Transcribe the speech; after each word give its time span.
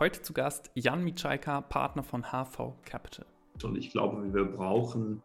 Heute 0.00 0.22
zu 0.22 0.32
Gast 0.32 0.70
Jan 0.74 1.02
Mitschaika, 1.02 1.60
Partner 1.60 2.04
von 2.04 2.26
HV 2.30 2.74
Capital. 2.84 3.26
Und 3.64 3.76
ich 3.76 3.90
glaube, 3.90 4.32
wir 4.32 4.44
brauchen 4.44 5.24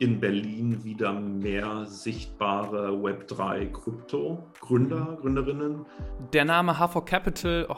in 0.00 0.18
Berlin 0.18 0.82
wieder 0.82 1.12
mehr 1.12 1.86
sichtbare 1.86 2.88
Web3-Krypto-Gründer, 2.88 5.18
Gründerinnen. 5.20 5.86
Der 6.32 6.44
Name 6.44 6.80
HV 6.80 7.04
Capital 7.04 7.68
oh, 7.68 7.76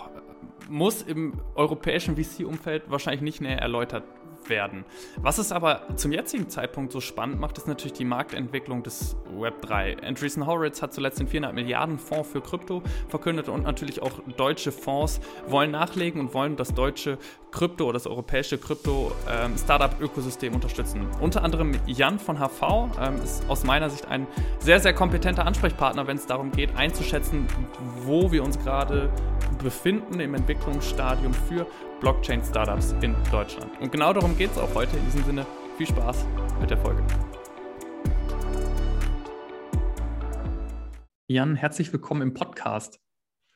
muss 0.70 1.02
im 1.02 1.42
europäischen 1.56 2.16
VC-Umfeld 2.16 2.90
wahrscheinlich 2.90 3.20
nicht 3.20 3.42
näher 3.42 3.60
erläutert 3.60 4.04
werden. 4.48 4.84
Was 5.16 5.38
es 5.38 5.52
aber 5.52 5.82
zum 5.96 6.12
jetzigen 6.12 6.48
Zeitpunkt 6.48 6.92
so 6.92 7.00
spannend 7.00 7.40
macht, 7.40 7.58
ist 7.58 7.66
natürlich 7.66 7.94
die 7.94 8.04
Marktentwicklung 8.04 8.82
des 8.82 9.16
Web3. 9.38 10.02
Andreessen 10.02 10.46
Horowitz 10.46 10.82
hat 10.82 10.92
zuletzt 10.92 11.20
den 11.20 11.28
400 11.28 11.54
Milliarden 11.54 11.98
Fonds 11.98 12.30
für 12.30 12.40
Krypto 12.40 12.82
verkündet 13.08 13.48
und 13.48 13.64
natürlich 13.64 14.02
auch 14.02 14.12
deutsche 14.36 14.72
Fonds 14.72 15.20
wollen 15.46 15.70
nachlegen 15.70 16.20
und 16.20 16.34
wollen 16.34 16.56
das 16.56 16.74
deutsche 16.74 17.18
Krypto 17.50 17.84
oder 17.84 17.94
das 17.94 18.06
europäische 18.06 18.58
Krypto-Startup-Ökosystem 18.58 20.48
ähm, 20.48 20.54
unterstützen. 20.56 21.06
Unter 21.20 21.42
anderem 21.44 21.72
Jan 21.86 22.18
von 22.18 22.38
HV 22.38 22.90
ähm, 23.00 23.22
ist 23.22 23.48
aus 23.48 23.64
meiner 23.64 23.90
Sicht 23.90 24.06
ein 24.08 24.26
sehr, 24.58 24.80
sehr 24.80 24.92
kompetenter 24.92 25.46
Ansprechpartner, 25.46 26.06
wenn 26.06 26.16
es 26.16 26.26
darum 26.26 26.50
geht, 26.50 26.76
einzuschätzen, 26.76 27.46
wo 28.02 28.32
wir 28.32 28.42
uns 28.42 28.58
gerade 28.58 29.10
befinden 29.62 30.20
im 30.20 30.34
Entwicklungsstadium 30.34 31.32
für 31.32 31.66
Blockchain-Startups 32.04 32.94
in 33.00 33.16
Deutschland. 33.30 33.80
Und 33.80 33.90
genau 33.90 34.12
darum 34.12 34.36
geht 34.36 34.50
es 34.50 34.58
auch 34.58 34.74
heute. 34.74 34.94
In 34.94 35.06
diesem 35.06 35.24
Sinne, 35.24 35.46
viel 35.78 35.86
Spaß 35.86 36.26
mit 36.60 36.68
der 36.68 36.76
Folge. 36.76 37.02
Jan, 41.28 41.56
herzlich 41.56 41.90
willkommen 41.94 42.20
im 42.20 42.34
Podcast. 42.34 43.00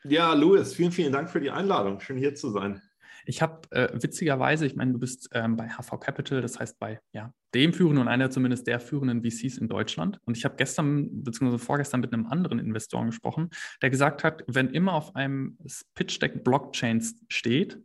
Ja, 0.03 0.33
Louis, 0.33 0.73
vielen, 0.73 0.93
vielen 0.93 1.13
Dank 1.13 1.29
für 1.29 1.41
die 1.41 1.51
Einladung. 1.51 2.01
Schön 2.01 2.17
hier 2.17 2.35
zu 2.35 2.49
sein. 2.49 2.81
Ich 3.27 3.43
habe 3.43 3.71
äh, 3.71 3.91
witzigerweise, 3.93 4.65
ich 4.65 4.77
meine, 4.77 4.93
du 4.95 4.99
bist 4.99 5.29
ähm, 5.35 5.57
bei 5.57 5.69
HV 5.69 6.01
Capital, 6.01 6.41
das 6.41 6.59
heißt 6.59 6.79
bei 6.79 7.01
ja, 7.13 7.35
dem 7.55 7.75
führenden 7.75 8.01
und 8.01 8.09
einer 8.09 8.31
zumindest 8.31 8.67
der 8.67 8.81
führenden 8.81 9.23
VCs 9.23 9.59
in 9.59 9.69
Deutschland. 9.69 10.21
Und 10.25 10.39
ich 10.39 10.47
habe 10.47 10.57
gestern 10.57 11.23
bzw. 11.23 11.59
vorgestern 11.59 12.01
mit 12.01 12.15
einem 12.15 12.25
anderen 12.25 12.59
Investoren 12.59 13.09
gesprochen, 13.09 13.51
der 13.83 13.91
gesagt 13.91 14.25
hat, 14.25 14.43
wenn 14.47 14.71
immer 14.71 14.95
auf 14.95 15.15
einem 15.15 15.59
Pitch 15.95 16.23
Deck 16.23 16.45
Blockchain 16.45 17.05
steht, 17.29 17.79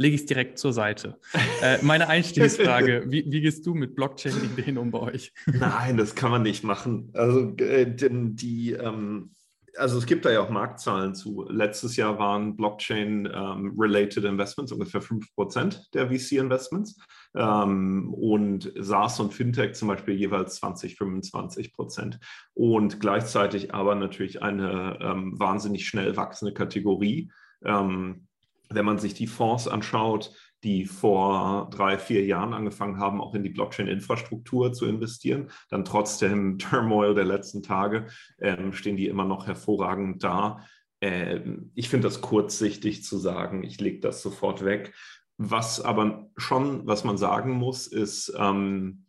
lege 0.00 0.14
ich 0.14 0.22
es 0.22 0.26
direkt 0.26 0.58
zur 0.58 0.72
Seite. 0.72 1.18
Äh, 1.62 1.76
meine 1.82 2.08
Einstiegsfrage, 2.08 3.04
wie, 3.08 3.30
wie, 3.30 3.42
gehst 3.42 3.66
du 3.66 3.74
mit 3.74 3.94
Blockchain-Ideen 3.94 4.78
um 4.78 4.90
bei 4.90 5.00
euch? 5.00 5.32
Nein, 5.44 5.98
das 5.98 6.14
kann 6.14 6.30
man 6.30 6.42
nicht 6.42 6.64
machen. 6.64 7.10
Also, 7.12 7.54
äh, 7.58 7.84
denn 7.84 8.34
die, 8.34 8.72
ähm, 8.72 9.34
also 9.76 9.98
es 9.98 10.06
gibt 10.06 10.24
da 10.24 10.30
ja 10.30 10.40
auch 10.40 10.48
Marktzahlen 10.48 11.14
zu. 11.14 11.46
Letztes 11.50 11.96
Jahr 11.96 12.18
waren 12.18 12.56
Blockchain-related 12.56 14.24
ähm, 14.24 14.30
Investments 14.30 14.72
ungefähr 14.72 15.02
5% 15.02 15.92
der 15.92 16.08
VC-Investments 16.08 16.98
ähm, 17.36 18.14
und 18.14 18.72
SaaS 18.78 19.20
und 19.20 19.34
Fintech 19.34 19.74
zum 19.74 19.88
Beispiel 19.88 20.14
jeweils 20.14 20.56
20, 20.56 20.96
25 20.96 21.74
Prozent. 21.74 22.18
Und 22.54 23.00
gleichzeitig 23.00 23.74
aber 23.74 23.96
natürlich 23.96 24.42
eine 24.42 24.98
ähm, 25.02 25.38
wahnsinnig 25.38 25.86
schnell 25.86 26.16
wachsende 26.16 26.54
Kategorie. 26.54 27.30
Ähm, 27.62 28.28
wenn 28.70 28.84
man 28.84 28.98
sich 28.98 29.14
die 29.14 29.26
Fonds 29.26 29.68
anschaut, 29.68 30.32
die 30.62 30.84
vor 30.84 31.68
drei, 31.70 31.98
vier 31.98 32.24
Jahren 32.24 32.52
angefangen 32.52 32.98
haben, 32.98 33.20
auch 33.20 33.34
in 33.34 33.42
die 33.42 33.50
Blockchain-Infrastruktur 33.50 34.72
zu 34.72 34.86
investieren, 34.86 35.50
dann 35.70 35.84
trotz 35.84 36.18
dem 36.18 36.58
Turmoil 36.58 37.14
der 37.14 37.24
letzten 37.24 37.62
Tage 37.62 38.06
ähm, 38.40 38.72
stehen 38.72 38.96
die 38.96 39.08
immer 39.08 39.24
noch 39.24 39.46
hervorragend 39.46 40.22
da. 40.22 40.64
Ähm, 41.00 41.72
ich 41.74 41.88
finde 41.88 42.08
das 42.08 42.20
kurzsichtig 42.20 43.04
zu 43.04 43.18
sagen, 43.18 43.64
ich 43.64 43.80
lege 43.80 44.00
das 44.00 44.22
sofort 44.22 44.64
weg. 44.64 44.94
Was 45.38 45.80
aber 45.80 46.28
schon, 46.36 46.86
was 46.86 47.04
man 47.04 47.16
sagen 47.16 47.52
muss, 47.52 47.86
ist, 47.86 48.32
ähm, 48.38 49.06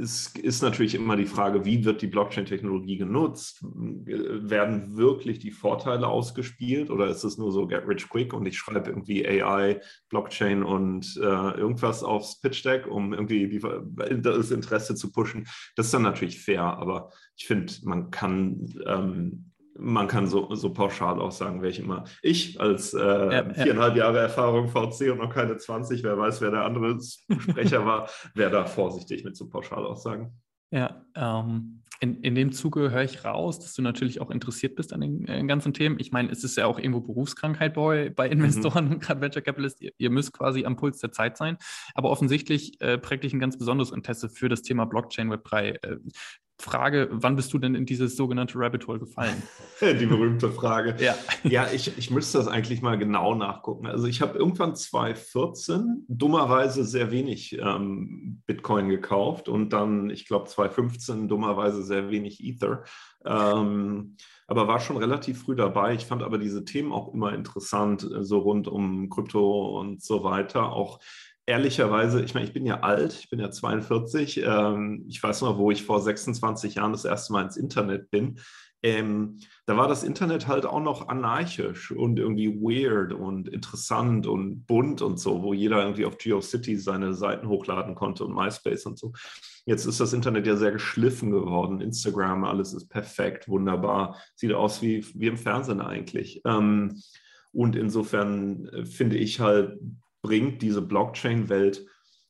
es 0.00 0.28
ist 0.36 0.62
natürlich 0.62 0.94
immer 0.94 1.16
die 1.16 1.26
Frage, 1.26 1.64
wie 1.64 1.84
wird 1.84 2.02
die 2.02 2.06
Blockchain-Technologie 2.06 2.98
genutzt? 2.98 3.64
Werden 3.64 4.96
wirklich 4.96 5.40
die 5.40 5.50
Vorteile 5.50 6.06
ausgespielt 6.06 6.88
oder 6.90 7.08
ist 7.08 7.24
es 7.24 7.36
nur 7.36 7.50
so 7.50 7.66
get 7.66 7.86
rich 7.88 8.08
quick 8.08 8.32
und 8.32 8.46
ich 8.46 8.56
schreibe 8.56 8.90
irgendwie 8.90 9.26
AI, 9.26 9.80
Blockchain 10.08 10.62
und 10.62 11.16
äh, 11.20 11.58
irgendwas 11.58 12.04
aufs 12.04 12.40
Pitch 12.40 12.64
Deck, 12.64 12.86
um 12.86 13.12
irgendwie 13.12 13.48
die, 13.48 13.60
das 14.22 14.52
Interesse 14.52 14.94
zu 14.94 15.10
pushen? 15.10 15.48
Das 15.74 15.86
ist 15.86 15.94
dann 15.94 16.02
natürlich 16.02 16.40
fair, 16.40 16.62
aber 16.62 17.10
ich 17.36 17.48
finde, 17.48 17.72
man 17.82 18.12
kann 18.12 18.72
ähm, 18.86 19.50
man 19.78 20.08
kann 20.08 20.26
so, 20.26 20.54
so 20.54 20.72
pauschal 20.72 21.20
auch 21.20 21.30
sagen, 21.30 21.62
wer 21.62 21.70
ich 21.70 21.78
immer. 21.78 22.04
Ich 22.22 22.60
als 22.60 22.94
äh, 22.94 22.98
ja, 22.98 23.54
viereinhalb 23.54 23.96
ja. 23.96 24.04
Jahre 24.04 24.18
Erfahrung 24.18 24.68
VC 24.68 25.12
und 25.12 25.18
noch 25.18 25.32
keine 25.32 25.56
20, 25.56 26.02
wer 26.02 26.18
weiß, 26.18 26.40
wer 26.40 26.50
der 26.50 26.64
andere 26.64 26.98
Sprecher 27.00 27.86
war, 27.86 28.08
wäre 28.34 28.50
da 28.50 28.64
vorsichtig 28.66 29.24
mit 29.24 29.36
so 29.36 29.48
pauschal 29.48 29.84
Aussagen. 29.84 30.32
Ja, 30.70 31.02
ähm, 31.14 31.82
in, 32.00 32.20
in 32.22 32.34
dem 32.34 32.52
Zuge 32.52 32.90
höre 32.90 33.02
ich 33.02 33.24
raus, 33.24 33.58
dass 33.58 33.74
du 33.74 33.82
natürlich 33.82 34.20
auch 34.20 34.30
interessiert 34.30 34.76
bist 34.76 34.92
an 34.92 35.00
den 35.00 35.26
äh, 35.26 35.44
ganzen 35.44 35.74
Themen. 35.74 35.98
Ich 35.98 36.12
meine, 36.12 36.30
es 36.30 36.44
ist 36.44 36.56
ja 36.56 36.66
auch 36.66 36.78
irgendwo 36.78 37.00
Berufskrankheit 37.00 37.74
bei, 37.74 38.10
bei 38.10 38.26
mhm. 38.26 38.32
Investoren 38.34 38.86
mhm. 38.86 38.92
und 38.92 39.00
gerade 39.00 39.20
Venture 39.20 39.42
Capitalist. 39.42 39.80
Ihr, 39.80 39.92
ihr, 39.98 40.10
müsst 40.10 40.32
quasi 40.32 40.64
am 40.64 40.76
Puls 40.76 40.98
der 40.98 41.10
Zeit 41.10 41.36
sein. 41.36 41.56
Aber 41.94 42.10
offensichtlich 42.10 42.80
äh, 42.80 42.98
prägt 42.98 43.24
dich 43.24 43.32
ein 43.32 43.40
ganz 43.40 43.58
besonderes 43.58 43.90
Interesse 43.90 44.28
für 44.28 44.48
das 44.48 44.62
Thema 44.62 44.84
Blockchain 44.84 45.30
Web 45.30 45.44
3. 45.44 45.68
Äh, 45.70 45.96
Frage, 46.60 47.08
wann 47.12 47.36
bist 47.36 47.52
du 47.52 47.58
denn 47.58 47.76
in 47.76 47.86
dieses 47.86 48.16
sogenannte 48.16 48.58
Rabbit 48.58 48.86
Hole 48.88 48.98
gefallen? 48.98 49.42
Die 49.80 50.06
berühmte 50.06 50.50
Frage. 50.50 50.96
ja, 50.98 51.14
ja 51.44 51.68
ich, 51.72 51.96
ich 51.96 52.10
müsste 52.10 52.38
das 52.38 52.48
eigentlich 52.48 52.82
mal 52.82 52.98
genau 52.98 53.36
nachgucken. 53.36 53.86
Also 53.86 54.06
ich 54.06 54.20
habe 54.20 54.36
irgendwann 54.36 54.74
2014 54.74 56.04
dummerweise 56.08 56.84
sehr 56.84 57.12
wenig 57.12 57.56
ähm, 57.60 58.42
Bitcoin 58.46 58.88
gekauft 58.88 59.48
und 59.48 59.72
dann, 59.72 60.10
ich 60.10 60.26
glaube, 60.26 60.46
2015 60.46 61.28
dummerweise 61.28 61.84
sehr 61.84 62.10
wenig 62.10 62.42
Ether. 62.42 62.82
Ähm, 63.24 64.16
aber 64.48 64.66
war 64.66 64.80
schon 64.80 64.96
relativ 64.96 65.42
früh 65.42 65.54
dabei. 65.54 65.94
Ich 65.94 66.06
fand 66.06 66.22
aber 66.22 66.38
diese 66.38 66.64
Themen 66.64 66.90
auch 66.92 67.12
immer 67.12 67.34
interessant, 67.34 68.08
so 68.20 68.38
rund 68.38 68.66
um 68.66 69.10
Krypto 69.10 69.78
und 69.78 70.02
so 70.02 70.24
weiter. 70.24 70.72
Auch 70.72 70.98
ehrlicherweise, 71.48 72.22
ich 72.22 72.34
meine, 72.34 72.46
ich 72.46 72.52
bin 72.52 72.66
ja 72.66 72.80
alt, 72.80 73.14
ich 73.14 73.30
bin 73.30 73.40
ja 73.40 73.50
42. 73.50 74.42
Ähm, 74.44 75.06
ich 75.08 75.22
weiß 75.22 75.40
noch, 75.40 75.56
wo 75.56 75.70
ich 75.70 75.82
vor 75.82 76.00
26 76.00 76.74
Jahren 76.74 76.92
das 76.92 77.06
erste 77.06 77.32
Mal 77.32 77.44
ins 77.44 77.56
Internet 77.56 78.10
bin. 78.10 78.38
Ähm, 78.82 79.38
da 79.66 79.76
war 79.76 79.88
das 79.88 80.04
Internet 80.04 80.46
halt 80.46 80.66
auch 80.66 80.80
noch 80.80 81.08
anarchisch 81.08 81.90
und 81.90 82.18
irgendwie 82.18 82.54
weird 82.60 83.12
und 83.12 83.48
interessant 83.48 84.26
und 84.26 84.66
bunt 84.66 85.00
und 85.02 85.18
so, 85.18 85.42
wo 85.42 85.52
jeder 85.52 85.82
irgendwie 85.82 86.04
auf 86.04 86.18
GeoCities 86.18 86.84
seine 86.84 87.14
Seiten 87.14 87.48
hochladen 87.48 87.94
konnte 87.96 88.24
und 88.24 88.34
MySpace 88.34 88.86
und 88.86 88.98
so. 88.98 89.12
Jetzt 89.64 89.86
ist 89.86 90.00
das 90.00 90.12
Internet 90.12 90.46
ja 90.46 90.54
sehr 90.54 90.70
geschliffen 90.70 91.30
geworden. 91.30 91.80
Instagram, 91.80 92.44
alles 92.44 92.74
ist 92.74 92.88
perfekt, 92.88 93.48
wunderbar. 93.48 94.16
Sieht 94.36 94.52
aus 94.52 94.82
wie, 94.82 95.04
wie 95.14 95.26
im 95.26 95.38
Fernsehen 95.38 95.80
eigentlich. 95.80 96.42
Ähm, 96.44 97.00
und 97.52 97.74
insofern 97.74 98.66
äh, 98.68 98.84
finde 98.84 99.16
ich 99.16 99.40
halt, 99.40 99.78
bringt 100.22 100.62
diese 100.62 100.82
Blockchain-Welt 100.82 101.86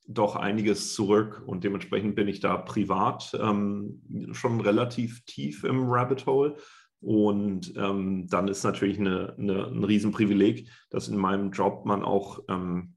doch 0.06 0.36
einiges 0.36 0.94
zurück 0.94 1.42
und 1.46 1.64
dementsprechend 1.64 2.14
bin 2.14 2.28
ich 2.28 2.40
da 2.40 2.56
privat 2.56 3.38
ähm, 3.40 4.02
schon 4.32 4.60
relativ 4.60 5.24
tief 5.26 5.64
im 5.64 5.84
Rabbit 5.86 6.24
Hole. 6.26 6.56
Und 7.00 7.74
ähm, 7.76 8.26
dann 8.28 8.48
ist 8.48 8.64
natürlich 8.64 8.98
eine, 8.98 9.36
eine, 9.38 9.66
ein 9.66 9.84
Riesenprivileg, 9.84 10.68
dass 10.90 11.08
in 11.08 11.16
meinem 11.16 11.52
Job 11.52 11.84
man 11.84 12.02
auch 12.02 12.40
ähm, 12.48 12.96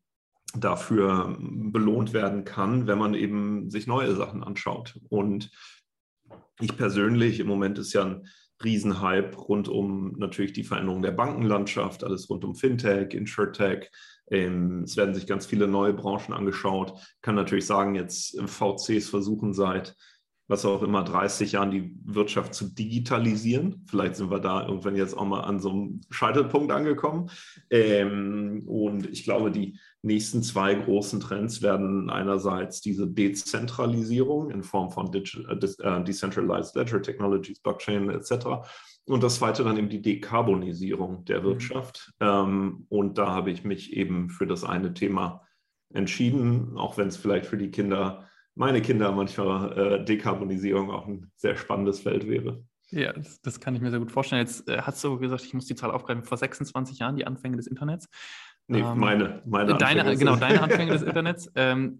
dafür 0.56 1.38
belohnt 1.40 2.13
werden 2.13 2.44
kann, 2.44 2.88
wenn 2.88 2.97
man 2.97 3.13
eben 3.13 3.69
sich 3.69 3.88
neue 3.88 4.16
Sachen 4.16 4.44
anschaut. 4.44 5.00
Und 5.09 5.52
ich 6.59 6.75
persönlich, 6.78 7.40
im 7.40 7.47
Moment 7.47 7.78
ist 7.78 7.94
ja 7.94 8.06
ein 8.06 8.28
Riesenhype 8.63 9.35
rund 9.35 9.68
um 9.68 10.13
natürlich 10.18 10.53
die 10.53 10.63
Veränderung 10.63 11.02
der 11.02 11.12
Bankenlandschaft, 11.12 12.03
alles 12.03 12.29
rund 12.29 12.44
um 12.44 12.56
Fintech, 12.56 13.13
Insurtech, 13.13 13.91
ähm, 14.31 14.84
es 14.84 14.97
werden 14.97 15.14
sich 15.14 15.28
ganz 15.28 15.46
viele 15.46 15.67
neue 15.67 15.94
Branchen 15.94 16.34
angeschaut. 16.34 16.94
Ich 16.97 17.22
kann 17.22 17.35
natürlich 17.35 17.66
sagen, 17.66 17.96
jetzt 17.96 18.40
VCs 18.41 19.09
versuchen 19.09 19.53
seit 19.53 19.96
was 20.52 20.66
auch 20.66 20.84
immer 20.84 21.03
30 21.03 21.53
Jahren 21.53 21.72
die 21.72 21.96
Wirtschaft 22.03 22.53
zu 22.53 22.66
digitalisieren. 22.66 23.85
Vielleicht 23.88 24.17
sind 24.17 24.29
wir 24.29 24.40
da 24.40 24.67
irgendwann 24.67 24.97
jetzt 24.97 25.17
auch 25.17 25.26
mal 25.26 25.41
an 25.41 25.59
so 25.59 25.70
einem 25.70 26.02
Scheitelpunkt 26.09 26.72
angekommen. 26.73 27.32
Ähm, 27.70 28.64
und 28.67 29.09
ich 29.09 29.23
glaube, 29.23 29.50
die 29.50 29.79
nächsten 30.02 30.44
zwei 30.44 30.76
großen 30.76 31.22
Trends 31.22 31.61
werden 31.61 32.09
einerseits 32.09 32.82
diese 32.82 33.08
Dezentralisierung 33.08 34.52
in 34.52 34.61
Form 34.61 34.91
von 34.91 35.11
Digital, 35.11 35.58
äh, 35.58 36.03
Decentralized 36.03 36.76
Ledger 36.76 37.02
Technologies, 37.02 37.61
Blockchain 37.61 38.09
etc. 38.09 38.67
Und 39.06 39.24
das 39.24 39.36
zweite 39.36 39.64
dann 39.64 39.78
eben 39.78 39.90
die 39.90 40.02
Dekarbonisierung 40.02 41.26
der 41.26 41.42
mhm. 41.42 41.46
Wirtschaft. 41.46 42.12
Mhm. 42.20 42.86
und 42.90 43.18
da 43.18 43.28
habe 43.28 43.52
ich 43.52 43.64
mich 43.64 43.94
eben 43.94 44.30
für 44.30 44.48
das 44.48 44.64
eine 44.64 44.94
Thema 44.94 45.46
entschieden, 45.94 46.78
auch 46.78 46.98
wenn 46.98 47.08
es 47.08 47.18
vielleicht 47.18 47.46
für 47.46 47.58
die 47.58 47.72
Kinder, 47.72 48.28
meine 48.56 48.82
Kinder 48.82 49.12
manchmal 49.12 49.78
äh, 49.78 50.06
Dekarbonisierung 50.06 50.92
auch 50.92 51.08
ein 51.08 51.32
sehr 51.36 51.56
spannendes 51.56 52.00
Feld 52.02 52.28
wäre. 52.28 52.64
Ja, 52.92 53.14
das, 53.14 53.42
das 53.42 53.59
kann 53.59 53.74
ich 53.74 53.82
mir 53.82 53.90
sehr 53.90 54.00
gut 54.00 54.12
vorstellen. 54.12 54.42
Jetzt 54.42 54.68
äh, 54.68 54.82
hast 54.82 55.04
du 55.04 55.18
gesagt, 55.18 55.44
ich 55.46 55.54
muss 55.54 55.66
die 55.66 55.76
Zahl 55.76 55.92
aufgreifen, 55.92 56.24
vor 56.24 56.38
26 56.38 57.00
Jahren 57.00 57.16
die 57.16 57.26
Anfänge 57.26 57.58
des 57.58 57.68
Internets. 57.68 58.09
Nee, 58.68 58.82
ähm, 58.82 59.00
meine, 59.00 59.42
meine 59.46 59.78
deine, 59.78 60.02
Anfänge. 60.02 60.18
Genau, 60.18 60.36
deine 60.36 60.62
Anfänge 60.64 60.92
des 60.92 61.02
Internets. 61.02 61.50
Ähm, 61.56 62.00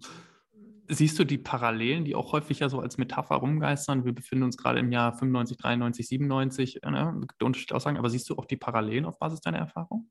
siehst 0.88 1.18
du 1.18 1.24
die 1.24 1.38
Parallelen, 1.38 2.04
die 2.04 2.14
auch 2.14 2.32
häufig 2.32 2.58
ja 2.60 2.68
so 2.68 2.80
als 2.80 2.98
Metapher 2.98 3.36
rumgeistern? 3.36 4.04
Wir 4.04 4.14
befinden 4.14 4.44
uns 4.44 4.56
gerade 4.56 4.80
im 4.80 4.92
Jahr 4.92 5.12
95, 5.12 5.56
93, 5.56 6.08
97, 6.08 6.80
ne? 6.84 7.20
unterschiedliche 7.40 7.74
Aussagen, 7.74 7.98
aber 7.98 8.10
siehst 8.10 8.28
du 8.28 8.36
auch 8.36 8.44
die 8.44 8.56
Parallelen 8.56 9.04
auf 9.04 9.18
Basis 9.18 9.40
deiner 9.40 9.58
Erfahrung? 9.58 10.10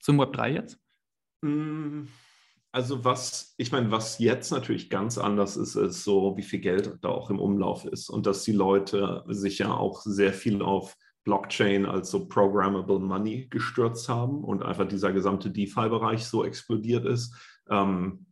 Zum 0.00 0.18
Web 0.18 0.32
3 0.32 0.52
jetzt? 0.52 0.78
Mm, 1.42 2.04
also 2.72 3.04
was, 3.04 3.54
ich 3.56 3.72
meine, 3.72 3.90
was 3.90 4.18
jetzt 4.18 4.50
natürlich 4.50 4.90
ganz 4.90 5.18
anders 5.18 5.56
ist, 5.56 5.74
ist 5.74 6.04
so, 6.04 6.36
wie 6.36 6.42
viel 6.42 6.60
Geld 6.60 6.98
da 7.00 7.08
auch 7.08 7.30
im 7.30 7.40
Umlauf 7.40 7.84
ist 7.84 8.10
und 8.10 8.26
dass 8.26 8.44
die 8.44 8.52
Leute 8.52 9.24
sich 9.28 9.58
ja 9.58 9.72
auch 9.72 10.02
sehr 10.02 10.32
viel 10.32 10.62
auf 10.62 10.96
Blockchain 11.24 11.84
als 11.84 12.10
so 12.10 12.26
Programmable 12.26 13.00
Money 13.00 13.48
gestürzt 13.50 14.08
haben 14.08 14.44
und 14.44 14.62
einfach 14.62 14.88
dieser 14.88 15.12
gesamte 15.12 15.50
DeFi-Bereich 15.50 16.24
so 16.24 16.44
explodiert 16.44 17.04
ist. 17.04 17.34
Ähm, 17.68 18.27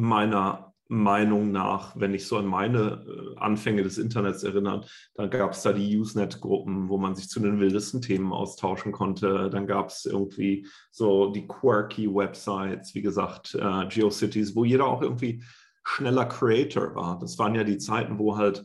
meiner 0.00 0.66
Meinung 0.88 1.50
nach, 1.50 1.96
wenn 1.96 2.14
ich 2.14 2.26
so 2.28 2.36
an 2.36 2.46
meine 2.46 3.04
äh, 3.06 3.38
Anfänge 3.38 3.82
des 3.82 3.98
Internets 3.98 4.44
erinnere, 4.44 4.86
dann 5.14 5.30
gab 5.30 5.52
es 5.52 5.62
da 5.62 5.72
die 5.72 5.98
Usenet-Gruppen, 5.98 6.88
wo 6.88 6.96
man 6.96 7.16
sich 7.16 7.28
zu 7.28 7.40
den 7.40 7.58
wildesten 7.58 8.00
Themen 8.02 8.32
austauschen 8.32 8.92
konnte. 8.92 9.50
Dann 9.50 9.66
gab 9.66 9.88
es 9.88 10.04
irgendwie 10.04 10.66
so 10.92 11.32
die 11.32 11.46
quirky 11.46 12.08
Websites, 12.08 12.94
wie 12.94 13.02
gesagt, 13.02 13.56
äh, 13.56 13.86
GeoCities, 13.88 14.54
wo 14.54 14.64
jeder 14.64 14.86
auch 14.86 15.02
irgendwie 15.02 15.42
schneller 15.82 16.26
Creator 16.26 16.94
war. 16.94 17.18
Das 17.18 17.38
waren 17.38 17.54
ja 17.54 17.64
die 17.64 17.78
Zeiten, 17.78 18.18
wo 18.18 18.36
halt 18.36 18.64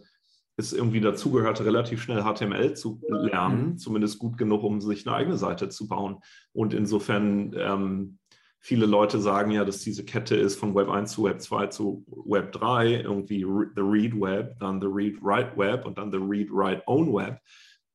es 0.58 0.74
irgendwie 0.74 1.02
dazugehörte, 1.02 1.66
relativ 1.66 2.04
schnell 2.04 2.24
HTML 2.24 2.76
zu 2.76 3.02
lernen, 3.08 3.66
mhm. 3.66 3.78
zumindest 3.78 4.20
gut 4.20 4.38
genug, 4.38 4.64
um 4.64 4.80
sich 4.80 5.08
eine 5.08 5.16
eigene 5.16 5.38
Seite 5.38 5.70
zu 5.70 5.88
bauen. 5.88 6.18
Und 6.54 6.74
insofern 6.76 7.54
ähm, 7.58 8.20
viele 8.62 8.86
Leute 8.86 9.20
sagen 9.20 9.52
ja, 9.52 9.66
dass 9.66 9.80
diese 9.80 10.06
Kette 10.06 10.36
ist 10.36 10.56
von 10.56 10.76
Web 10.76 10.88
1 10.88 11.12
zu 11.12 11.24
Web 11.24 11.42
2 11.42 11.68
zu 11.68 12.06
Web 12.08 12.52
3, 12.54 13.02
irgendwie 13.02 13.40
the 13.40 13.82
Read 13.82 14.14
Web, 14.14 14.60
dann 14.60 14.80
the 14.80 14.88
Read 14.88 15.18
Write 15.22 15.58
Web 15.58 15.86
und 15.86 15.98
dann 15.98 16.12
the 16.12 16.20
Read 16.22 16.50
Write 16.52 16.84
Own 16.86 17.12
Web. 17.12 17.40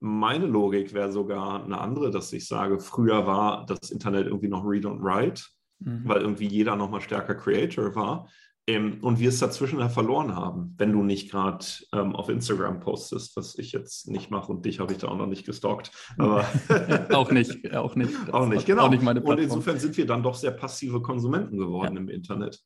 Meine 0.00 0.46
Logik 0.46 0.92
wäre 0.92 1.12
sogar 1.12 1.64
eine 1.64 1.78
andere, 1.78 2.10
dass 2.10 2.32
ich 2.32 2.46
sage, 2.48 2.80
früher 2.80 3.26
war 3.26 3.64
das 3.66 3.90
Internet 3.90 4.26
irgendwie 4.26 4.48
noch 4.48 4.64
Read 4.64 4.84
und 4.84 5.00
Write, 5.02 5.44
mhm. 5.78 6.02
weil 6.04 6.20
irgendwie 6.20 6.48
jeder 6.48 6.74
noch 6.74 6.90
mal 6.90 7.00
stärker 7.00 7.36
Creator 7.36 7.94
war. 7.94 8.28
Ähm, 8.68 8.98
und 9.02 9.20
wir 9.20 9.28
es 9.28 9.38
dazwischen 9.38 9.78
ja 9.78 9.88
verloren 9.88 10.34
haben, 10.34 10.74
wenn 10.76 10.90
du 10.90 11.04
nicht 11.04 11.30
gerade 11.30 11.64
ähm, 11.92 12.16
auf 12.16 12.28
Instagram 12.28 12.80
postest, 12.80 13.36
was 13.36 13.56
ich 13.58 13.70
jetzt 13.70 14.08
nicht 14.08 14.30
mache 14.30 14.50
und 14.50 14.64
dich 14.64 14.80
habe 14.80 14.92
ich 14.92 14.98
da 14.98 15.06
auch 15.06 15.16
noch 15.16 15.28
nicht 15.28 15.46
gestalkt. 15.46 15.92
Aber 16.18 16.44
auch 17.12 17.30
nicht, 17.30 17.72
auch 17.74 17.94
nicht. 17.94 18.12
auch 18.32 18.48
nicht, 18.48 18.66
genau. 18.66 18.86
Auch 18.86 18.90
nicht 18.90 19.04
meine 19.04 19.22
und 19.22 19.38
insofern 19.38 19.78
sind 19.78 19.96
wir 19.96 20.06
dann 20.06 20.24
doch 20.24 20.34
sehr 20.34 20.50
passive 20.50 21.00
Konsumenten 21.00 21.58
geworden 21.58 21.94
ja. 21.94 22.00
im 22.00 22.08
Internet. 22.08 22.60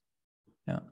Ja. 0.67 0.91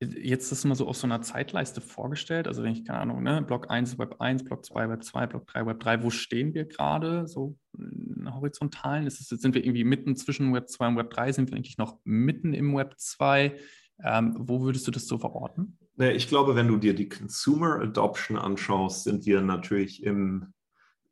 Jetzt 0.00 0.52
ist 0.52 0.58
es 0.60 0.64
mal 0.64 0.76
so 0.76 0.86
auf 0.86 0.96
so 0.96 1.06
einer 1.08 1.20
Zeitleiste 1.20 1.80
vorgestellt. 1.82 2.46
Also 2.46 2.62
wenn 2.62 2.72
ich, 2.72 2.84
keine 2.86 3.00
Ahnung, 3.00 3.22
ne, 3.22 3.42
Block 3.42 3.68
1, 3.68 3.98
Web 3.98 4.16
1, 4.20 4.44
Block 4.44 4.64
2, 4.64 4.88
Web 4.88 5.02
2, 5.02 5.26
Block 5.26 5.46
3, 5.48 5.66
Web 5.66 5.80
3, 5.80 6.02
wo 6.04 6.10
stehen 6.10 6.54
wir 6.54 6.64
gerade 6.64 7.26
so 7.26 7.58
in 7.76 8.32
horizontalen? 8.32 9.06
Ist 9.06 9.20
es, 9.20 9.28
sind 9.28 9.54
wir 9.54 9.64
irgendwie 9.64 9.84
mitten 9.84 10.16
zwischen 10.16 10.54
Web 10.54 10.68
2 10.68 10.88
und 10.88 10.96
Web 10.96 11.10
3? 11.10 11.32
Sind 11.32 11.50
wir 11.50 11.56
eigentlich 11.56 11.78
noch 11.78 11.98
mitten 12.04 12.54
im 12.54 12.76
Web 12.76 12.94
2? 12.96 13.58
Ähm, 14.04 14.36
wo 14.38 14.60
würdest 14.62 14.86
du 14.86 14.90
das 14.90 15.06
so 15.06 15.18
verorten? 15.18 15.78
Ich 15.96 16.28
glaube, 16.28 16.54
wenn 16.54 16.68
du 16.68 16.76
dir 16.76 16.94
die 16.94 17.08
Consumer 17.08 17.80
Adoption 17.80 18.38
anschaust, 18.38 19.04
sind 19.04 19.26
wir 19.26 19.40
natürlich 19.40 20.04
im, 20.04 20.52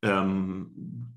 ähm, 0.03 1.16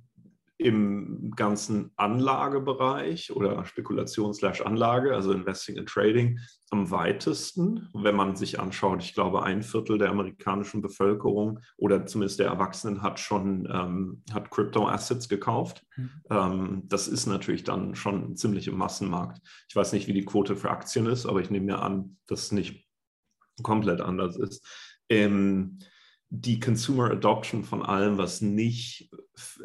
im 0.60 1.32
ganzen 1.38 1.92
Anlagebereich 1.96 3.32
oder 3.32 3.64
Spekulation/Anlage, 3.64 5.16
also 5.16 5.32
Investing 5.32 5.80
and 5.80 5.88
Trading, 5.88 6.40
am 6.70 6.92
weitesten. 6.92 7.88
Wenn 7.94 8.16
man 8.16 8.36
sich 8.36 8.60
anschaut, 8.60 9.02
ich 9.02 9.14
glaube, 9.14 9.44
ein 9.44 9.64
Viertel 9.64 9.98
der 9.98 10.10
amerikanischen 10.10 10.82
Bevölkerung 10.82 11.62
oder 11.78 12.06
zumindest 12.06 12.40
der 12.40 12.48
Erwachsenen 12.48 13.02
hat 13.02 13.22
schon 13.22 13.70
ähm, 13.72 14.22
hat 14.34 14.52
Crypto-Assets 14.52 15.30
gekauft. 15.30 15.86
Mhm. 15.96 16.10
Ähm, 16.30 16.84
das 16.88 17.08
ist 17.08 17.26
natürlich 17.26 17.64
dann 17.64 17.96
schon 17.96 18.36
ziemlich 18.36 18.68
im 18.68 18.78
Massenmarkt. 18.78 19.40
Ich 19.70 19.76
weiß 19.78 19.94
nicht, 19.94 20.10
wie 20.10 20.14
die 20.14 20.26
Quote 20.26 20.58
für 20.58 20.72
Aktien 20.72 21.06
ist, 21.06 21.26
aber 21.26 21.40
ich 21.40 21.50
nehme 21.50 21.68
mir 21.68 21.82
an, 21.82 22.18
dass 22.28 22.44
es 22.44 22.52
nicht 22.52 22.86
komplett 23.64 24.02
anders 24.02 24.36
ist. 24.36 24.66
Ähm, 25.08 25.80
die 26.30 26.60
Consumer 26.60 27.12
Adoption 27.12 27.64
von 27.64 27.82
allem, 27.82 28.18
was 28.18 28.42
nicht 28.42 29.10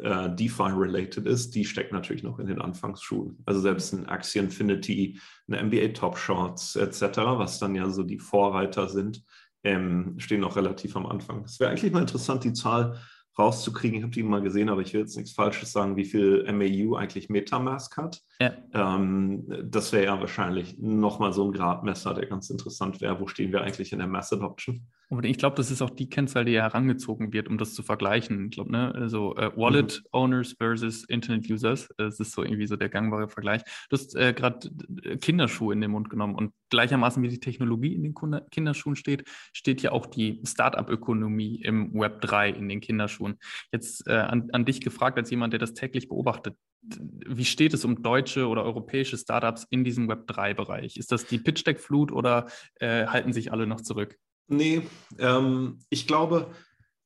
äh, 0.01 0.29
DeFi-related 0.35 1.25
ist, 1.25 1.55
die 1.55 1.65
steckt 1.65 1.91
natürlich 1.91 2.23
noch 2.23 2.39
in 2.39 2.47
den 2.47 2.61
Anfangsschulen. 2.61 3.37
Also 3.45 3.59
selbst 3.59 3.93
ein 3.93 4.07
Axie 4.07 4.39
Infinity, 4.39 5.19
eine 5.47 5.63
NBA 5.63 5.89
Top 5.89 6.17
Shots 6.17 6.75
etc., 6.75 7.17
was 7.17 7.59
dann 7.59 7.75
ja 7.75 7.89
so 7.89 8.03
die 8.03 8.19
Vorreiter 8.19 8.89
sind, 8.89 9.23
ähm, 9.63 10.15
stehen 10.17 10.41
noch 10.41 10.55
relativ 10.55 10.95
am 10.95 11.05
Anfang. 11.05 11.43
Es 11.43 11.59
wäre 11.59 11.71
eigentlich 11.71 11.91
mal 11.91 12.01
interessant, 12.01 12.43
die 12.43 12.53
Zahl 12.53 12.99
rauszukriegen. 13.37 13.97
Ich 13.97 14.03
habe 14.03 14.13
die 14.13 14.23
mal 14.23 14.41
gesehen, 14.41 14.69
aber 14.69 14.81
ich 14.81 14.93
will 14.93 15.01
jetzt 15.01 15.17
nichts 15.17 15.33
Falsches 15.33 15.71
sagen, 15.71 15.97
wie 15.97 16.05
viel 16.05 16.49
MAU 16.51 16.95
eigentlich 16.95 17.29
Metamask 17.29 17.97
hat. 17.97 18.21
Ja. 18.39 18.53
Ähm, 18.73 19.45
das 19.63 19.91
wäre 19.91 20.05
ja 20.05 20.19
wahrscheinlich 20.19 20.77
nochmal 20.79 21.33
so 21.33 21.45
ein 21.45 21.51
Gradmesser, 21.51 22.13
der 22.13 22.27
ganz 22.27 22.49
interessant 22.49 23.01
wäre. 23.01 23.19
Wo 23.19 23.27
stehen 23.27 23.51
wir 23.51 23.61
eigentlich 23.61 23.91
in 23.91 23.99
der 23.99 24.07
Mass 24.07 24.31
Adoption? 24.31 24.87
Und 25.09 25.25
ich 25.25 25.37
glaube, 25.37 25.55
das 25.55 25.71
ist 25.71 25.81
auch 25.81 25.89
die 25.89 26.09
Kennzahl, 26.09 26.45
die 26.45 26.55
herangezogen 26.55 27.31
wird, 27.31 27.47
um 27.47 27.57
das 27.57 27.73
zu 27.73 27.83
vergleichen. 27.83 28.45
Ich 28.45 28.51
glaube, 28.51 28.71
ne, 28.71 28.93
also 28.95 29.35
äh, 29.35 29.51
Wallet 29.55 30.01
mhm. 30.03 30.09
Owners 30.11 30.55
versus 30.57 31.03
Internet 31.05 31.49
Users, 31.49 31.89
das 31.97 32.19
ist 32.19 32.31
so 32.31 32.43
irgendwie 32.43 32.67
so 32.67 32.75
der 32.75 32.89
gangbare 32.89 33.27
Vergleich. 33.27 33.61
Du 33.89 33.97
hast 33.97 34.15
äh, 34.15 34.33
gerade 34.33 34.69
äh, 35.03 35.17
Kinderschuhe 35.17 35.73
in 35.73 35.81
den 35.81 35.91
Mund 35.91 36.09
genommen 36.09 36.35
und 36.35 36.53
gleichermaßen 36.69 37.21
wie 37.21 37.29
die 37.29 37.39
Technologie 37.39 37.93
in 37.93 38.03
den 38.03 38.15
Kinderschuhen 38.51 38.95
steht, 38.95 39.27
steht 39.53 39.81
ja 39.81 39.91
auch 39.91 40.07
die 40.07 40.41
Startup-Ökonomie 40.45 41.61
im 41.61 41.93
Web 41.93 42.21
3 42.21 42.49
in 42.49 42.67
den 42.67 42.81
Kinderschuhen. 42.81 43.37
Jetzt 43.71 44.07
äh, 44.07 44.13
an, 44.13 44.49
an 44.51 44.65
dich 44.65 44.81
gefragt, 44.81 45.17
als 45.17 45.29
jemand, 45.29 45.53
der 45.53 45.59
das 45.59 45.73
täglich 45.73 46.09
beobachtet, 46.09 46.55
wie 46.81 47.45
steht 47.45 47.73
es 47.73 47.83
um 47.83 48.03
deutsche 48.03 48.47
oder 48.47 48.63
europäische 48.63 49.17
Startups 49.17 49.65
in 49.69 49.83
diesem 49.83 50.07
Web 50.07 50.29
3-Bereich? 50.29 50.97
Ist 50.97 51.11
das 51.11 51.25
die 51.25 51.39
Pitch-Deck-Flut 51.39 52.11
oder 52.11 52.47
äh, 52.75 53.07
halten 53.07 53.33
sich 53.33 53.51
alle 53.51 53.65
noch 53.65 53.81
zurück? 53.81 54.17
Nee, 54.47 54.83
ähm, 55.17 55.79
ich 55.89 56.07
glaube, 56.07 56.51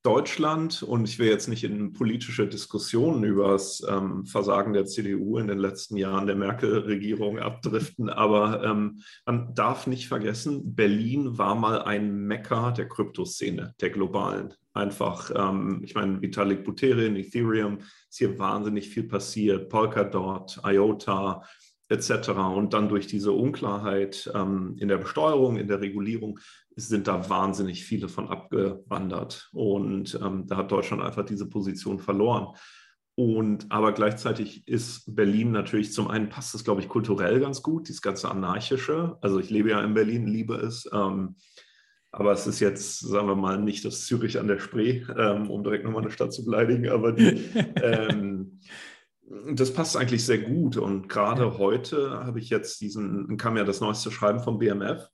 Deutschland, 0.01 0.81
und 0.81 1.09
ich 1.09 1.19
will 1.19 1.27
jetzt 1.27 1.49
nicht 1.49 1.65
in 1.65 1.91
politische 1.91 2.47
Diskussionen 2.47 3.25
über 3.25 3.49
das 3.49 3.85
ähm, 3.87 4.25
Versagen 4.25 4.71
der 4.71 4.85
CDU 4.85 5.37
in 5.37 5.47
den 5.47 5.57
letzten 5.57 5.97
Jahren 5.97 6.25
der 6.25 6.37
Merkel-Regierung 6.37 7.37
abdriften, 7.39 8.09
aber 8.09 8.63
ähm, 8.63 9.01
man 9.25 9.53
darf 9.55 9.87
nicht 9.87 10.07
vergessen, 10.07 10.73
Berlin 10.73 11.37
war 11.37 11.55
mal 11.55 11.81
ein 11.81 12.15
Mekka 12.27 12.71
der 12.71 12.87
Kryptoszene, 12.87 13.73
der 13.81 13.89
globalen. 13.89 14.53
Einfach, 14.73 15.31
ähm, 15.35 15.81
ich 15.83 15.95
meine, 15.95 16.21
Vitalik 16.21 16.63
Buterin, 16.63 17.17
Ethereum, 17.17 17.79
ist 18.09 18.19
hier 18.19 18.39
wahnsinnig 18.39 18.89
viel 18.89 19.03
passiert, 19.03 19.67
Polkadot, 19.67 20.61
IOTA, 20.63 21.43
etc. 21.89 22.29
Und 22.55 22.73
dann 22.73 22.87
durch 22.89 23.07
diese 23.07 23.31
Unklarheit 23.31 24.31
ähm, 24.33 24.75
in 24.79 24.87
der 24.87 24.97
Besteuerung, 24.97 25.57
in 25.57 25.67
der 25.67 25.81
Regulierung 25.81 26.39
sind 26.75 27.07
da 27.07 27.29
wahnsinnig 27.29 27.83
viele 27.83 28.07
von 28.07 28.29
abgewandert. 28.29 29.49
Und 29.53 30.17
ähm, 30.23 30.45
da 30.47 30.57
hat 30.57 30.71
Deutschland 30.71 31.03
einfach 31.03 31.25
diese 31.25 31.49
Position 31.49 31.99
verloren. 31.99 32.55
Und 33.15 33.69
aber 33.69 33.91
gleichzeitig 33.91 34.65
ist 34.65 35.13
Berlin 35.13 35.51
natürlich 35.51 35.91
zum 35.91 36.07
einen 36.07 36.29
passt 36.29 36.55
es, 36.55 36.63
glaube 36.63 36.79
ich, 36.79 36.87
kulturell 36.87 37.41
ganz 37.41 37.61
gut, 37.61 37.89
dieses 37.89 38.01
ganze 38.01 38.31
Anarchische. 38.31 39.17
Also 39.19 39.39
ich 39.39 39.49
lebe 39.49 39.71
ja 39.71 39.83
in 39.83 39.93
Berlin, 39.93 40.25
liebe 40.25 40.55
es. 40.55 40.89
Ähm, 40.93 41.35
aber 42.11 42.31
es 42.31 42.47
ist 42.47 42.59
jetzt, 42.59 42.99
sagen 42.99 43.27
wir 43.27 43.35
mal, 43.35 43.59
nicht 43.59 43.83
das 43.83 44.05
Zürich 44.05 44.39
an 44.39 44.47
der 44.47 44.59
Spree, 44.59 45.03
ähm, 45.17 45.49
um 45.49 45.63
direkt 45.63 45.83
nochmal 45.83 46.01
eine 46.01 46.11
Stadt 46.11 46.33
zu 46.33 46.45
beleidigen, 46.45 46.89
aber 46.89 47.11
die, 47.11 47.25
ähm, 47.83 48.61
das 49.53 49.73
passt 49.73 49.95
eigentlich 49.95 50.25
sehr 50.25 50.39
gut. 50.39 50.77
Und 50.77 51.09
gerade 51.09 51.43
ja. 51.43 51.57
heute 51.57 52.25
habe 52.25 52.39
ich 52.39 52.49
jetzt 52.49 52.81
diesen, 52.81 53.37
kam 53.37 53.57
ja 53.57 53.63
das 53.63 53.81
neueste 53.81 54.11
Schreiben 54.11 54.39
vom 54.39 54.59
BMF. 54.59 55.09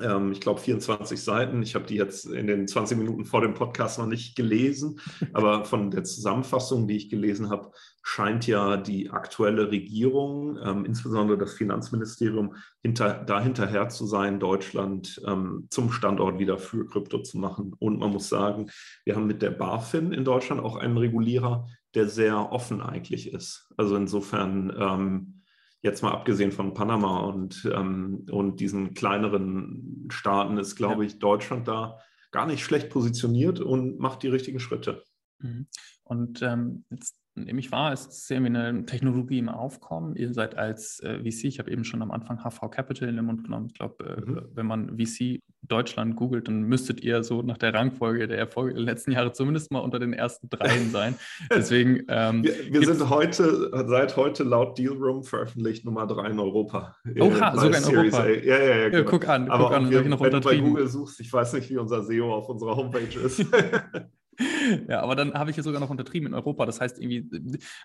Ähm, 0.00 0.32
ich 0.32 0.40
glaube 0.40 0.60
24 0.60 1.20
Seiten. 1.20 1.62
Ich 1.62 1.74
habe 1.74 1.86
die 1.86 1.96
jetzt 1.96 2.26
in 2.26 2.46
den 2.46 2.68
20 2.68 2.98
Minuten 2.98 3.24
vor 3.24 3.40
dem 3.40 3.54
Podcast 3.54 3.98
noch 3.98 4.06
nicht 4.06 4.36
gelesen, 4.36 5.00
aber 5.32 5.64
von 5.64 5.90
der 5.90 6.04
Zusammenfassung, 6.04 6.86
die 6.86 6.96
ich 6.96 7.10
gelesen 7.10 7.50
habe, 7.50 7.72
scheint 8.02 8.46
ja 8.46 8.76
die 8.76 9.10
aktuelle 9.10 9.70
Regierung, 9.70 10.58
ähm, 10.64 10.84
insbesondere 10.84 11.36
das 11.36 11.54
Finanzministerium, 11.54 12.54
hinter, 12.82 13.24
da 13.24 13.40
hinterher 13.40 13.88
zu 13.88 14.06
sein, 14.06 14.40
Deutschland 14.40 15.20
ähm, 15.26 15.66
zum 15.70 15.92
Standort 15.92 16.38
wieder 16.38 16.58
für 16.58 16.86
Krypto 16.86 17.18
zu 17.18 17.38
machen. 17.38 17.74
Und 17.78 17.98
man 17.98 18.10
muss 18.10 18.28
sagen, 18.28 18.70
wir 19.04 19.16
haben 19.16 19.26
mit 19.26 19.42
der 19.42 19.50
BaFin 19.50 20.12
in 20.12 20.24
Deutschland 20.24 20.62
auch 20.62 20.76
einen 20.76 20.96
Regulierer, 20.96 21.68
der 21.98 22.08
sehr 22.08 22.52
offen 22.52 22.80
eigentlich 22.80 23.32
ist. 23.32 23.68
Also 23.76 23.96
insofern, 23.96 24.72
ähm, 24.78 25.42
jetzt 25.82 26.02
mal 26.02 26.12
abgesehen 26.12 26.52
von 26.52 26.72
Panama 26.72 27.18
und, 27.20 27.68
ähm, 27.74 28.24
und 28.30 28.60
diesen 28.60 28.94
kleineren 28.94 30.06
Staaten, 30.08 30.58
ist, 30.58 30.76
glaube 30.76 31.02
ja. 31.02 31.08
ich, 31.08 31.18
Deutschland 31.18 31.66
da 31.66 31.98
gar 32.30 32.46
nicht 32.46 32.62
schlecht 32.62 32.88
positioniert 32.88 33.58
und 33.58 33.98
macht 33.98 34.22
die 34.22 34.28
richtigen 34.28 34.60
Schritte. 34.60 35.02
Mhm. 35.40 35.66
Und 36.04 36.40
ähm, 36.42 36.84
jetzt 36.90 37.17
nehme 37.44 37.60
ich 37.60 37.72
wahr, 37.72 37.92
es 37.92 38.06
ist 38.06 38.30
irgendwie 38.30 38.56
eine 38.56 38.86
Technologie 38.86 39.38
im 39.38 39.48
Aufkommen. 39.48 40.16
Ihr 40.16 40.32
seid 40.32 40.56
als 40.56 41.00
äh, 41.00 41.18
VC, 41.20 41.44
ich 41.44 41.58
habe 41.58 41.70
eben 41.70 41.84
schon 41.84 42.02
am 42.02 42.10
Anfang 42.10 42.38
HV 42.38 42.70
Capital 42.70 43.08
in 43.08 43.16
den 43.16 43.24
Mund 43.24 43.44
genommen. 43.44 43.66
Ich 43.66 43.74
glaube, 43.74 44.04
äh, 44.04 44.20
mhm. 44.20 44.42
wenn 44.54 44.66
man 44.66 44.98
VC 44.98 45.40
Deutschland 45.62 46.16
googelt, 46.16 46.48
dann 46.48 46.62
müsstet 46.62 47.02
ihr 47.02 47.22
so 47.24 47.42
nach 47.42 47.58
der 47.58 47.74
Rangfolge 47.74 48.28
der 48.28 48.38
Erfolge 48.38 48.74
der 48.74 48.82
letzten 48.82 49.12
Jahre 49.12 49.32
zumindest 49.32 49.70
mal 49.70 49.80
unter 49.80 49.98
den 49.98 50.12
ersten 50.12 50.48
dreien 50.48 50.90
sein. 50.90 51.14
Deswegen. 51.54 52.04
Ähm, 52.08 52.44
wir, 52.44 52.54
wir 52.72 52.86
sind 52.86 53.08
heute, 53.10 53.70
seit 53.86 54.16
heute 54.16 54.44
laut 54.44 54.78
Dealroom 54.78 55.24
veröffentlicht 55.24 55.84
Nummer 55.84 56.06
drei 56.06 56.28
in 56.30 56.38
Europa. 56.38 56.96
Oha, 57.18 57.56
sogar 57.56 57.78
in 57.78 57.84
Series 57.84 58.14
Europa. 58.14 58.22
A. 58.22 58.28
Ja, 58.28 58.58
ja, 58.58 58.76
ja. 58.76 58.88
Genau. 58.88 58.98
ja 58.98 59.04
guck 59.04 59.28
an, 59.28 59.50
Aber 59.50 59.64
guck 59.64 59.76
an, 59.76 59.90
wir, 59.90 60.04
wenn 60.04 60.10
du 60.10 60.40
bei 60.40 60.56
Google 60.58 60.88
suchst, 60.88 61.20
ich 61.20 61.32
weiß 61.32 61.52
nicht, 61.54 61.70
wie 61.70 61.76
unser 61.76 62.02
SEO 62.02 62.34
auf 62.34 62.48
unserer 62.48 62.76
Homepage 62.76 63.18
ist. 63.18 63.44
Ja, 64.88 65.00
aber 65.00 65.16
dann 65.16 65.34
habe 65.34 65.50
ich 65.50 65.56
ja 65.56 65.62
sogar 65.62 65.80
noch 65.80 65.90
untertrieben 65.90 66.28
in 66.28 66.34
Europa. 66.34 66.64
Das 66.66 66.80
heißt, 66.80 67.00
irgendwie, 67.00 67.28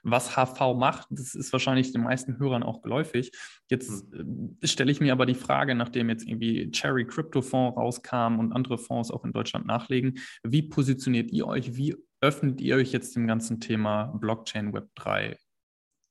was 0.04 0.36
HV 0.36 0.76
macht, 0.76 1.08
das 1.10 1.34
ist 1.34 1.52
wahrscheinlich 1.52 1.92
den 1.92 2.04
meisten 2.04 2.38
Hörern 2.40 2.64
auch 2.64 2.82
geläufig. 2.82 3.32
Jetzt 3.70 4.06
hm. 4.12 4.58
äh, 4.62 4.68
stelle 4.68 4.92
ich 4.92 5.02
mir 5.02 5.14
aber 5.14 5.26
die 5.26 5.34
Frage, 5.34 5.76
nachdem 5.76 6.10
jetzt 6.10 6.28
irgendwie 6.28 6.70
Cherry 6.72 7.06
Crypto 7.06 7.42
Fonds 7.42 7.78
rauskam 7.78 8.40
und 8.40 8.54
andere 8.54 8.78
Fonds 8.78 9.12
auch 9.12 9.24
in 9.24 9.32
Deutschland 9.32 9.66
nachlegen, 9.66 10.20
wie 10.44 10.62
positioniert 10.64 11.32
ihr 11.32 11.48
euch? 11.48 11.76
Wie 11.76 11.96
öffnet 12.22 12.62
ihr 12.62 12.76
euch 12.76 12.92
jetzt 12.92 13.16
dem 13.16 13.28
ganzen 13.28 13.60
Thema 13.60 14.06
Blockchain 14.06 14.74
Web 14.74 14.90
3? 14.96 15.38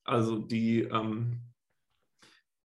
Also 0.04 0.38
die, 0.38 0.82
ähm, 0.82 1.40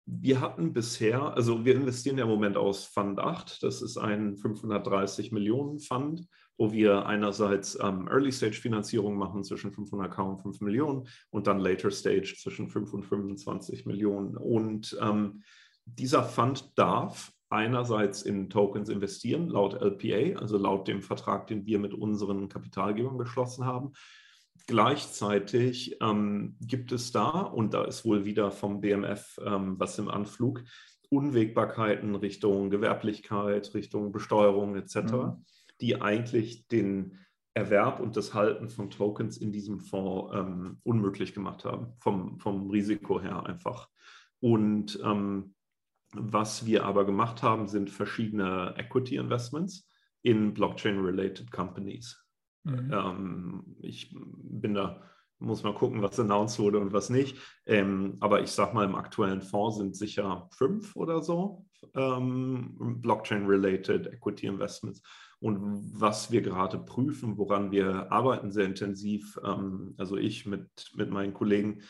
wir 0.06 0.42
hatten 0.42 0.74
bisher, 0.74 1.22
also 1.36 1.66
wir 1.66 1.76
investieren 1.76 2.18
ja 2.18 2.24
im 2.24 2.30
Moment 2.30 2.58
aus 2.58 2.86
Fund 2.86 3.20
8, 3.20 3.62
das 3.62 3.82
ist 3.82 3.98
ein 3.98 4.36
530 4.36 5.32
Millionen 5.32 5.80
Fund 5.80 6.28
wo 6.58 6.72
wir 6.72 7.06
einerseits 7.06 7.78
ähm, 7.82 8.08
Early-Stage-Finanzierung 8.08 9.16
machen 9.16 9.44
zwischen 9.44 9.72
500k 9.72 10.22
und 10.22 10.42
5 10.42 10.62
Millionen 10.62 11.08
und 11.30 11.48
dann 11.48 11.60
Later-Stage 11.60 12.36
zwischen 12.40 12.68
5 12.68 12.94
und 12.94 13.04
25 13.04 13.86
Millionen. 13.86 14.36
Und 14.36 14.98
ähm, 15.02 15.44
dieser 15.86 16.24
Fund 16.24 16.74
darf 16.76 17.32
einerseits 17.50 18.24
in 18.24 18.50
Tokens 18.50 18.90
investieren, 18.90 19.48
laut 19.48 19.80
LPA, 19.82 20.40
also 20.40 20.58
laut 20.58 20.88
dem 20.88 21.02
Vertrag, 21.02 21.48
den 21.48 21.66
wir 21.66 21.80
mit 21.80 21.94
unseren 21.94 22.50
Kapitalgebern 22.50 23.18
geschlossen 23.18 23.66
haben. 23.66 23.94
Gleichzeitig 24.66 25.98
ähm, 26.02 26.58
gibt 26.60 26.92
es 26.92 27.12
da, 27.12 27.30
und 27.42 27.74
da 27.74 27.86
ist 27.86 28.04
wohl 28.04 28.26
wieder 28.26 28.52
vom 28.52 28.82
BMF 28.82 29.40
ähm, 29.46 29.80
was 29.80 29.98
im 30.00 30.10
Anflug, 30.10 30.64
Unwägbarkeiten 31.10 32.16
Richtung 32.16 32.70
Gewerblichkeit, 32.70 33.74
Richtung 33.74 34.12
Besteuerung 34.12 34.76
etc. 34.76 34.96
Mhm 34.96 35.46
die 35.82 36.02
eigentlich 36.02 36.68
den 36.68 37.20
Erwerb 37.54 38.00
und 38.00 38.16
das 38.16 38.34
Halten 38.34 38.70
von 38.70 38.90
Tokens 38.90 39.38
in 39.38 39.52
diesem 39.52 39.80
Fonds 39.80 40.32
ähm, 40.36 40.80
unmöglich 40.84 41.34
gemacht 41.34 41.66
haben, 41.66 41.94
vom, 42.00 42.40
vom 42.40 42.70
Risiko 42.70 43.20
her 43.20 43.46
einfach. 43.46 43.90
Und 44.40 45.00
ähm, 45.04 45.56
was 46.14 46.66
wir 46.66 46.86
aber 46.86 47.06
gemacht 47.06 47.44
haben, 47.44 47.68
sind 47.68 47.90
verschiedene 47.90 48.76
Equity 48.78 49.16
Investments 49.16 49.90
in 50.22 50.54
Blockchain-related 50.54 51.52
Companies. 51.52 52.24
Mhm. 52.64 52.92
Ähm, 52.94 53.76
ich 53.82 54.16
bin 54.16 54.74
da, 54.74 55.02
muss 55.40 55.64
mal 55.64 55.74
gucken, 55.74 56.02
was 56.02 56.20
announced 56.20 56.60
wurde 56.60 56.80
und 56.80 56.94
was 56.94 57.10
nicht. 57.10 57.38
Ähm, 57.66 58.18
aber 58.20 58.42
ich 58.42 58.52
sag 58.52 58.74
mal, 58.74 58.86
im 58.86 58.96
aktuellen 58.96 59.42
Fonds 59.42 59.78
sind 59.78 59.96
sicher 59.96 60.48
fünf 60.52 60.96
oder 60.96 61.22
so 61.22 61.66
ähm, 61.96 62.76
Blockchain-related 63.02 64.08
Equity 64.08 64.48
Investments. 64.48 65.02
Und 65.40 65.60
was 66.00 66.32
wir 66.32 66.42
gerade 66.42 66.80
prüfen, 66.80 67.38
woran 67.38 67.72
wir 67.72 68.12
arbeiten 68.12 68.52
sehr 68.52 68.66
intensiv, 68.66 69.40
ähm, 69.44 69.94
also 69.98 70.18
ich 70.18 70.46
mit, 70.46 70.68
mit 70.96 71.12
meinen 71.12 71.34
Kollegen, 71.34 71.82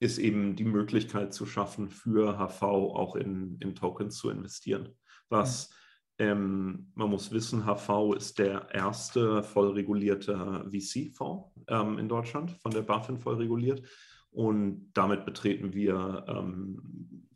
ist 0.00 0.18
eben 0.18 0.56
die 0.56 0.64
Möglichkeit 0.64 1.32
zu 1.32 1.46
schaffen, 1.46 1.90
für 1.90 2.38
HV 2.38 2.62
auch 2.62 3.16
in, 3.16 3.58
in 3.60 3.74
Tokens 3.74 4.16
zu 4.16 4.30
investieren. 4.30 4.88
Was 5.28 5.70
ähm, 6.18 6.90
man 6.94 7.08
muss 7.08 7.32
wissen, 7.32 7.64
HV 7.64 8.14
ist 8.14 8.38
der 8.38 8.68
erste 8.74 9.42
voll 9.42 9.70
regulierte 9.70 10.66
VC-Fonds 10.70 11.48
ähm, 11.68 11.98
in 11.98 12.08
Deutschland, 12.08 12.50
von 12.60 12.72
der 12.72 12.82
BaFin 12.82 13.18
voll 13.18 13.36
reguliert. 13.36 13.82
Und 14.30 14.90
damit 14.92 15.24
betreten 15.24 15.72
wir 15.72 16.24
ähm, 16.28 17.26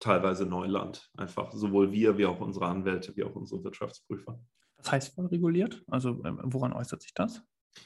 teilweise 0.00 0.44
Neuland. 0.44 1.08
Einfach 1.16 1.52
sowohl 1.52 1.92
wir, 1.92 2.18
wie 2.18 2.26
auch 2.26 2.40
unsere 2.40 2.66
Anwälte, 2.66 3.14
wie 3.16 3.22
auch 3.22 3.36
unsere 3.36 3.62
Wirtschaftsprüfer. 3.62 4.40
Was 4.82 4.92
heißt 4.92 5.14
voll 5.14 5.26
reguliert? 5.26 5.82
Also 5.88 6.22
ähm, 6.24 6.40
woran 6.44 6.72
äußert 6.72 7.02
sich 7.02 7.14
das? 7.14 7.42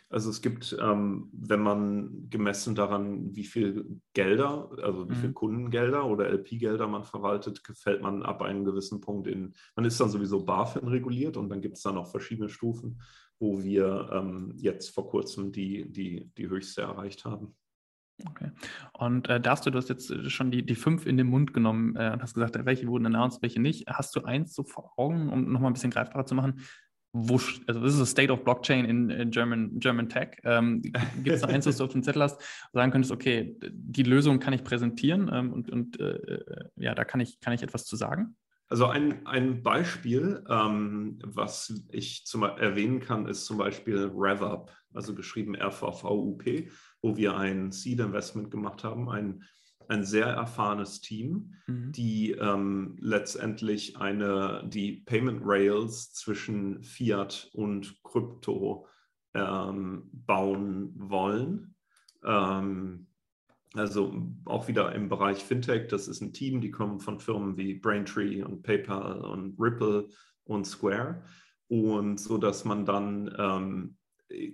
Also 0.08 0.30
es 0.30 0.40
gibt, 0.40 0.76
ähm, 0.80 1.28
wenn 1.32 1.60
man 1.60 2.30
gemessen 2.30 2.74
daran, 2.74 3.34
wie 3.34 3.44
viel 3.44 4.00
Gelder, 4.14 4.70
also 4.82 5.08
wie 5.08 5.14
mhm. 5.14 5.18
viel 5.18 5.32
Kundengelder 5.32 6.06
oder 6.06 6.28
LP-Gelder 6.28 6.86
man 6.86 7.04
verwaltet, 7.04 7.64
gefällt 7.64 8.02
man 8.02 8.22
ab 8.22 8.42
einem 8.42 8.64
gewissen 8.64 9.00
Punkt 9.00 9.26
in, 9.26 9.54
man 9.76 9.84
ist 9.84 10.00
dann 10.00 10.08
sowieso 10.08 10.44
BaFin 10.44 10.88
reguliert 10.88 11.36
und 11.36 11.48
dann 11.48 11.60
gibt 11.60 11.76
es 11.76 11.82
dann 11.82 11.98
auch 11.98 12.10
verschiedene 12.10 12.48
Stufen, 12.48 13.00
wo 13.38 13.62
wir 13.62 14.10
ähm, 14.12 14.54
jetzt 14.56 14.94
vor 14.94 15.08
kurzem 15.08 15.52
die, 15.52 15.90
die, 15.90 16.30
die 16.36 16.48
höchste 16.48 16.82
erreicht 16.82 17.24
haben. 17.24 17.54
Okay. 18.24 18.52
Und 18.92 19.28
äh, 19.28 19.40
darfst 19.40 19.66
du, 19.66 19.70
du 19.70 19.78
hast 19.78 19.88
jetzt 19.88 20.10
äh, 20.10 20.30
schon 20.30 20.50
die, 20.50 20.64
die 20.64 20.76
fünf 20.76 21.04
in 21.04 21.16
den 21.16 21.26
Mund 21.26 21.52
genommen 21.52 21.96
äh, 21.96 22.12
und 22.12 22.22
hast 22.22 22.34
gesagt, 22.34 22.56
welche 22.64 22.86
wurden 22.86 23.06
announced, 23.06 23.42
welche 23.42 23.60
nicht. 23.60 23.88
Hast 23.88 24.14
du 24.14 24.22
eins 24.22 24.54
so 24.54 24.62
vor 24.62 24.92
Augen, 24.96 25.30
um 25.30 25.52
nochmal 25.52 25.70
ein 25.70 25.74
bisschen 25.74 25.90
greifbarer 25.90 26.24
zu 26.24 26.36
machen? 26.36 26.60
Wo, 27.16 27.40
also 27.66 27.80
das 27.80 27.92
ist 27.92 28.00
das 28.00 28.10
State 28.10 28.32
of 28.32 28.42
Blockchain 28.42 28.84
in, 28.84 29.08
in 29.08 29.30
German, 29.30 29.78
German 29.78 30.08
Tech. 30.08 30.38
Ähm, 30.42 30.82
Gibt 30.82 31.28
es 31.28 31.42
da 31.42 31.46
eins, 31.46 31.64
was 31.64 31.76
du 31.76 31.84
auf 31.84 31.92
dem 31.92 32.02
Zettel 32.02 32.22
hast, 32.22 32.40
sagen 32.72 32.90
könntest, 32.90 33.12
okay, 33.12 33.56
die 33.62 34.02
Lösung 34.02 34.40
kann 34.40 34.52
ich 34.52 34.64
präsentieren 34.64 35.30
ähm, 35.32 35.52
und, 35.52 35.70
und 35.70 36.00
äh, 36.00 36.14
äh, 36.14 36.64
ja, 36.76 36.94
da 36.94 37.04
kann 37.04 37.20
ich, 37.20 37.40
kann 37.40 37.52
ich 37.52 37.62
etwas 37.62 37.84
zu 37.84 37.94
sagen? 37.96 38.36
Also 38.68 38.86
ein, 38.86 39.24
ein 39.26 39.62
Beispiel, 39.62 40.42
ähm, 40.50 41.18
was 41.22 41.82
ich 41.92 42.24
zum, 42.26 42.42
erwähnen 42.42 43.00
kann, 43.00 43.28
ist 43.28 43.44
zum 43.44 43.58
Beispiel 43.58 44.10
RevUp, 44.12 44.72
also 44.92 45.14
geschrieben 45.14 45.54
RVVUP 45.54 46.68
wo 47.04 47.14
wir 47.18 47.36
ein 47.36 47.70
Seed 47.70 48.00
Investment 48.00 48.50
gemacht 48.50 48.82
haben, 48.82 49.10
ein, 49.10 49.44
ein 49.88 50.04
sehr 50.04 50.26
erfahrenes 50.26 51.00
Team, 51.00 51.54
mhm. 51.66 51.92
die 51.92 52.32
ähm, 52.32 52.96
letztendlich 53.00 53.96
eine, 53.96 54.64
die 54.66 55.02
Payment 55.06 55.42
Rails 55.44 56.12
zwischen 56.12 56.82
Fiat 56.82 57.50
und 57.52 58.02
Krypto 58.02 58.86
ähm, 59.34 60.10
bauen 60.12 60.92
wollen. 60.96 61.74
Ähm, 62.24 63.06
also 63.74 64.22
auch 64.44 64.68
wieder 64.68 64.94
im 64.94 65.08
Bereich 65.08 65.42
Fintech, 65.44 65.88
das 65.88 66.06
ist 66.06 66.20
ein 66.20 66.32
Team, 66.32 66.60
die 66.60 66.70
kommen 66.70 67.00
von 67.00 67.18
Firmen 67.18 67.56
wie 67.56 67.74
Braintree 67.74 68.42
und 68.42 68.62
PayPal 68.62 69.20
und 69.20 69.58
Ripple 69.58 70.08
und 70.44 70.64
Square. 70.64 71.24
Und 71.68 72.20
so 72.20 72.38
dass 72.38 72.64
man 72.64 72.84
dann 72.84 73.34
ähm, 73.36 73.96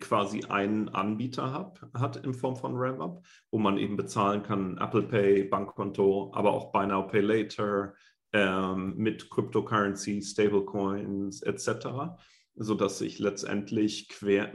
quasi 0.01 0.45
einen 0.45 0.89
Anbieter 0.89 1.53
hab, 1.53 1.81
hat 1.95 2.17
in 2.25 2.35
Form 2.35 2.57
von 2.57 2.77
RevUp, 2.77 3.25
wo 3.51 3.59
man 3.59 3.79
eben 3.79 3.97
bezahlen 3.97 4.43
kann, 4.43 4.79
Apple 4.79 5.03
Pay, 5.03 5.45
Bankkonto, 5.45 6.33
aber 6.35 6.53
auch 6.53 6.73
Buy 6.73 6.87
Now, 6.87 7.07
Pay 7.07 7.21
Later 7.21 7.95
ähm, 8.33 8.97
mit 8.97 9.31
Cryptocurrency, 9.31 10.23
Stablecoins 10.23 11.43
etc., 11.43 12.17
sodass 12.55 13.01
ich 13.01 13.19
letztendlich 13.19 14.09
quer, 14.09 14.53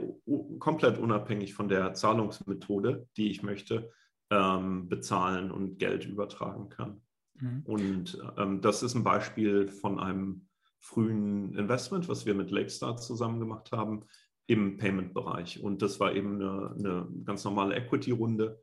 komplett 0.59 0.97
unabhängig 0.97 1.53
von 1.53 1.67
der 1.67 1.93
Zahlungsmethode, 1.93 3.07
die 3.17 3.31
ich 3.31 3.41
möchte, 3.41 3.91
ähm, 4.29 4.87
bezahlen 4.89 5.51
und 5.51 5.77
Geld 5.79 6.05
übertragen 6.05 6.69
kann. 6.69 7.01
Mhm. 7.39 7.63
Und 7.65 8.17
ähm, 8.37 8.61
das 8.61 8.83
ist 8.83 8.95
ein 8.95 9.03
Beispiel 9.03 9.67
von 9.67 9.99
einem 9.99 10.47
frühen 10.79 11.55
Investment, 11.55 12.07
was 12.07 12.25
wir 12.25 12.35
mit 12.35 12.51
Lakestar 12.51 12.97
zusammen 12.97 13.39
gemacht 13.39 13.71
haben, 13.71 14.05
im 14.47 14.77
Payment-Bereich. 14.77 15.61
Und 15.61 15.81
das 15.81 15.99
war 15.99 16.13
eben 16.13 16.35
eine, 16.35 16.75
eine 16.77 17.07
ganz 17.23 17.43
normale 17.43 17.75
Equity-Runde. 17.75 18.61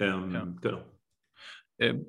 Ähm, 0.00 0.30
ja. 0.32 0.54
Genau. 0.60 0.82
Äh, 1.78 2.00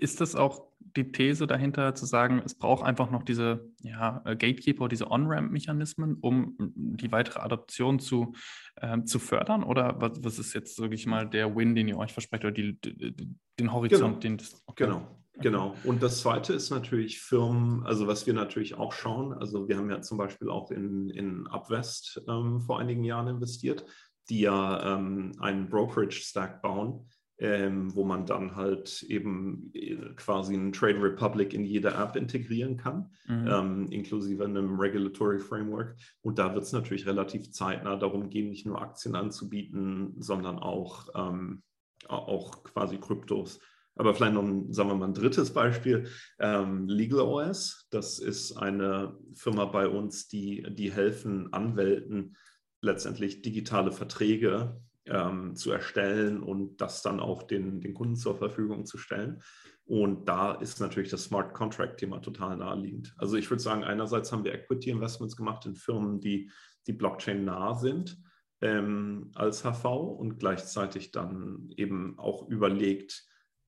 ist 0.00 0.20
das 0.20 0.34
auch 0.34 0.66
die 0.96 1.12
These 1.12 1.46
dahinter 1.46 1.94
zu 1.94 2.06
sagen, 2.06 2.42
es 2.44 2.54
braucht 2.54 2.84
einfach 2.84 3.10
noch 3.10 3.22
diese 3.22 3.70
ja, 3.82 4.22
äh, 4.24 4.36
Gatekeeper, 4.36 4.88
diese 4.88 5.10
On-Ramp-Mechanismen, 5.10 6.16
um 6.20 6.56
die 6.58 7.12
weitere 7.12 7.40
Adoption 7.40 7.98
zu, 7.98 8.34
äh, 8.76 9.02
zu 9.04 9.18
fördern? 9.18 9.62
Oder 9.62 10.00
was, 10.00 10.24
was, 10.24 10.38
ist 10.38 10.54
jetzt 10.54 10.80
wirklich 10.80 11.06
mal 11.06 11.28
der 11.28 11.54
Win, 11.54 11.74
den 11.74 11.88
ihr 11.88 11.98
euch 11.98 12.12
versprecht 12.12 12.44
oder 12.44 12.52
die, 12.52 12.80
die, 12.80 13.14
den 13.58 13.72
Horizont, 13.72 14.00
genau. 14.00 14.18
den 14.20 14.36
das. 14.38 14.62
Okay. 14.66 14.84
Genau. 14.84 15.22
Genau. 15.40 15.74
Und 15.84 16.02
das 16.02 16.20
Zweite 16.20 16.52
ist 16.54 16.70
natürlich 16.70 17.20
Firmen, 17.20 17.84
also 17.84 18.06
was 18.06 18.26
wir 18.26 18.34
natürlich 18.34 18.74
auch 18.74 18.92
schauen, 18.92 19.32
also 19.34 19.68
wir 19.68 19.76
haben 19.76 19.90
ja 19.90 20.00
zum 20.00 20.18
Beispiel 20.18 20.48
auch 20.48 20.70
in, 20.70 21.10
in 21.10 21.46
Upwest 21.46 22.22
ähm, 22.28 22.60
vor 22.60 22.78
einigen 22.78 23.04
Jahren 23.04 23.28
investiert, 23.28 23.84
die 24.28 24.40
ja 24.40 24.94
ähm, 24.94 25.32
einen 25.38 25.68
Brokerage-Stack 25.68 26.62
bauen, 26.62 27.08
ähm, 27.38 27.94
wo 27.94 28.04
man 28.04 28.24
dann 28.24 28.56
halt 28.56 29.02
eben 29.02 29.70
äh, 29.74 29.96
quasi 30.16 30.54
einen 30.54 30.72
Trade 30.72 31.02
Republic 31.02 31.52
in 31.52 31.66
jede 31.66 31.92
App 31.92 32.16
integrieren 32.16 32.78
kann, 32.78 33.10
mhm. 33.26 33.48
ähm, 33.48 33.86
inklusive 33.90 34.44
einem 34.44 34.80
Regulatory 34.80 35.38
Framework. 35.38 35.96
Und 36.22 36.38
da 36.38 36.54
wird 36.54 36.64
es 36.64 36.72
natürlich 36.72 37.06
relativ 37.06 37.52
zeitnah 37.52 37.96
darum 37.96 38.30
gehen, 38.30 38.48
nicht 38.48 38.64
nur 38.64 38.80
Aktien 38.80 39.14
anzubieten, 39.14 40.14
sondern 40.18 40.58
auch, 40.58 41.08
ähm, 41.14 41.62
auch 42.08 42.62
quasi 42.64 42.96
Kryptos. 42.96 43.60
Aber 43.96 44.14
vielleicht 44.14 44.34
noch, 44.34 44.44
ein, 44.44 44.72
sagen 44.72 44.90
wir 44.90 44.94
mal, 44.94 45.08
ein 45.08 45.14
drittes 45.14 45.52
Beispiel, 45.52 46.06
ähm, 46.38 46.86
LegalOS. 46.86 47.88
Das 47.90 48.18
ist 48.18 48.56
eine 48.56 49.16
Firma 49.34 49.64
bei 49.64 49.88
uns, 49.88 50.28
die, 50.28 50.66
die 50.70 50.92
helfen 50.92 51.52
Anwälten 51.52 52.36
letztendlich 52.82 53.42
digitale 53.42 53.90
Verträge 53.90 54.80
ähm, 55.06 55.56
zu 55.56 55.72
erstellen 55.72 56.42
und 56.42 56.80
das 56.80 57.02
dann 57.02 57.20
auch 57.20 57.42
den, 57.42 57.80
den 57.80 57.94
Kunden 57.94 58.16
zur 58.16 58.36
Verfügung 58.36 58.84
zu 58.86 58.98
stellen. 58.98 59.42
Und 59.86 60.28
da 60.28 60.52
ist 60.52 60.80
natürlich 60.80 61.10
das 61.10 61.24
Smart 61.24 61.54
Contract-Thema 61.54 62.20
total 62.20 62.56
naheliegend. 62.56 63.14
Also 63.18 63.36
ich 63.36 63.48
würde 63.50 63.62
sagen, 63.62 63.84
einerseits 63.84 64.32
haben 64.32 64.44
wir 64.44 64.52
Equity-Investments 64.52 65.36
gemacht 65.36 65.64
in 65.64 65.76
Firmen, 65.76 66.20
die, 66.20 66.50
die 66.86 66.92
Blockchain 66.92 67.44
nah 67.44 67.74
sind 67.74 68.20
ähm, 68.60 69.30
als 69.34 69.62
HV 69.62 69.84
und 69.84 70.38
gleichzeitig 70.38 71.12
dann 71.12 71.70
eben 71.76 72.18
auch 72.18 72.48
überlegt 72.48 73.26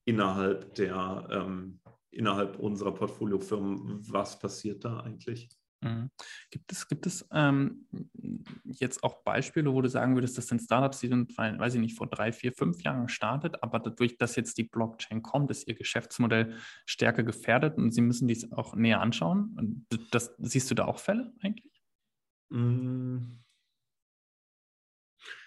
innerhalb 0.09 0.75
der 0.75 1.29
ähm, 1.31 1.81
innerhalb 2.11 2.59
unserer 2.59 2.95
Portfoliofirmen, 2.95 4.01
was 4.11 4.39
passiert 4.39 4.85
da 4.85 5.01
eigentlich? 5.01 5.51
Mhm. 5.83 6.11
Gibt 6.51 6.73
es, 6.73 6.89
gibt 6.89 7.07
es 7.07 7.29
ähm, 7.31 7.87
jetzt 8.65 9.05
auch 9.05 9.23
Beispiele, 9.23 9.73
wo 9.73 9.83
du 9.83 9.89
sagen 9.89 10.17
würdest, 10.17 10.37
das 10.37 10.49
sind 10.49 10.61
Startups, 10.61 11.01
die 11.01 11.09
sind, 11.09 11.37
weiß 11.37 11.75
ich 11.75 11.81
nicht, 11.81 11.97
vor 11.97 12.09
drei, 12.09 12.33
vier, 12.33 12.53
fünf 12.53 12.83
Jahren 12.83 13.07
gestartet, 13.07 13.63
aber 13.63 13.79
dadurch, 13.79 14.17
dass 14.17 14.35
jetzt 14.35 14.59
die 14.59 14.65
Blockchain 14.65 15.23
kommt, 15.23 15.51
ist 15.51 15.69
ihr 15.69 15.75
Geschäftsmodell 15.75 16.57
stärker 16.87 17.23
gefährdet 17.23 17.77
und 17.77 17.93
sie 17.93 18.01
müssen 18.01 18.27
dies 18.27 18.51
auch 18.51 18.75
näher 18.75 19.01
anschauen. 19.01 19.87
Das, 20.11 20.35
siehst 20.39 20.71
du 20.71 20.75
da 20.75 20.87
auch 20.87 20.99
Fälle 20.99 21.33
eigentlich? 21.43 21.83
Mm. 22.49 23.39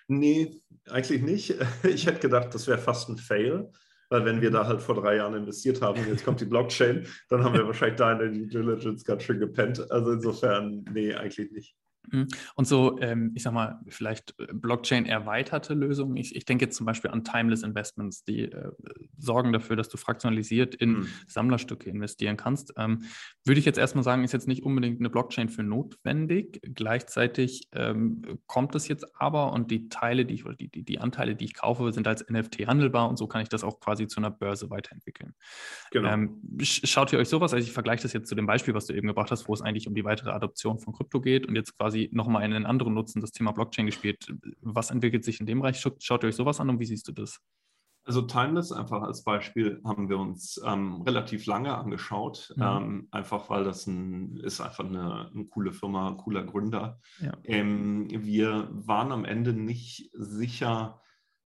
Nee, 0.07 0.61
eigentlich 0.89 1.23
nicht. 1.23 1.55
Ich 1.83 2.05
hätte 2.05 2.19
gedacht, 2.19 2.53
das 2.53 2.67
wäre 2.67 2.77
fast 2.77 3.09
ein 3.09 3.17
Fail. 3.17 3.71
Weil 4.11 4.25
wenn 4.25 4.41
wir 4.41 4.51
da 4.51 4.67
halt 4.67 4.81
vor 4.81 4.95
drei 4.95 5.15
Jahren 5.15 5.35
investiert 5.35 5.81
haben 5.81 5.97
und 6.01 6.07
jetzt 6.07 6.25
kommt 6.25 6.41
die 6.41 6.45
Blockchain, 6.45 7.07
dann 7.29 7.45
haben 7.45 7.53
wir 7.53 7.65
wahrscheinlich 7.65 7.97
da 7.97 8.11
in 8.11 8.19
der 8.19 8.29
Diligence 8.61 9.05
ganz 9.05 9.23
schön 9.23 9.39
gepennt. 9.39 9.89
Also 9.89 10.11
insofern, 10.11 10.83
nee, 10.93 11.13
eigentlich 11.13 11.49
nicht. 11.51 11.75
Mhm. 12.09 12.27
Und 12.55 12.65
so, 12.65 12.99
ähm, 12.99 13.31
ich 13.35 13.43
sag 13.43 13.53
mal, 13.53 13.79
vielleicht 13.87 14.35
äh, 14.39 14.47
Blockchain-erweiterte 14.53 15.73
Lösungen. 15.73 16.17
Ich, 16.17 16.35
ich, 16.35 16.45
denke 16.45 16.65
jetzt 16.65 16.75
zum 16.75 16.85
Beispiel 16.85 17.11
an 17.11 17.23
Timeless 17.23 17.63
Investments, 17.63 18.23
die 18.23 18.43
äh, 18.43 18.71
sorgen 19.17 19.53
dafür, 19.53 19.75
dass 19.75 19.89
du 19.89 19.97
fraktionalisiert 19.97 20.75
in 20.75 20.91
mhm. 20.91 21.07
Sammlerstücke 21.27 21.89
investieren 21.89 22.37
kannst. 22.37 22.73
Ähm, 22.77 23.03
würde 23.45 23.59
ich 23.59 23.65
jetzt 23.65 23.77
erstmal 23.77 24.03
sagen, 24.03 24.23
ist 24.23 24.33
jetzt 24.33 24.47
nicht 24.47 24.63
unbedingt 24.63 24.99
eine 24.99 25.09
Blockchain 25.09 25.49
für 25.49 25.63
notwendig. 25.63 26.59
Gleichzeitig 26.63 27.67
ähm, 27.73 28.21
kommt 28.47 28.75
es 28.75 28.87
jetzt 28.87 29.05
aber 29.19 29.53
und 29.53 29.71
die 29.71 29.89
Teile, 29.89 30.25
die 30.25 30.35
ich, 30.35 30.43
die, 30.59 30.69
die, 30.69 30.83
die, 30.83 30.99
Anteile, 30.99 31.35
die 31.35 31.45
ich 31.45 31.53
kaufe, 31.53 31.91
sind 31.93 32.07
als 32.07 32.27
NFT 32.29 32.67
handelbar 32.67 33.09
und 33.09 33.17
so 33.17 33.27
kann 33.27 33.41
ich 33.41 33.49
das 33.49 33.63
auch 33.63 33.79
quasi 33.79 34.07
zu 34.07 34.19
einer 34.19 34.31
Börse 34.31 34.69
weiterentwickeln. 34.69 35.33
Genau. 35.91 36.09
Ähm, 36.09 36.41
schaut 36.61 37.13
ihr 37.13 37.19
euch 37.19 37.29
sowas, 37.29 37.53
also 37.53 37.65
ich 37.65 37.73
vergleiche 37.73 38.03
das 38.03 38.13
jetzt 38.13 38.27
zu 38.27 38.35
dem 38.35 38.47
Beispiel, 38.47 38.73
was 38.73 38.87
du 38.87 38.93
eben 38.93 39.07
gebracht 39.07 39.31
hast, 39.31 39.47
wo 39.47 39.53
es 39.53 39.61
eigentlich 39.61 39.87
um 39.87 39.95
die 39.95 40.03
weitere 40.03 40.31
Adoption 40.31 40.79
von 40.79 40.93
Krypto 40.93 41.21
geht 41.21 41.45
und 41.47 41.55
jetzt 41.55 41.77
quasi 41.77 41.90
quasi 41.91 42.09
nochmal 42.13 42.43
einen 42.43 42.65
anderen 42.65 42.93
Nutzen, 42.93 43.21
das 43.21 43.31
Thema 43.31 43.51
Blockchain 43.51 43.85
gespielt. 43.85 44.33
Was 44.61 44.91
entwickelt 44.91 45.23
sich 45.25 45.39
in 45.39 45.45
dem 45.45 45.59
Bereich? 45.59 45.79
Schaut 45.99 46.23
ihr 46.23 46.27
euch 46.27 46.35
sowas 46.35 46.59
an 46.59 46.69
und 46.69 46.79
wie 46.79 46.85
siehst 46.85 47.07
du 47.07 47.11
das? 47.11 47.39
Also 48.03 48.23
Timeless 48.23 48.71
einfach 48.71 49.03
als 49.03 49.23
Beispiel 49.23 49.79
haben 49.85 50.09
wir 50.09 50.17
uns 50.17 50.59
ähm, 50.65 51.03
relativ 51.03 51.45
lange 51.45 51.75
angeschaut, 51.75 52.51
mhm. 52.55 52.63
ähm, 52.63 53.07
einfach 53.11 53.49
weil 53.49 53.63
das 53.63 53.85
ein, 53.85 54.37
ist 54.37 54.59
einfach 54.59 54.85
eine, 54.85 55.29
eine 55.31 55.45
coole 55.45 55.71
Firma, 55.71 56.07
ein 56.07 56.17
cooler 56.17 56.43
Gründer. 56.43 56.99
Ja. 57.19 57.33
Ähm, 57.43 58.07
wir 58.09 58.69
waren 58.71 59.11
am 59.11 59.23
Ende 59.23 59.53
nicht 59.53 60.09
sicher, 60.13 60.99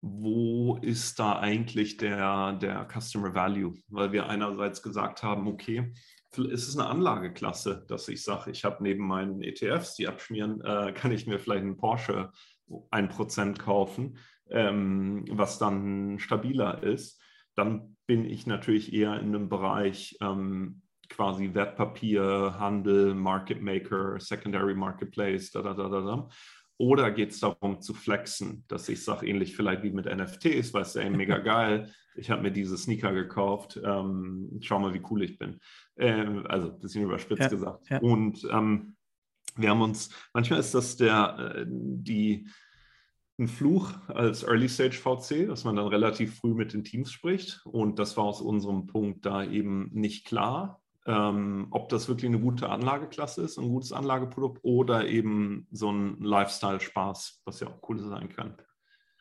wo 0.02 0.78
ist 0.82 1.20
da 1.20 1.38
eigentlich 1.38 1.98
der, 1.98 2.54
der 2.54 2.88
Customer 2.92 3.36
Value, 3.36 3.76
weil 3.88 4.12
wir 4.12 4.28
einerseits 4.28 4.82
gesagt 4.82 5.22
haben, 5.22 5.48
okay, 5.48 5.94
ist 6.38 6.68
es 6.68 6.78
eine 6.78 6.88
Anlageklasse, 6.88 7.86
dass 7.88 8.08
ich 8.08 8.24
sage, 8.24 8.52
ich 8.52 8.64
habe 8.64 8.84
neben 8.84 9.06
meinen 9.06 9.42
ETFs, 9.42 9.96
die 9.96 10.08
abschmieren, 10.08 10.62
äh, 10.62 10.94
kann 10.96 11.12
ich 11.12 11.28
mir 11.28 11.40
vielleicht 11.40 11.64
einen 11.64 11.78
Porsche 11.78 12.32
1% 12.70 13.58
kaufen, 13.58 14.18
ähm, 14.50 15.26
was 15.30 15.58
dann 15.58 16.20
stabiler 16.20 16.84
ist. 16.84 17.22
Dann 17.56 17.98
bin 18.06 18.26
ich 18.26 18.48
natürlich 18.48 18.94
eher 18.94 19.20
in 19.20 19.28
einem 19.28 19.50
Bereich 19.50 20.18
ähm, 20.22 20.82
quasi 21.10 21.54
Wertpapier, 21.54 22.56
Handel, 22.60 23.16
Market 23.16 23.62
Maker, 23.62 24.20
Secondary 24.20 24.76
Marketplace, 24.76 25.52
da, 25.52 25.62
da, 25.62 25.74
da, 25.74 25.90
da, 25.90 26.02
da. 26.02 26.30
Oder 26.80 27.12
geht 27.12 27.32
es 27.32 27.42
darum 27.42 27.82
zu 27.82 27.94
flexen, 27.94 28.64
dass 28.70 28.88
ich 28.88 29.04
sage, 29.04 29.28
ähnlich 29.28 29.54
vielleicht 29.54 29.84
wie 29.84 29.92
mit 29.92 30.06
NFTs, 30.06 30.74
weißt 30.74 30.96
du, 30.96 31.00
ey, 31.00 31.10
mega 31.10 31.38
geil, 31.40 31.92
ich 32.16 32.32
habe 32.32 32.42
mir 32.42 32.52
diese 32.52 32.78
Sneaker 32.78 33.12
gekauft, 33.14 33.80
ähm, 33.84 34.58
schau 34.62 34.80
mal, 34.80 34.94
wie 34.94 35.04
cool 35.10 35.24
ich 35.24 35.38
bin. 35.38 35.60
Ähm, 35.98 36.46
also 36.48 36.72
ein 36.72 36.80
bisschen 36.80 37.04
überspitzt 37.04 37.42
ja, 37.42 37.48
gesagt. 37.50 37.90
Ja. 37.90 38.00
Und 38.00 38.48
ähm, 38.50 38.96
wir 39.58 39.70
haben 39.70 39.82
uns, 39.82 40.10
manchmal 40.34 40.62
ist 40.62 40.74
das 40.74 40.96
der, 40.96 41.56
äh, 41.58 41.66
die, 41.68 42.48
ein 43.38 43.50
Fluch 43.50 43.94
als 44.08 44.44
Early 44.44 44.70
Stage 44.70 44.98
VC, 44.98 45.48
dass 45.48 45.66
man 45.66 45.76
dann 45.76 45.88
relativ 45.88 46.38
früh 46.38 46.54
mit 46.54 46.72
den 46.72 46.86
Teams 46.86 47.12
spricht. 47.12 47.62
Und 47.66 48.00
das 48.00 48.16
war 48.16 48.24
aus 48.24 48.42
unserem 48.42 48.88
Punkt 48.88 49.26
da 49.26 49.44
eben 49.44 49.90
nicht 49.94 50.26
klar 50.26 50.82
ähm, 51.10 51.68
ob 51.72 51.90
das 51.90 52.08
wirklich 52.08 52.30
eine 52.30 52.40
gute 52.40 52.70
Anlageklasse 52.70 53.42
ist, 53.42 53.58
ein 53.58 53.68
gutes 53.68 53.92
Anlageprodukt 53.92 54.60
oder 54.62 55.08
eben 55.08 55.68
so 55.72 55.92
ein 55.92 56.22
Lifestyle-Spaß, 56.22 57.42
was 57.46 57.60
ja 57.62 57.68
auch 57.68 57.90
cool 57.90 57.98
sein 57.98 58.30
kann. 58.30 58.58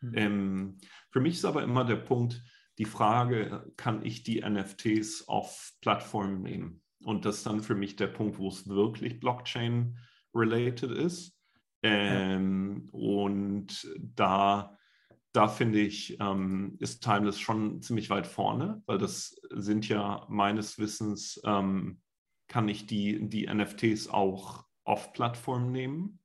Mhm. 0.03 0.13
Ähm, 0.15 0.79
für 1.11 1.21
mich 1.21 1.37
ist 1.37 1.47
aber 1.47 1.63
immer 1.63 1.87
der 1.87 1.97
Punkt, 1.97 2.43
die 2.77 2.85
Frage, 2.85 3.73
kann 3.79 4.05
ich 4.05 4.23
die 4.23 4.43
NFTs 4.47 5.29
auf 5.29 5.73
Plattformen 5.81 6.43
nehmen? 6.43 6.83
Und 7.05 7.25
das 7.25 7.39
ist 7.39 7.47
dann 7.47 7.63
für 7.63 7.75
mich 7.75 7.97
der 7.97 8.09
Punkt, 8.09 8.39
wo 8.39 8.49
es 8.49 8.69
wirklich 8.69 9.19
Blockchain-related 9.19 10.91
ist. 10.91 11.39
Ähm, 11.83 12.91
ja. 12.93 12.99
Und 12.99 13.89
da 13.99 14.78
da 15.33 15.49
finde 15.49 15.81
ich, 15.81 16.19
ähm, 16.21 16.77
ist 16.79 17.03
Timeless 17.03 17.39
schon 17.39 17.83
ziemlich 17.83 18.11
weit 18.11 18.27
vorne, 18.27 18.83
weil 18.87 18.99
das 18.99 19.41
sind 19.51 19.89
ja 19.89 20.27
meines 20.29 20.79
Wissens, 20.79 21.41
ähm, 21.45 22.01
kann 22.49 22.69
ich 22.69 22.87
die, 22.87 23.29
die 23.29 23.47
NFTs 23.47 24.09
auch 24.09 24.65
auf 24.85 25.13
Plattform 25.13 25.71
nehmen, 25.71 26.19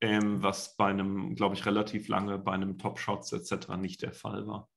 ähm, 0.00 0.42
was 0.42 0.76
bei 0.76 0.86
einem, 0.86 1.36
glaube 1.36 1.54
ich, 1.54 1.64
relativ 1.64 2.08
lange 2.08 2.38
bei 2.38 2.52
einem 2.52 2.76
Top 2.76 2.98
Shots 2.98 3.32
etc. 3.32 3.76
nicht 3.78 4.02
der 4.02 4.12
Fall 4.12 4.46
war. 4.46 4.68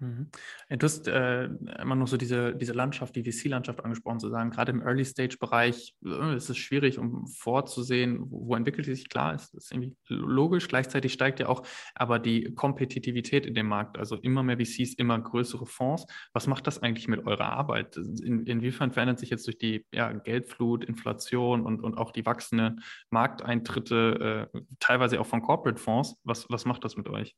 Mhm. 0.00 0.28
Du 0.68 0.84
hast 0.84 1.08
äh, 1.08 1.44
immer 1.44 1.94
noch 1.94 2.08
so 2.08 2.16
diese, 2.16 2.54
diese 2.54 2.72
Landschaft, 2.72 3.16
die 3.16 3.24
VC-Landschaft 3.24 3.84
angesprochen, 3.84 4.20
zu 4.20 4.28
sagen, 4.28 4.50
gerade 4.50 4.72
im 4.72 4.82
Early-Stage-Bereich 4.82 5.94
äh, 6.04 6.36
ist 6.36 6.50
es 6.50 6.56
schwierig, 6.56 6.98
um 6.98 7.26
vorzusehen, 7.26 8.30
wo, 8.30 8.48
wo 8.48 8.54
entwickelt 8.54 8.88
es 8.88 8.98
sich. 8.98 9.08
Klar, 9.08 9.34
ist, 9.34 9.54
ist 9.54 9.72
irgendwie 9.72 9.96
logisch. 10.08 10.68
Gleichzeitig 10.68 11.12
steigt 11.12 11.40
ja 11.40 11.48
auch 11.48 11.66
aber 11.94 12.18
die 12.18 12.54
Kompetitivität 12.54 13.46
in 13.46 13.54
dem 13.54 13.66
Markt, 13.66 13.98
also 13.98 14.16
immer 14.16 14.42
mehr 14.42 14.58
VCs, 14.58 14.94
immer 14.94 15.18
größere 15.18 15.66
Fonds. 15.66 16.06
Was 16.32 16.46
macht 16.46 16.66
das 16.66 16.82
eigentlich 16.82 17.08
mit 17.08 17.26
eurer 17.26 17.52
Arbeit? 17.52 17.96
In, 17.96 18.46
inwiefern 18.46 18.92
verändert 18.92 19.18
sich 19.18 19.30
jetzt 19.30 19.46
durch 19.46 19.58
die 19.58 19.86
ja, 19.92 20.12
Geldflut, 20.12 20.84
Inflation 20.84 21.64
und, 21.64 21.82
und 21.82 21.96
auch 21.96 22.12
die 22.12 22.26
wachsenden 22.26 22.82
Markteintritte, 23.10 24.50
äh, 24.52 24.60
teilweise 24.80 25.20
auch 25.20 25.26
von 25.26 25.42
Corporate-Fonds? 25.42 26.16
Was, 26.24 26.46
was 26.48 26.64
macht 26.64 26.84
das 26.84 26.96
mit 26.96 27.08
euch? 27.08 27.34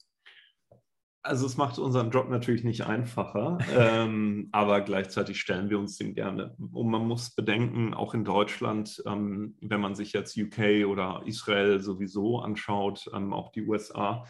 Also 1.23 1.47
es 1.47 1.57
macht 1.57 1.79
unseren 1.79 2.11
Job 2.11 2.29
natürlich 2.29 2.65
nicht 2.65 2.87
einfacher, 2.87 3.59
ähm, 3.77 4.49
aber 4.53 4.81
gleichzeitig 4.81 5.41
stellen 5.41 5.69
wir 5.69 5.79
uns 5.79 5.97
den 5.97 6.15
gerne. 6.15 6.55
Und 6.73 6.91
man 6.91 7.07
muss 7.07 7.35
bedenken, 7.35 7.93
auch 7.93 8.15
in 8.15 8.25
Deutschland, 8.25 9.03
ähm, 9.07 9.57
wenn 9.61 9.81
man 9.81 9.95
sich 9.95 10.13
jetzt 10.13 10.39
UK 10.39 10.87
oder 10.87 11.23
Israel 11.27 11.81
sowieso 11.81 12.39
anschaut, 12.39 13.11
ähm, 13.15 13.33
auch 13.33 13.51
die 13.51 13.67
USA, 13.67 14.25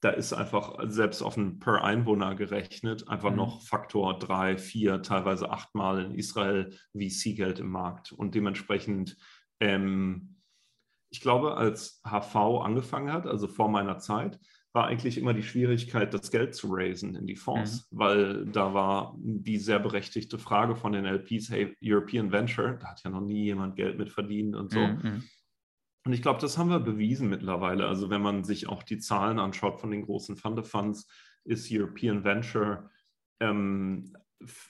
da 0.00 0.10
ist 0.10 0.32
einfach 0.32 0.78
selbst 0.84 1.22
auf 1.22 1.36
ein 1.36 1.58
per 1.58 1.82
Einwohner 1.82 2.36
gerechnet 2.36 3.08
einfach 3.08 3.30
mhm. 3.30 3.36
noch 3.36 3.62
Faktor 3.62 4.18
drei, 4.18 4.56
vier, 4.56 5.02
teilweise 5.02 5.50
achtmal 5.50 6.04
in 6.04 6.14
Israel 6.14 6.70
VC-Geld 6.96 7.58
im 7.58 7.70
Markt. 7.70 8.12
Und 8.12 8.34
dementsprechend, 8.34 9.16
ähm, 9.58 10.36
ich 11.10 11.20
glaube, 11.20 11.56
als 11.56 12.00
HV 12.06 12.36
angefangen 12.62 13.12
hat, 13.12 13.26
also 13.26 13.48
vor 13.48 13.68
meiner 13.68 13.98
Zeit, 13.98 14.38
war 14.72 14.86
eigentlich 14.86 15.18
immer 15.18 15.34
die 15.34 15.42
Schwierigkeit, 15.42 16.12
das 16.12 16.30
Geld 16.30 16.54
zu 16.54 16.68
raisen 16.70 17.14
in 17.14 17.26
die 17.26 17.36
Fonds, 17.36 17.88
mhm. 17.90 17.98
weil 17.98 18.46
da 18.46 18.74
war 18.74 19.16
die 19.18 19.58
sehr 19.58 19.78
berechtigte 19.78 20.38
Frage 20.38 20.76
von 20.76 20.92
den 20.92 21.06
LPs, 21.06 21.50
hey, 21.50 21.76
European 21.82 22.30
Venture, 22.30 22.78
da 22.78 22.88
hat 22.88 23.02
ja 23.02 23.10
noch 23.10 23.22
nie 23.22 23.44
jemand 23.44 23.76
Geld 23.76 23.98
mit 23.98 24.10
verdient 24.10 24.54
und 24.54 24.70
so. 24.70 24.80
Mhm. 24.80 25.24
Und 26.04 26.12
ich 26.12 26.22
glaube, 26.22 26.40
das 26.40 26.58
haben 26.58 26.70
wir 26.70 26.80
bewiesen 26.80 27.28
mittlerweile. 27.28 27.86
Also 27.86 28.08
wenn 28.08 28.22
man 28.22 28.44
sich 28.44 28.68
auch 28.68 28.82
die 28.82 28.98
Zahlen 28.98 29.38
anschaut 29.38 29.80
von 29.80 29.90
den 29.90 30.02
großen 30.02 30.36
Fund 30.36 30.66
Funds, 30.66 31.08
ist 31.44 31.68
European 31.70 32.24
Venture 32.24 32.90
ähm, 33.40 34.14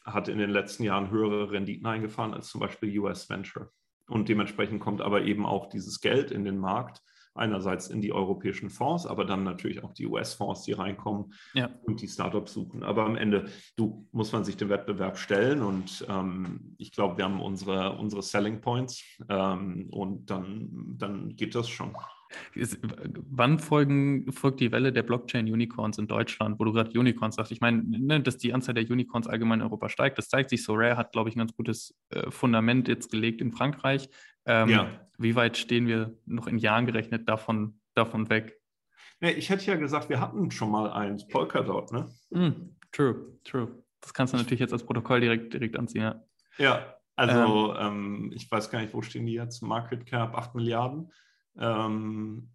hat 0.04 0.28
in 0.28 0.38
den 0.38 0.50
letzten 0.50 0.84
Jahren 0.84 1.10
höhere 1.10 1.50
Renditen 1.50 1.86
eingefahren 1.86 2.34
als 2.34 2.48
zum 2.48 2.60
Beispiel 2.60 2.98
US 2.98 3.28
Venture. 3.28 3.70
Und 4.08 4.28
dementsprechend 4.28 4.80
kommt 4.80 5.02
aber 5.02 5.22
eben 5.22 5.44
auch 5.44 5.68
dieses 5.68 6.00
Geld 6.00 6.30
in 6.30 6.44
den 6.44 6.58
Markt, 6.58 7.02
einerseits 7.38 7.88
in 7.88 8.00
die 8.00 8.12
europäischen 8.12 8.70
Fonds, 8.70 9.06
aber 9.06 9.24
dann 9.24 9.44
natürlich 9.44 9.82
auch 9.82 9.92
die 9.92 10.06
US-Fonds, 10.06 10.62
die 10.62 10.72
reinkommen 10.72 11.32
ja. 11.54 11.70
und 11.82 12.00
die 12.00 12.08
Startups 12.08 12.52
suchen. 12.52 12.82
Aber 12.82 13.04
am 13.04 13.16
Ende, 13.16 13.46
du 13.76 14.06
muss 14.12 14.32
man 14.32 14.44
sich 14.44 14.56
dem 14.56 14.68
Wettbewerb 14.68 15.18
stellen 15.18 15.62
und 15.62 16.06
ähm, 16.08 16.74
ich 16.78 16.92
glaube, 16.92 17.18
wir 17.18 17.24
haben 17.24 17.40
unsere, 17.40 17.96
unsere 17.96 18.22
Selling 18.22 18.60
Points 18.60 19.02
ähm, 19.28 19.88
und 19.90 20.30
dann, 20.30 20.68
dann 20.96 21.36
geht 21.36 21.54
das 21.54 21.68
schon. 21.68 21.94
Wann 23.30 23.58
folgen, 23.58 24.30
folgt 24.32 24.60
die 24.60 24.70
Welle 24.70 24.92
der 24.92 25.02
Blockchain-Unicorns 25.02 25.98
in 25.98 26.06
Deutschland, 26.06 26.58
wo 26.58 26.64
du 26.64 26.72
gerade 26.72 26.98
Unicorns 26.98 27.36
sagst? 27.36 27.52
Ich 27.52 27.60
meine, 27.60 27.82
ne, 27.84 28.20
dass 28.20 28.36
die 28.36 28.52
Anzahl 28.52 28.74
der 28.74 28.88
Unicorns 28.88 29.26
allgemein 29.26 29.60
in 29.60 29.66
Europa 29.66 29.88
steigt, 29.88 30.18
das 30.18 30.28
zeigt 30.28 30.50
sich. 30.50 30.62
So 30.62 30.74
Rare 30.74 30.96
hat, 30.96 31.12
glaube 31.12 31.30
ich, 31.30 31.36
ein 31.36 31.40
ganz 31.40 31.54
gutes 31.54 31.96
äh, 32.10 32.30
Fundament 32.30 32.88
jetzt 32.88 33.10
gelegt 33.10 33.40
in 33.40 33.52
Frankreich. 33.52 34.08
Ähm, 34.48 34.68
ja. 34.68 34.90
Wie 35.18 35.34
weit 35.36 35.56
stehen 35.56 35.86
wir 35.86 36.16
noch 36.26 36.46
in 36.46 36.58
Jahren 36.58 36.86
gerechnet 36.86 37.28
davon, 37.28 37.80
davon 37.94 38.30
weg? 38.30 38.60
Ja, 39.20 39.28
ich 39.28 39.50
hätte 39.50 39.66
ja 39.66 39.76
gesagt, 39.76 40.08
wir 40.08 40.20
hatten 40.20 40.50
schon 40.50 40.70
mal 40.70 40.90
eins, 40.90 41.26
Polkadot, 41.26 41.92
ne? 41.92 42.08
Mm, 42.30 42.76
true, 42.92 43.38
true. 43.44 43.84
Das 44.00 44.14
kannst 44.14 44.32
du 44.32 44.38
natürlich 44.38 44.60
jetzt 44.60 44.72
als 44.72 44.84
Protokoll 44.84 45.20
direkt, 45.20 45.52
direkt 45.52 45.76
anziehen, 45.76 46.02
ja. 46.02 46.24
Ja, 46.56 46.94
also 47.14 47.74
ähm, 47.76 48.30
ähm, 48.30 48.32
ich 48.34 48.50
weiß 48.50 48.70
gar 48.70 48.80
nicht, 48.80 48.94
wo 48.94 49.02
stehen 49.02 49.26
die 49.26 49.34
jetzt? 49.34 49.60
Market 49.60 50.06
Cap 50.06 50.36
8 50.36 50.54
Milliarden. 50.54 51.12
Ähm, 51.58 52.50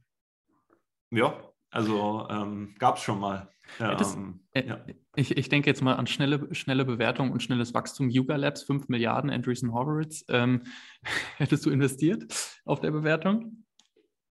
ja, 1.12 1.38
also 1.74 2.28
ähm, 2.30 2.76
gab 2.78 2.98
es 2.98 3.04
schon 3.04 3.20
mal. 3.20 3.50
Das, 3.80 4.14
ähm, 4.14 4.42
äh, 4.52 4.68
ja. 4.68 4.86
ich, 5.16 5.36
ich 5.36 5.50
denke 5.50 5.70
jetzt 5.70 5.82
mal 5.82 5.96
an 5.96 6.06
schnelle, 6.06 6.54
schnelle 6.54 6.86
Bewertung 6.86 7.32
und 7.32 7.42
schnelles 7.42 7.74
Wachstum. 7.74 8.10
Yuga 8.10 8.36
Labs, 8.36 8.62
5 8.64 8.90
Milliarden, 8.90 9.32
Andreessen 9.32 9.74
Horowitz. 9.74 10.24
Ähm, 10.30 10.64
hättest 11.38 11.66
du 11.66 11.72
investiert 11.72 12.32
auf 12.66 12.80
der 12.80 12.92
Bewertung? 12.92 13.66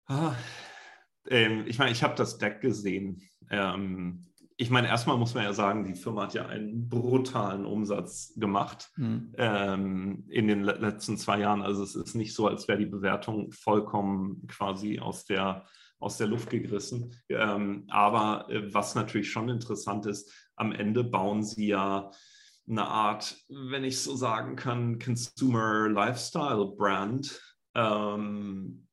Ah, 0.05 0.35
ähm, 1.27 1.63
ich 1.65 1.79
meine, 1.79 1.91
ich 1.91 2.03
habe 2.03 2.13
das 2.15 2.37
Deck 2.37 2.61
gesehen. 2.61 3.23
Ähm, 3.49 4.27
ich 4.57 4.69
meine, 4.69 4.89
erstmal 4.89 5.17
muss 5.17 5.33
man 5.33 5.43
ja 5.43 5.53
sagen, 5.53 5.85
die 5.85 5.95
Firma 5.95 6.23
hat 6.23 6.35
ja 6.35 6.45
einen 6.45 6.87
brutalen 6.87 7.65
Umsatz 7.65 8.33
gemacht 8.35 8.91
mhm. 8.95 9.33
in 10.29 10.47
den 10.47 10.61
letzten 10.61 11.17
zwei 11.17 11.39
Jahren. 11.39 11.63
Also 11.63 11.81
es 11.81 11.95
ist 11.95 12.13
nicht 12.13 12.35
so, 12.35 12.45
als 12.47 12.67
wäre 12.67 12.77
die 12.77 12.85
Bewertung 12.85 13.51
vollkommen 13.51 14.45
quasi 14.45 14.99
aus 14.99 15.25
der, 15.25 15.65
aus 16.01 16.17
der 16.17 16.27
Luft 16.27 16.49
gegriffen. 16.49 17.15
Ähm, 17.29 17.85
aber 17.89 18.49
äh, 18.49 18.73
was 18.73 18.95
natürlich 18.95 19.31
schon 19.31 19.49
interessant 19.49 20.05
ist, 20.05 20.31
am 20.55 20.71
Ende 20.71 21.03
bauen 21.03 21.43
sie 21.43 21.67
ja 21.67 22.11
eine 22.67 22.87
Art, 22.87 23.37
wenn 23.49 23.83
ich 23.83 23.99
so 23.99 24.15
sagen 24.15 24.55
kann, 24.55 24.99
Consumer 24.99 25.89
Lifestyle 25.89 26.73
Brand. 26.77 27.39
Ähm, 27.75 28.87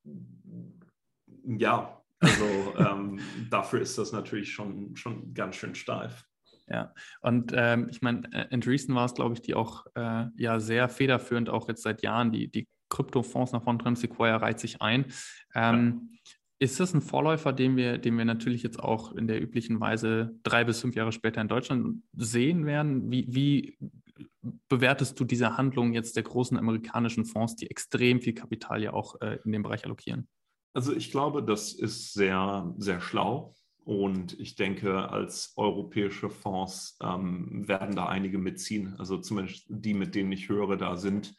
ja, 1.44 2.03
also 2.21 2.44
ähm, 2.79 3.21
dafür 3.51 3.81
ist 3.81 3.99
das 3.99 4.12
natürlich 4.12 4.53
schon, 4.53 4.97
schon 4.97 5.35
ganz 5.35 5.57
schön 5.57 5.75
steif. 5.75 6.25
Ja, 6.71 6.92
und 7.23 7.53
ähm, 7.55 7.88
ich 7.90 8.03
meine, 8.03 8.31
äh, 8.33 8.47
Andreessen 8.53 8.94
war 8.94 9.07
es, 9.07 9.14
glaube 9.14 9.35
ich, 9.35 9.40
die 9.40 9.55
auch 9.55 9.87
äh, 9.94 10.27
ja 10.37 10.61
sehr 10.61 10.88
federführend 10.88 11.49
auch 11.49 11.68
jetzt 11.68 11.83
seit 11.83 12.03
Jahren 12.03 12.31
die, 12.31 12.49
die 12.49 12.68
Kryptofonds 12.90 13.53
nach 13.53 13.62
vorne 13.62 13.79
treiben. 13.79 13.97
Sequoia 13.97 14.37
reiht 14.37 14.61
sich 14.61 14.83
ein. 14.83 15.07
Ähm, 15.55 16.11
ja. 16.12 16.17
Ist 16.61 16.81
das 16.81 16.92
ein 16.92 17.03
Vorläufer, 17.03 17.53
den 17.53 17.77
wir, 17.77 17.99
den 17.99 18.18
wir 18.18 18.25
natürlich 18.25 18.64
jetzt 18.64 18.81
auch 18.81 19.12
in 19.12 19.29
der 19.29 19.40
üblichen 19.40 19.79
Weise 19.81 20.35
drei 20.42 20.64
bis 20.64 20.81
fünf 20.81 20.97
Jahre 20.97 21.12
später 21.12 21.40
in 21.40 21.49
Deutschland 21.49 22.03
sehen 22.16 22.66
werden? 22.66 23.11
Wie, 23.12 23.27
wie 23.29 23.79
bewertest 24.68 25.18
du 25.21 25.25
diese 25.25 25.57
Handlung 25.57 25.92
jetzt 25.92 26.16
der 26.16 26.25
großen 26.25 26.57
amerikanischen 26.57 27.25
Fonds, 27.25 27.55
die 27.55 27.71
extrem 27.71 28.21
viel 28.21 28.35
Kapital 28.35 28.83
ja 28.83 28.92
auch 28.92 29.21
äh, 29.21 29.38
in 29.44 29.53
dem 29.53 29.62
Bereich 29.62 29.85
allokieren? 29.85 30.27
Also 30.75 30.94
ich 30.94 31.11
glaube, 31.12 31.44
das 31.44 31.73
ist 31.73 32.12
sehr, 32.12 32.75
sehr 32.79 33.01
schlau. 33.01 33.55
Und 33.85 34.38
ich 34.38 34.55
denke, 34.55 35.09
als 35.11 35.55
europäische 35.57 36.29
Fonds 36.29 36.99
ähm, 37.03 37.66
werden 37.66 37.97
da 37.97 38.07
einige 38.07 38.37
mitziehen. 38.37 38.94
Also 38.99 39.16
zumindest 39.16 39.64
die, 39.68 39.94
mit 39.94 40.14
denen 40.14 40.31
ich 40.33 40.49
höre, 40.49 40.77
da 40.77 40.97
sind 40.97 41.35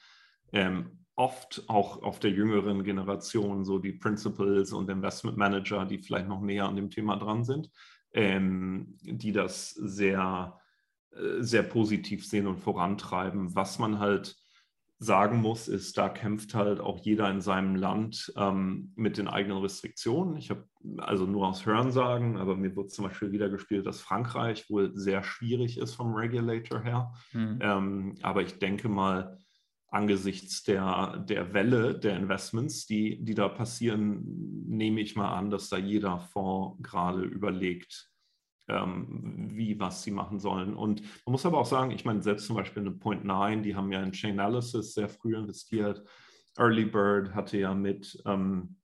ähm, 0.51 0.98
oft 1.19 1.65
auch 1.67 2.01
auf 2.01 2.19
der 2.19 2.32
jüngeren 2.32 2.84
Generation 2.86 3.65
so 3.65 3.77
die 3.77 3.91
Principals 3.91 4.71
und 4.71 4.89
Investment 4.89 5.36
Manager, 5.38 5.86
die 5.86 5.99
vielleicht 5.99 6.29
noch 6.29 6.39
näher 6.39 6.65
an 6.65 6.77
dem 6.77 6.89
Thema 6.89 7.17
dran 7.17 7.43
sind, 7.43 7.69
ähm, 8.13 8.97
die 9.01 9.34
das 9.34 9.71
sehr, 9.71 10.58
äh, 11.12 11.41
sehr 11.41 11.63
positiv 11.63 12.25
sehen 12.25 12.47
und 12.47 12.62
vorantreiben. 12.62 13.53
Was 13.53 13.79
man 13.79 13.99
halt 13.99 14.38
sagen 14.97 15.41
muss, 15.41 15.67
ist, 15.67 15.97
da 15.97 16.08
kämpft 16.08 16.55
halt 16.55 16.79
auch 16.79 16.99
jeder 16.99 17.29
in 17.29 17.41
seinem 17.41 17.75
Land 17.75 18.32
ähm, 18.38 18.93
mit 18.95 19.17
den 19.17 19.27
eigenen 19.27 19.58
Restriktionen. 19.58 20.38
Ich 20.38 20.49
habe 20.49 20.69
also 20.97 21.25
nur 21.25 21.49
aus 21.49 21.65
Hörensagen, 21.65 22.38
aber 22.38 22.55
mir 22.55 22.77
wird 22.77 22.91
zum 22.91 23.05
Beispiel 23.05 23.34
wieder 23.34 23.49
gespielt, 23.49 23.86
dass 23.86 23.99
Frankreich 23.99 24.69
wohl 24.69 24.95
sehr 24.95 25.23
schwierig 25.23 25.79
ist 25.79 25.95
vom 25.95 26.13
Regulator 26.13 26.82
her. 26.82 27.13
Mhm. 27.34 27.60
Ähm, 27.62 28.15
aber 28.21 28.41
ich 28.41 28.58
denke 28.60 28.88
mal, 28.88 29.38
angesichts 29.91 30.63
der, 30.63 31.17
der 31.17 31.54
Welle 31.54 31.97
der 31.97 32.15
Investments, 32.15 32.86
die, 32.86 33.23
die 33.23 33.34
da 33.34 33.49
passieren, 33.49 34.23
nehme 34.67 35.02
ich 35.02 35.15
mal 35.15 35.34
an, 35.34 35.49
dass 35.49 35.69
da 35.69 35.78
jeder 35.78 36.19
Fonds 36.19 36.78
gerade 36.84 37.23
überlegt, 37.23 38.12
ähm, 38.67 39.49
wie, 39.52 39.80
was 39.80 40.04
sie 40.04 40.12
machen 40.12 40.39
sollen. 40.39 40.75
Und 40.75 41.02
man 41.25 41.32
muss 41.32 41.45
aber 41.45 41.58
auch 41.58 41.65
sagen, 41.65 41.91
ich 41.91 42.06
meine, 42.06 42.21
selbst 42.21 42.45
zum 42.45 42.56
Beispiel 42.56 42.84
eine 42.84 42.91
Point 42.91 43.25
9, 43.25 43.63
die 43.63 43.75
haben 43.75 43.91
ja 43.91 44.04
in 44.04 44.13
Chainalysis 44.13 44.93
sehr 44.93 45.10
früh 45.10 45.36
investiert. 45.36 46.04
Early 46.58 46.86
Bird 46.86 47.34
hatte 47.34 47.58
ja 47.58 47.73
mit, 47.73 48.21
ähm, 48.25 48.78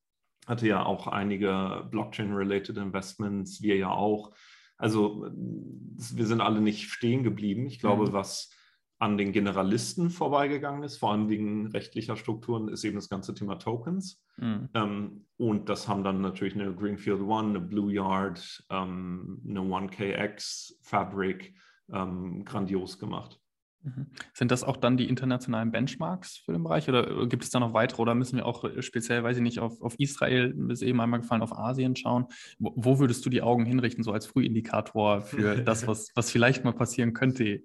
hatte 0.47 0.67
ja 0.67 0.83
auch 0.83 1.05
einige 1.05 1.87
Blockchain-related 1.91 2.77
Investments, 2.77 3.61
wir 3.61 3.77
ja 3.77 3.89
auch. 3.89 4.33
Also 4.77 5.29
wir 5.31 6.25
sind 6.25 6.41
alle 6.41 6.61
nicht 6.61 6.89
stehen 6.89 7.23
geblieben. 7.23 7.65
Ich 7.67 7.79
glaube, 7.79 8.07
mhm. 8.07 8.13
was 8.13 8.49
an 8.97 9.17
den 9.17 9.31
Generalisten 9.31 10.09
vorbeigegangen 10.09 10.83
ist, 10.83 10.97
vor 10.97 11.11
allem 11.11 11.29
wegen 11.29 11.67
rechtlicher 11.67 12.15
Strukturen, 12.15 12.69
ist 12.69 12.83
eben 12.85 12.95
das 12.95 13.09
ganze 13.09 13.33
Thema 13.33 13.55
Tokens. 13.55 14.23
Mhm. 14.37 14.69
Ähm, 14.73 15.25
und 15.37 15.69
das 15.69 15.87
haben 15.87 16.03
dann 16.03 16.21
natürlich 16.21 16.55
eine 16.55 16.73
Greenfield 16.73 17.21
One, 17.21 17.49
eine 17.49 17.59
Blue 17.59 17.91
Yard, 17.91 18.65
ähm, 18.69 19.41
eine 19.47 19.59
1KX, 19.59 20.75
Fabric 20.81 21.55
ähm, 21.91 22.45
grandios 22.45 22.97
gemacht. 22.97 23.39
Mhm. 23.85 24.07
Sind 24.33 24.51
das 24.51 24.63
auch 24.63 24.77
dann 24.77 24.97
die 24.97 25.07
internationalen 25.07 25.71
Benchmarks 25.71 26.37
für 26.37 26.53
den 26.53 26.63
Bereich 26.63 26.89
oder 26.89 27.27
gibt 27.27 27.43
es 27.43 27.51
da 27.51 27.59
noch 27.59 27.73
weitere 27.73 28.01
oder 28.01 28.15
müssen 28.15 28.37
wir 28.37 28.45
auch 28.45 28.63
äh, 28.63 28.81
speziell, 28.81 29.23
weiß 29.23 29.37
ich 29.37 29.43
nicht, 29.43 29.59
auf, 29.59 29.79
auf 29.81 29.95
Israel, 29.99 30.55
ist 30.69 30.81
eben 30.81 30.99
einmal 30.99 31.21
gefallen, 31.21 31.43
auf 31.43 31.55
Asien 31.55 31.95
schauen? 31.95 32.25
Wo, 32.57 32.73
wo, 32.75 32.99
würdest 32.99 33.25
du 33.25 33.29
die 33.29 33.43
Augen 33.43 33.65
hinrichten, 33.65 34.03
so 34.03 34.11
als 34.11 34.25
Frühindikator 34.25 35.21
für 35.21 35.57
das, 35.63 35.85
was, 35.85 36.09
was 36.15 36.31
vielleicht 36.31 36.63
mal 36.63 36.73
passieren 36.73 37.13
könnte? 37.13 37.61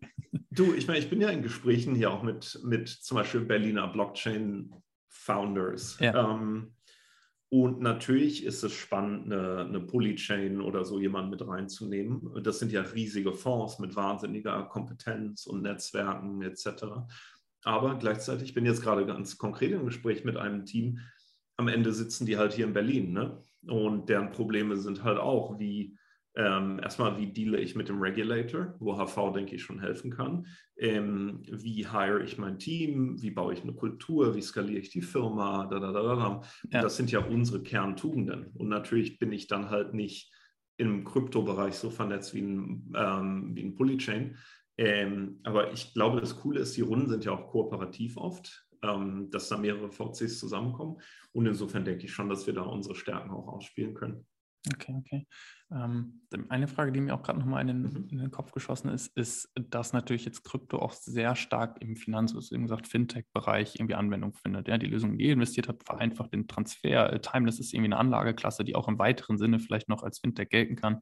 Du, 0.50 0.74
ich 0.74 0.87
meine, 0.87 0.98
ich 0.98 1.09
bin 1.09 1.20
ja 1.20 1.30
in 1.30 1.42
Gesprächen 1.42 1.94
hier 1.94 2.11
auch 2.11 2.22
mit, 2.22 2.61
mit 2.64 2.88
zum 2.88 3.16
Beispiel 3.16 3.40
Berliner 3.40 3.88
Blockchain 3.88 4.74
Founders. 5.09 5.98
Ja. 6.00 6.35
Ähm, 6.35 6.74
und 7.50 7.80
natürlich 7.80 8.44
ist 8.44 8.62
es 8.62 8.72
spannend, 8.72 9.26
eine, 9.26 9.64
eine 9.66 9.80
Polychain 9.80 10.60
oder 10.60 10.84
so 10.84 11.00
jemanden 11.00 11.30
mit 11.30 11.44
reinzunehmen. 11.44 12.40
Das 12.44 12.60
sind 12.60 12.70
ja 12.70 12.80
riesige 12.82 13.32
Fonds 13.32 13.80
mit 13.80 13.96
wahnsinniger 13.96 14.62
Kompetenz 14.66 15.46
und 15.46 15.62
Netzwerken 15.62 16.42
etc. 16.42 16.84
Aber 17.64 17.98
gleichzeitig 17.98 18.54
bin 18.54 18.66
jetzt 18.66 18.82
gerade 18.82 19.04
ganz 19.04 19.36
konkret 19.36 19.72
im 19.72 19.84
Gespräch 19.84 20.24
mit 20.24 20.36
einem 20.36 20.64
Team. 20.64 21.00
Am 21.56 21.66
Ende 21.66 21.92
sitzen 21.92 22.24
die 22.24 22.38
halt 22.38 22.52
hier 22.52 22.66
in 22.66 22.72
Berlin. 22.72 23.12
Ne? 23.12 23.42
Und 23.66 24.08
deren 24.08 24.30
Probleme 24.30 24.76
sind 24.76 25.02
halt 25.02 25.18
auch, 25.18 25.58
wie 25.58 25.98
ähm, 26.36 26.78
erstmal, 26.80 27.18
wie 27.18 27.32
deale 27.32 27.60
ich 27.60 27.74
mit 27.74 27.88
dem 27.88 28.00
Regulator, 28.00 28.74
wo 28.78 28.96
HV, 28.96 29.32
denke 29.32 29.56
ich, 29.56 29.62
schon 29.62 29.80
helfen 29.80 30.10
kann. 30.10 30.46
Ähm, 30.76 31.42
wie 31.50 31.88
hire 31.88 32.22
ich 32.22 32.38
mein 32.38 32.58
Team? 32.58 33.20
Wie 33.20 33.32
baue 33.32 33.52
ich 33.52 33.62
eine 33.62 33.74
Kultur? 33.74 34.34
Wie 34.36 34.42
skaliere 34.42 34.78
ich 34.78 34.90
die 34.90 35.02
Firma? 35.02 35.66
Da, 35.66 35.80
da, 35.80 35.92
da, 35.92 36.42
ja. 36.70 36.82
Das 36.82 36.96
sind 36.96 37.10
ja 37.10 37.20
unsere 37.20 37.62
Kerntugenden. 37.62 38.46
Und 38.54 38.68
natürlich 38.68 39.18
bin 39.18 39.32
ich 39.32 39.48
dann 39.48 39.70
halt 39.70 39.92
nicht 39.92 40.32
im 40.76 41.04
Kryptobereich 41.04 41.74
so 41.74 41.90
vernetzt 41.90 42.32
wie 42.32 42.42
ein, 42.42 42.92
ähm, 42.96 43.50
wie 43.54 43.64
ein 43.64 43.74
Polychain. 43.74 44.36
Ähm, 44.78 45.40
aber 45.42 45.72
ich 45.72 45.92
glaube, 45.92 46.20
das 46.20 46.36
Coole 46.36 46.60
ist, 46.60 46.76
die 46.76 46.80
Runden 46.80 47.08
sind 47.08 47.24
ja 47.24 47.32
auch 47.32 47.48
kooperativ 47.48 48.16
oft, 48.16 48.66
ähm, 48.82 49.28
dass 49.30 49.48
da 49.48 49.58
mehrere 49.58 49.90
VCs 49.90 50.38
zusammenkommen. 50.38 50.96
Und 51.32 51.46
insofern 51.46 51.84
denke 51.84 52.04
ich 52.04 52.12
schon, 52.12 52.28
dass 52.28 52.46
wir 52.46 52.54
da 52.54 52.62
unsere 52.62 52.94
Stärken 52.94 53.30
auch 53.30 53.48
ausspielen 53.48 53.94
können. 53.94 54.26
Okay, 54.68 54.94
okay. 54.99 55.27
Ähm, 55.73 56.20
eine 56.51 56.68
Frage, 56.68 56.92
die 56.92 57.01
mir 57.01 57.14
auch 57.14 57.23
gerade 57.23 57.38
nochmal 57.38 57.62
in, 57.62 57.68
den, 57.68 57.83
mhm. 57.83 58.09
in 58.11 58.18
den 58.18 58.31
Kopf 58.31 58.53
geschossen 58.53 58.90
ist, 58.90 59.16
ist, 59.16 59.51
dass 59.55 59.94
natürlich 59.94 60.27
jetzt 60.27 60.44
Krypto 60.44 60.79
auch 60.79 60.92
sehr 60.92 61.35
stark 61.35 61.81
im 61.81 61.96
Finanz-, 61.96 62.35
also 62.35 62.55
eben 62.55 62.64
gesagt, 62.64 62.87
Fintech-Bereich 62.87 63.77
irgendwie 63.77 63.94
Anwendung 63.94 64.35
findet. 64.35 64.68
Ja, 64.68 64.77
die 64.77 64.87
Lösung, 64.87 65.16
die 65.16 65.27
ihr 65.27 65.33
investiert 65.33 65.68
habt, 65.68 65.85
vereinfacht 65.85 66.35
den 66.35 66.46
Transfer. 66.46 67.11
Äh, 67.11 67.20
Timeless 67.20 67.59
ist 67.59 67.73
irgendwie 67.73 67.88
eine 67.88 67.96
Anlageklasse, 67.96 68.64
die 68.64 68.75
auch 68.75 68.88
im 68.88 68.99
weiteren 68.99 69.38
Sinne 69.38 69.61
vielleicht 69.61 69.88
noch 69.88 70.03
als 70.03 70.18
Fintech 70.18 70.51
gelten 70.51 70.77
kann. 70.77 71.01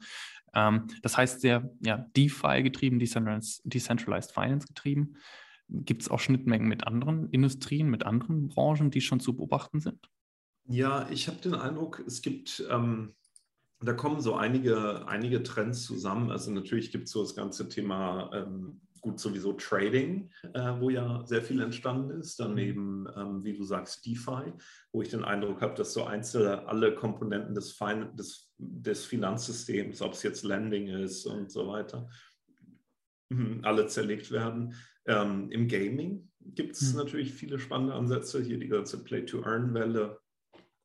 Ähm, 0.55 0.87
das 1.03 1.17
heißt, 1.17 1.41
sehr 1.41 1.69
ja, 1.81 2.07
DeFi 2.17 2.63
getrieben, 2.63 3.01
Decentralized, 3.01 3.63
Decentralized 3.65 4.33
Finance 4.33 4.69
getrieben. 4.69 5.17
Gibt 5.69 6.03
es 6.03 6.09
auch 6.09 6.21
Schnittmengen 6.21 6.69
mit 6.69 6.87
anderen 6.87 7.29
Industrien, 7.31 7.91
mit 7.91 8.07
anderen 8.07 8.49
Branchen, 8.49 8.91
die 8.91 9.01
schon 9.01 9.19
zu 9.19 9.37
beobachten 9.37 9.81
sind? 9.81 10.09
Ja, 10.71 11.09
ich 11.11 11.29
habe 11.29 11.39
den 11.39 11.55
Eindruck, 11.55 12.03
es 12.07 12.21
gibt 12.21 12.63
ähm, 12.71 13.15
da 13.81 13.93
kommen 13.93 14.21
so 14.21 14.35
einige, 14.35 15.07
einige 15.07 15.43
Trends 15.43 15.85
zusammen. 15.85 16.31
Also 16.31 16.51
natürlich 16.51 16.91
gibt 16.91 17.07
es 17.07 17.13
so 17.13 17.23
das 17.23 17.35
ganze 17.35 17.69
Thema 17.69 18.31
ähm, 18.35 18.81
gut 19.01 19.21
sowieso 19.21 19.53
Trading, 19.53 20.31
äh, 20.55 20.73
wo 20.81 20.91
ja 20.91 21.25
sehr 21.25 21.43
viel 21.43 21.61
entstanden 21.61 22.11
ist. 22.21 22.41
Daneben, 22.41 23.03
mhm. 23.03 23.13
ähm, 23.17 23.45
wie 23.45 23.57
du 23.57 23.65
sagst, 23.65 24.05
DeFi, 24.05 24.53
wo 24.93 25.03
ich 25.03 25.09
den 25.09 25.25
Eindruck 25.25 25.61
habe, 25.61 25.75
dass 25.75 25.93
so 25.93 26.05
einzelne 26.05 26.67
alle 26.67 26.95
Komponenten 26.95 27.55
des, 27.55 27.73
fin 27.73 28.17
des, 28.17 28.53
des 28.59 29.05
Finanzsystems, 29.05 30.03
ob 30.03 30.13
es 30.13 30.23
jetzt 30.23 30.45
Lending 30.45 30.89
ist 30.89 31.27
und 31.27 31.51
so 31.51 31.69
weiter, 31.69 32.09
mhm, 33.29 33.61
alle 33.63 33.87
zerlegt 33.87 34.31
werden. 34.31 34.75
Ähm, 35.07 35.51
Im 35.51 35.69
Gaming 35.69 36.29
gibt 36.41 36.77
es 36.77 36.93
mhm. 36.93 36.99
natürlich 36.99 37.33
viele 37.33 37.59
spannende 37.59 37.95
Ansätze, 37.95 38.43
hier 38.43 38.59
die 38.59 38.69
ganze 38.69 39.03
Play-to-Earn-Welle 39.03 40.19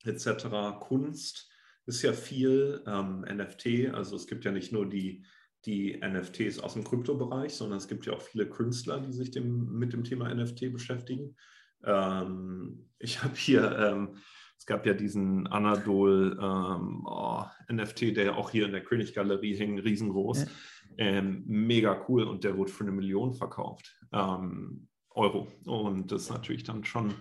etc., 0.06 0.48
Kunst 0.80 1.50
ist 1.86 2.02
ja 2.02 2.14
viel 2.14 2.82
ähm, 2.88 3.22
NFT. 3.22 3.94
Also 3.94 4.16
es 4.16 4.28
gibt 4.28 4.46
ja 4.46 4.52
nicht 4.52 4.72
nur 4.72 4.90
die, 4.90 5.26
die 5.66 6.00
NFTs 6.02 6.60
aus 6.60 6.74
dem 6.74 6.84
Kryptobereich, 6.84 7.54
sondern 7.54 7.78
es 7.78 7.88
gibt 7.88 8.06
ja 8.06 8.14
auch 8.14 8.22
viele 8.22 8.48
Künstler, 8.48 9.00
die 9.00 9.14
sich 9.14 9.32
dem, 9.32 9.74
mit 9.74 9.94
dem 9.94 10.04
Thema 10.04 10.34
NFT 10.34 10.72
beschäftigen. 10.72 11.36
Ähm, 11.84 12.90
ich 13.00 13.24
habe 13.24 13.36
hier, 13.36 13.78
ähm, 13.78 14.18
es 14.58 14.66
gab 14.66 14.86
ja 14.86 14.94
diesen 14.94 15.48
Anadol 15.48 16.38
ähm, 16.42 17.06
oh, 17.06 17.44
NFT, 17.72 18.16
der 18.16 18.26
ja 18.26 18.36
auch 18.36 18.50
hier 18.50 18.66
in 18.66 18.72
der 18.72 18.84
Königgalerie 18.84 19.56
hing, 19.56 19.80
riesengroß. 19.80 20.46
Ähm, 20.98 21.44
mega 21.48 22.06
cool 22.08 22.24
und 22.24 22.44
der 22.44 22.58
wurde 22.58 22.72
für 22.72 22.84
eine 22.84 22.92
Million 22.92 23.34
verkauft. 23.34 23.98
Ähm, 24.12 24.88
Euro. 25.10 25.48
Und 25.66 26.12
das 26.12 26.24
ist 26.24 26.30
natürlich 26.30 26.64
dann 26.64 26.84
schon, 26.84 27.14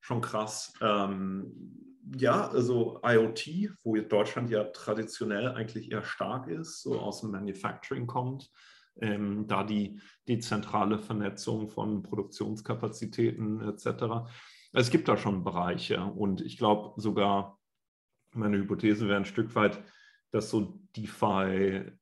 schon 0.00 0.20
krass. 0.20 0.72
Ähm, 0.80 1.87
ja, 2.16 2.48
also 2.48 3.00
IoT, 3.02 3.70
wo 3.82 3.96
Deutschland 3.96 4.50
ja 4.50 4.64
traditionell 4.64 5.48
eigentlich 5.48 5.90
eher 5.90 6.04
stark 6.04 6.48
ist, 6.48 6.82
so 6.82 6.98
aus 6.98 7.20
dem 7.20 7.30
Manufacturing 7.30 8.06
kommt, 8.06 8.50
ähm, 9.00 9.46
da 9.46 9.64
die 9.64 10.00
dezentrale 10.26 10.98
Vernetzung 10.98 11.68
von 11.68 12.02
Produktionskapazitäten 12.02 13.60
etc. 13.60 14.28
Es 14.72 14.90
gibt 14.90 15.08
da 15.08 15.16
schon 15.16 15.44
Bereiche 15.44 16.02
und 16.02 16.40
ich 16.40 16.58
glaube 16.58 17.00
sogar, 17.00 17.58
meine 18.32 18.58
Hypothese 18.58 19.08
wäre 19.08 19.18
ein 19.18 19.24
Stück 19.24 19.54
weit, 19.54 19.82
dass 20.30 20.50
so 20.50 20.80
DeFi 20.96 21.92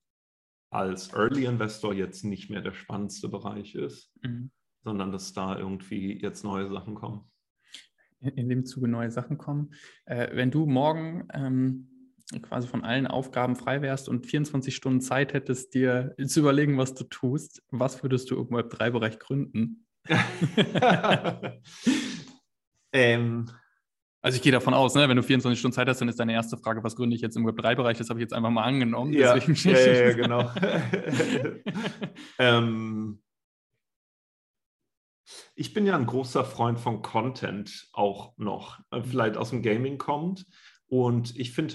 als 0.71 1.13
Early 1.13 1.45
Investor 1.45 1.95
jetzt 1.95 2.25
nicht 2.25 2.51
mehr 2.51 2.61
der 2.61 2.73
spannendste 2.73 3.29
Bereich 3.29 3.75
ist, 3.75 4.13
mhm. 4.23 4.51
sondern 4.83 5.13
dass 5.13 5.33
da 5.33 5.57
irgendwie 5.57 6.21
jetzt 6.21 6.45
neue 6.45 6.69
Sachen 6.69 6.95
kommen 6.95 7.31
in 8.21 8.49
dem 8.49 8.65
Zuge 8.65 8.89
neue 8.89 9.11
Sachen 9.11 9.39
kommen. 9.39 9.73
Äh, 10.05 10.29
wenn 10.33 10.51
du 10.51 10.67
morgen 10.67 11.29
ähm, 11.33 11.89
quasi 12.43 12.67
von 12.67 12.85
allen 12.85 13.07
Aufgaben 13.07 13.57
frei 13.57 13.83
wärst 13.83 14.09
und 14.09 14.27
24 14.27 14.75
Stunden 14.75 15.01
Zeit 15.01 15.33
hättest, 15.33 15.75
dir 15.75 16.15
zu 16.27 16.41
überlegen, 16.41 16.77
was 16.79 16.95
du 16.95 17.05
tust, 17.05 17.63
was 17.71 18.03
würdest 18.03 18.31
du 18.31 18.41
im 18.41 18.49
Web3-Bereich 18.49 19.19
gründen? 19.19 19.87
ähm, 22.93 23.47
also 24.23 24.37
ich 24.37 24.43
gehe 24.43 24.53
davon 24.53 24.75
aus, 24.75 24.95
ne, 24.97 25.09
wenn 25.09 25.17
du 25.17 25.23
24 25.23 25.57
Stunden 25.59 25.75
Zeit 25.75 25.89
hast, 25.89 26.01
dann 26.01 26.09
ist 26.09 26.19
deine 26.19 26.33
erste 26.33 26.57
Frage, 26.57 26.83
was 26.83 26.97
gründe 26.97 27.15
ich 27.15 27.23
jetzt 27.23 27.37
im 27.37 27.47
Web3-Bereich? 27.47 27.97
Das 27.99 28.11
habe 28.11 28.19
ich 28.19 28.23
jetzt 28.23 28.33
einfach 28.33 28.51
mal 28.51 28.65
angenommen. 28.65 29.13
Ja, 29.13 29.37
ja, 29.37 29.73
ja, 29.73 30.13
genau. 30.17 30.51
ähm, 32.41 33.21
ich 35.57 35.73
bin 35.73 35.87
ja 35.87 35.97
ein 35.97 36.07
großer 36.07 36.45
Freund 36.45 36.79
von 36.79 37.03
Content 37.03 37.89
auch 37.93 38.37
noch, 38.37 38.79
äh, 38.93 38.99
mhm. 38.99 39.05
vielleicht 39.05 39.37
aus 39.37 39.51
dem 39.51 39.63
Gaming 39.63 39.99
kommt. 39.99 40.47
Und 40.87 41.35
ich 41.37 41.53
finde, 41.53 41.75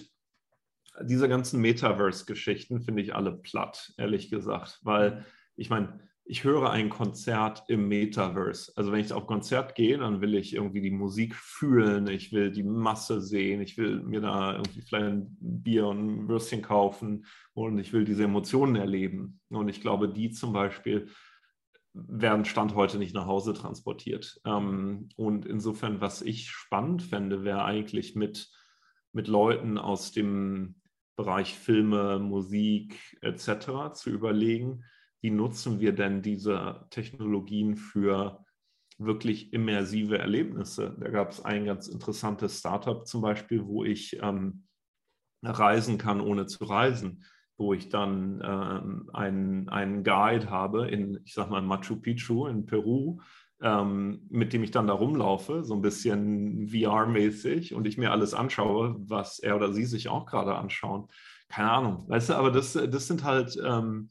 diese 1.01 1.27
ganzen 1.27 1.59
Metaverse-Geschichten 1.61 2.81
finde 2.81 3.01
ich 3.01 3.15
alle 3.15 3.33
platt, 3.33 3.91
ehrlich 3.97 4.29
gesagt, 4.29 4.79
weil 4.83 5.11
mhm. 5.11 5.25
ich 5.55 5.69
meine, 5.69 5.99
ich 6.23 6.43
höre 6.43 6.69
ein 6.69 6.89
Konzert 6.89 7.63
im 7.67 7.87
Metaverse. 7.87 8.71
Also 8.75 8.91
wenn 8.91 8.99
ich 8.99 9.11
auf 9.11 9.25
Konzert 9.25 9.73
gehe, 9.73 9.97
dann 9.97 10.21
will 10.21 10.35
ich 10.35 10.53
irgendwie 10.53 10.79
die 10.79 10.91
Musik 10.91 11.35
fühlen, 11.35 12.07
ich 12.07 12.31
will 12.31 12.51
die 12.51 12.63
Masse 12.63 13.19
sehen, 13.19 13.59
ich 13.61 13.77
will 13.77 14.03
mir 14.03 14.21
da 14.21 14.53
irgendwie 14.53 14.81
vielleicht 14.81 15.05
ein 15.07 15.37
Bier 15.39 15.87
und 15.87 16.07
ein 16.07 16.27
Würstchen 16.29 16.61
kaufen 16.61 17.25
und 17.53 17.79
ich 17.79 17.91
will 17.91 18.05
diese 18.05 18.23
Emotionen 18.25 18.75
erleben. 18.75 19.39
Und 19.49 19.67
ich 19.67 19.81
glaube, 19.81 20.07
die 20.07 20.29
zum 20.29 20.53
Beispiel 20.53 21.09
werden 21.93 22.45
Stand 22.45 22.75
heute 22.75 22.97
nicht 22.97 23.13
nach 23.13 23.25
Hause 23.25 23.53
transportiert. 23.53 24.39
Ähm, 24.45 25.09
und 25.15 25.45
insofern, 25.45 26.01
was 26.01 26.21
ich 26.21 26.49
spannend 26.49 27.01
fände, 27.03 27.43
wäre 27.43 27.65
eigentlich 27.65 28.15
mit, 28.15 28.49
mit 29.13 29.27
Leuten 29.27 29.77
aus 29.77 30.11
dem 30.11 30.75
Bereich 31.17 31.57
Filme, 31.57 32.19
Musik 32.19 33.17
etc. 33.21 33.93
zu 33.93 34.09
überlegen, 34.09 34.83
wie 35.21 35.31
nutzen 35.31 35.79
wir 35.79 35.93
denn 35.93 36.21
diese 36.21 36.87
Technologien 36.89 37.75
für 37.75 38.43
wirklich 38.97 39.53
immersive 39.53 40.17
Erlebnisse. 40.17 40.95
Da 40.99 41.09
gab 41.09 41.31
es 41.31 41.43
ein 41.43 41.65
ganz 41.65 41.87
interessantes 41.87 42.59
Startup 42.59 43.05
zum 43.05 43.21
Beispiel, 43.21 43.65
wo 43.65 43.83
ich 43.83 44.17
ähm, 44.21 44.63
reisen 45.43 45.97
kann, 45.97 46.21
ohne 46.21 46.45
zu 46.45 46.63
reisen 46.65 47.25
wo 47.61 47.73
ich 47.73 47.89
dann 47.89 48.41
ähm, 48.43 49.09
einen, 49.13 49.69
einen 49.69 50.03
Guide 50.03 50.49
habe 50.49 50.89
in, 50.89 51.19
ich 51.23 51.33
sag 51.33 51.49
mal, 51.49 51.61
Machu 51.61 51.95
Picchu 51.95 52.47
in 52.47 52.65
Peru, 52.65 53.19
ähm, 53.61 54.25
mit 54.29 54.51
dem 54.51 54.63
ich 54.63 54.71
dann 54.71 54.87
da 54.87 54.93
rumlaufe, 54.93 55.63
so 55.63 55.75
ein 55.75 55.83
bisschen 55.83 56.67
VR-mäßig 56.67 57.75
und 57.75 57.85
ich 57.85 57.99
mir 57.99 58.11
alles 58.11 58.33
anschaue, 58.33 58.95
was 58.97 59.37
er 59.37 59.55
oder 59.55 59.71
sie 59.71 59.85
sich 59.85 60.09
auch 60.09 60.25
gerade 60.25 60.55
anschauen. 60.55 61.07
Keine 61.49 61.71
Ahnung, 61.71 62.09
weißt 62.09 62.29
du, 62.29 62.33
aber 62.33 62.49
das, 62.49 62.73
das 62.73 63.07
sind 63.07 63.23
halt 63.23 63.55
ähm, 63.63 64.09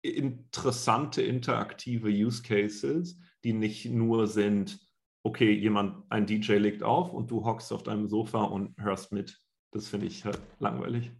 interessante, 0.00 1.20
interaktive 1.20 2.08
Use 2.08 2.42
Cases, 2.42 3.18
die 3.44 3.52
nicht 3.52 3.84
nur 3.90 4.28
sind, 4.28 4.80
okay, 5.24 5.52
jemand, 5.52 6.10
ein 6.10 6.24
DJ 6.24 6.54
legt 6.54 6.82
auf 6.82 7.12
und 7.12 7.30
du 7.30 7.44
hockst 7.44 7.70
auf 7.70 7.82
deinem 7.82 8.08
Sofa 8.08 8.44
und 8.44 8.74
hörst 8.80 9.12
mit. 9.12 9.38
Das 9.72 9.88
finde 9.88 10.06
ich 10.06 10.24
halt 10.24 10.40
langweilig. 10.58 11.12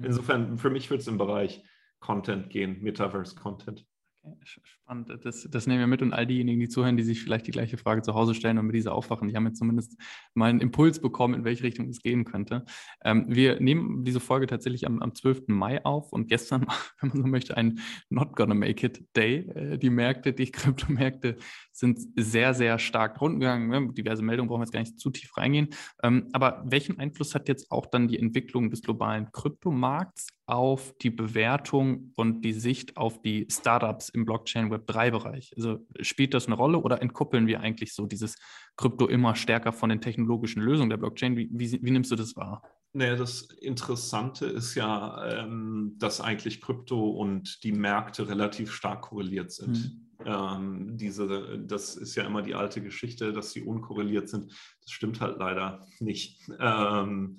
Insofern, 0.00 0.58
für 0.58 0.70
mich 0.70 0.90
wird 0.90 1.00
es 1.00 1.08
im 1.08 1.18
Bereich 1.18 1.62
Content 2.00 2.50
gehen, 2.50 2.82
Metaverse-Content. 2.82 3.86
Okay, 4.24 4.60
spannend. 4.62 5.24
Das, 5.24 5.48
das, 5.50 5.66
nehmen 5.66 5.80
wir 5.80 5.88
mit 5.88 6.00
und 6.00 6.12
all 6.12 6.28
diejenigen, 6.28 6.60
die 6.60 6.68
zuhören, 6.68 6.96
die 6.96 7.02
sich 7.02 7.20
vielleicht 7.20 7.48
die 7.48 7.50
gleiche 7.50 7.76
Frage 7.76 8.02
zu 8.02 8.14
Hause 8.14 8.34
stellen 8.34 8.56
und 8.58 8.66
mit 8.66 8.76
dieser 8.76 8.94
aufwachen, 8.94 9.28
die 9.28 9.34
haben 9.34 9.46
jetzt 9.46 9.58
zumindest 9.58 9.96
mal 10.34 10.48
einen 10.48 10.60
Impuls 10.60 11.00
bekommen, 11.00 11.34
in 11.34 11.44
welche 11.44 11.64
Richtung 11.64 11.88
es 11.88 12.02
gehen 12.02 12.24
könnte. 12.24 12.64
Ähm, 13.04 13.24
wir 13.28 13.58
nehmen 13.58 14.04
diese 14.04 14.20
Folge 14.20 14.46
tatsächlich 14.46 14.86
am, 14.86 15.02
am 15.02 15.12
12. 15.12 15.48
Mai 15.48 15.84
auf 15.84 16.12
und 16.12 16.28
gestern, 16.28 16.66
wenn 17.00 17.08
man 17.08 17.22
so 17.22 17.26
möchte, 17.26 17.56
ein 17.56 17.80
Not 18.10 18.36
Gonna 18.36 18.54
Make 18.54 18.86
It 18.86 19.04
Day. 19.16 19.38
Äh, 19.38 19.78
die 19.78 19.90
Märkte, 19.90 20.32
die 20.32 20.52
Kryptomärkte 20.52 21.36
sind 21.72 22.00
sehr, 22.16 22.54
sehr 22.54 22.78
stark 22.78 23.20
runtergegangen. 23.20 23.68
Ne? 23.68 23.92
Diverse 23.92 24.22
Meldungen 24.22 24.48
brauchen 24.48 24.60
wir 24.60 24.64
jetzt 24.64 24.72
gar 24.72 24.80
nicht 24.80 25.00
zu 25.00 25.10
tief 25.10 25.36
reingehen. 25.36 25.68
Ähm, 26.02 26.28
aber 26.32 26.62
welchen 26.66 26.98
Einfluss 26.98 27.34
hat 27.34 27.48
jetzt 27.48 27.70
auch 27.70 27.86
dann 27.86 28.08
die 28.08 28.18
Entwicklung 28.18 28.70
des 28.70 28.82
globalen 28.82 29.32
Kryptomarkts 29.32 30.28
auf 30.46 30.94
die 30.98 31.10
Bewertung 31.10 32.12
und 32.16 32.42
die 32.42 32.52
Sicht 32.52 32.96
auf 32.96 33.22
die 33.22 33.46
Startups 33.50 34.10
im 34.10 34.24
Blockchain 34.24 34.70
Web 34.70 34.88
3-Bereich? 34.88 35.52
Also 35.56 35.86
spielt 36.00 36.34
das 36.34 36.46
eine 36.46 36.56
Rolle 36.56 36.78
oder 36.78 37.00
entkoppeln 37.00 37.46
wir 37.46 37.60
eigentlich 37.60 37.94
so 37.94 38.06
dieses 38.06 38.36
Krypto 38.76 39.06
immer 39.06 39.34
stärker 39.34 39.72
von 39.72 39.88
den 39.88 40.00
technologischen 40.00 40.62
Lösungen 40.62 40.90
der 40.90 40.98
Blockchain? 40.98 41.36
Wie, 41.36 41.48
wie, 41.52 41.80
wie 41.82 41.90
nimmst 41.90 42.10
du 42.10 42.16
das 42.16 42.36
wahr? 42.36 42.62
Naja, 42.94 43.16
das 43.16 43.42
Interessante 43.60 44.44
ist 44.44 44.74
ja, 44.74 45.24
ähm, 45.26 45.94
dass 45.98 46.20
eigentlich 46.20 46.60
Krypto 46.60 47.08
und 47.08 47.64
die 47.64 47.72
Märkte 47.72 48.28
relativ 48.28 48.70
stark 48.72 49.02
korreliert 49.02 49.50
sind. 49.50 49.78
Mhm. 49.78 50.11
Ähm, 50.26 50.96
diese, 50.96 51.58
das 51.66 51.96
ist 51.96 52.14
ja 52.14 52.24
immer 52.24 52.42
die 52.42 52.54
alte 52.54 52.82
Geschichte, 52.82 53.32
dass 53.32 53.52
sie 53.52 53.62
unkorreliert 53.62 54.28
sind. 54.28 54.52
Das 54.80 54.90
stimmt 54.90 55.20
halt 55.20 55.38
leider 55.38 55.86
nicht. 56.00 56.40
Ähm, 56.58 57.38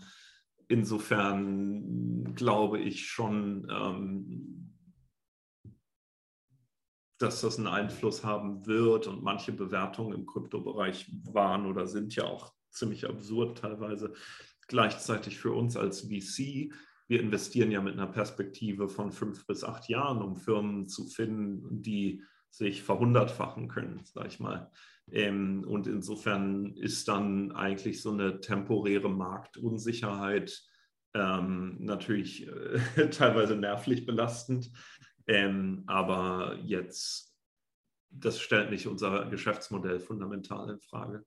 insofern 0.67 2.36
glaube 2.36 2.80
ich 2.80 3.08
schon, 3.08 3.67
ähm, 3.69 4.76
dass 7.19 7.41
das 7.41 7.58
einen 7.58 7.67
Einfluss 7.67 8.24
haben 8.24 8.65
wird 8.65 9.08
und 9.08 9.24
manche 9.24 9.54
Bewertungen 9.54 10.13
im 10.13 10.26
Kryptobereich 10.26 11.10
waren 11.32 11.65
oder 11.65 11.88
sind 11.88 12.15
ja 12.15 12.26
auch 12.26 12.54
ziemlich 12.69 13.08
absurd 13.08 13.60
teilweise. 13.60 14.13
Gleichzeitig 14.67 15.38
für 15.38 15.52
uns 15.52 15.78
als 15.78 16.02
VC 16.02 16.74
wir 17.08 17.19
investieren 17.19 17.72
ja 17.72 17.82
mit 17.82 17.93
einer 17.93 18.08
Perspektive 18.08 18.89
von 18.89 19.12
fünf 19.12 19.46
bis 19.46 19.63
acht 19.63 19.89
Jahren, 19.89 20.22
um 20.22 20.36
Firmen 20.36 20.88
zu 20.88 21.06
finden, 21.06 21.82
die 21.82 22.24
sich 22.54 22.84
verhundertfachen 22.84 23.68
können, 23.68 24.02
sage 24.06 24.28
ich 24.28 24.39
mal. 24.39 24.70
Ähm, 25.12 25.66
und 25.68 25.88
insofern 25.88 26.76
ist 26.76 27.08
dann 27.08 27.52
eigentlich 27.52 28.02
so 28.02 28.12
eine 28.12 28.42
temporäre 28.42 29.10
Marktunsicherheit 29.10 30.62
ähm, 31.16 31.78
natürlich 31.80 32.48
äh, 32.48 33.10
teilweise 33.10 33.56
nervlich 33.56 34.06
belastend. 34.06 34.72
Ähm, 35.26 35.84
aber 35.88 36.60
jetzt, 36.63 37.36
das 38.12 38.39
stellt 38.39 38.70
nicht 38.70 38.86
unser 38.86 39.26
Geschäftsmodell 39.26 40.00
fundamental 40.00 40.70
in 40.70 40.80
Frage. 40.80 41.26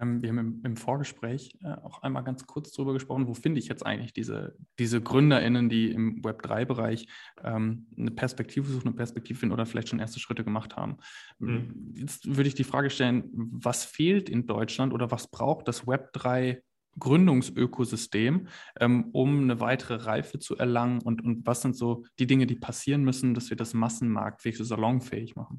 Ähm, 0.00 0.22
wir 0.22 0.30
haben 0.30 0.38
im, 0.38 0.60
im 0.64 0.76
Vorgespräch 0.76 1.56
äh, 1.62 1.68
auch 1.68 2.02
einmal 2.02 2.24
ganz 2.24 2.46
kurz 2.46 2.72
darüber 2.72 2.92
gesprochen, 2.92 3.26
wo 3.26 3.34
finde 3.34 3.58
ich 3.58 3.68
jetzt 3.68 3.84
eigentlich 3.84 4.12
diese, 4.12 4.56
diese 4.78 5.00
GründerInnen, 5.00 5.68
die 5.68 5.90
im 5.90 6.22
Web3-Bereich 6.22 7.06
ähm, 7.42 7.86
eine 7.96 8.10
Perspektive 8.10 8.70
suchen, 8.70 8.88
eine 8.88 8.96
Perspektive 8.96 9.38
finden 9.38 9.52
oder 9.52 9.66
vielleicht 9.66 9.88
schon 9.88 9.98
erste 9.98 10.20
Schritte 10.20 10.44
gemacht 10.44 10.76
haben. 10.76 10.98
Mhm. 11.38 11.92
Jetzt 11.94 12.26
würde 12.36 12.48
ich 12.48 12.54
die 12.54 12.64
Frage 12.64 12.90
stellen, 12.90 13.24
was 13.32 13.84
fehlt 13.84 14.28
in 14.28 14.46
Deutschland 14.46 14.92
oder 14.92 15.10
was 15.10 15.28
braucht 15.28 15.68
das 15.68 15.86
Web3 15.86 16.62
Gründungsökosystem, 16.98 18.48
ähm, 18.80 19.10
um 19.12 19.42
eine 19.42 19.60
weitere 19.60 19.94
Reife 19.94 20.38
zu 20.38 20.56
erlangen 20.56 21.00
und, 21.02 21.22
und 21.22 21.46
was 21.46 21.62
sind 21.62 21.76
so 21.76 22.04
die 22.18 22.26
Dinge, 22.26 22.46
die 22.46 22.56
passieren 22.56 23.04
müssen, 23.04 23.34
dass 23.34 23.50
wir 23.50 23.56
das 23.56 23.74
Massenmarktfähig, 23.74 24.56
so 24.56 24.64
salonfähig 24.64 25.36
machen? 25.36 25.58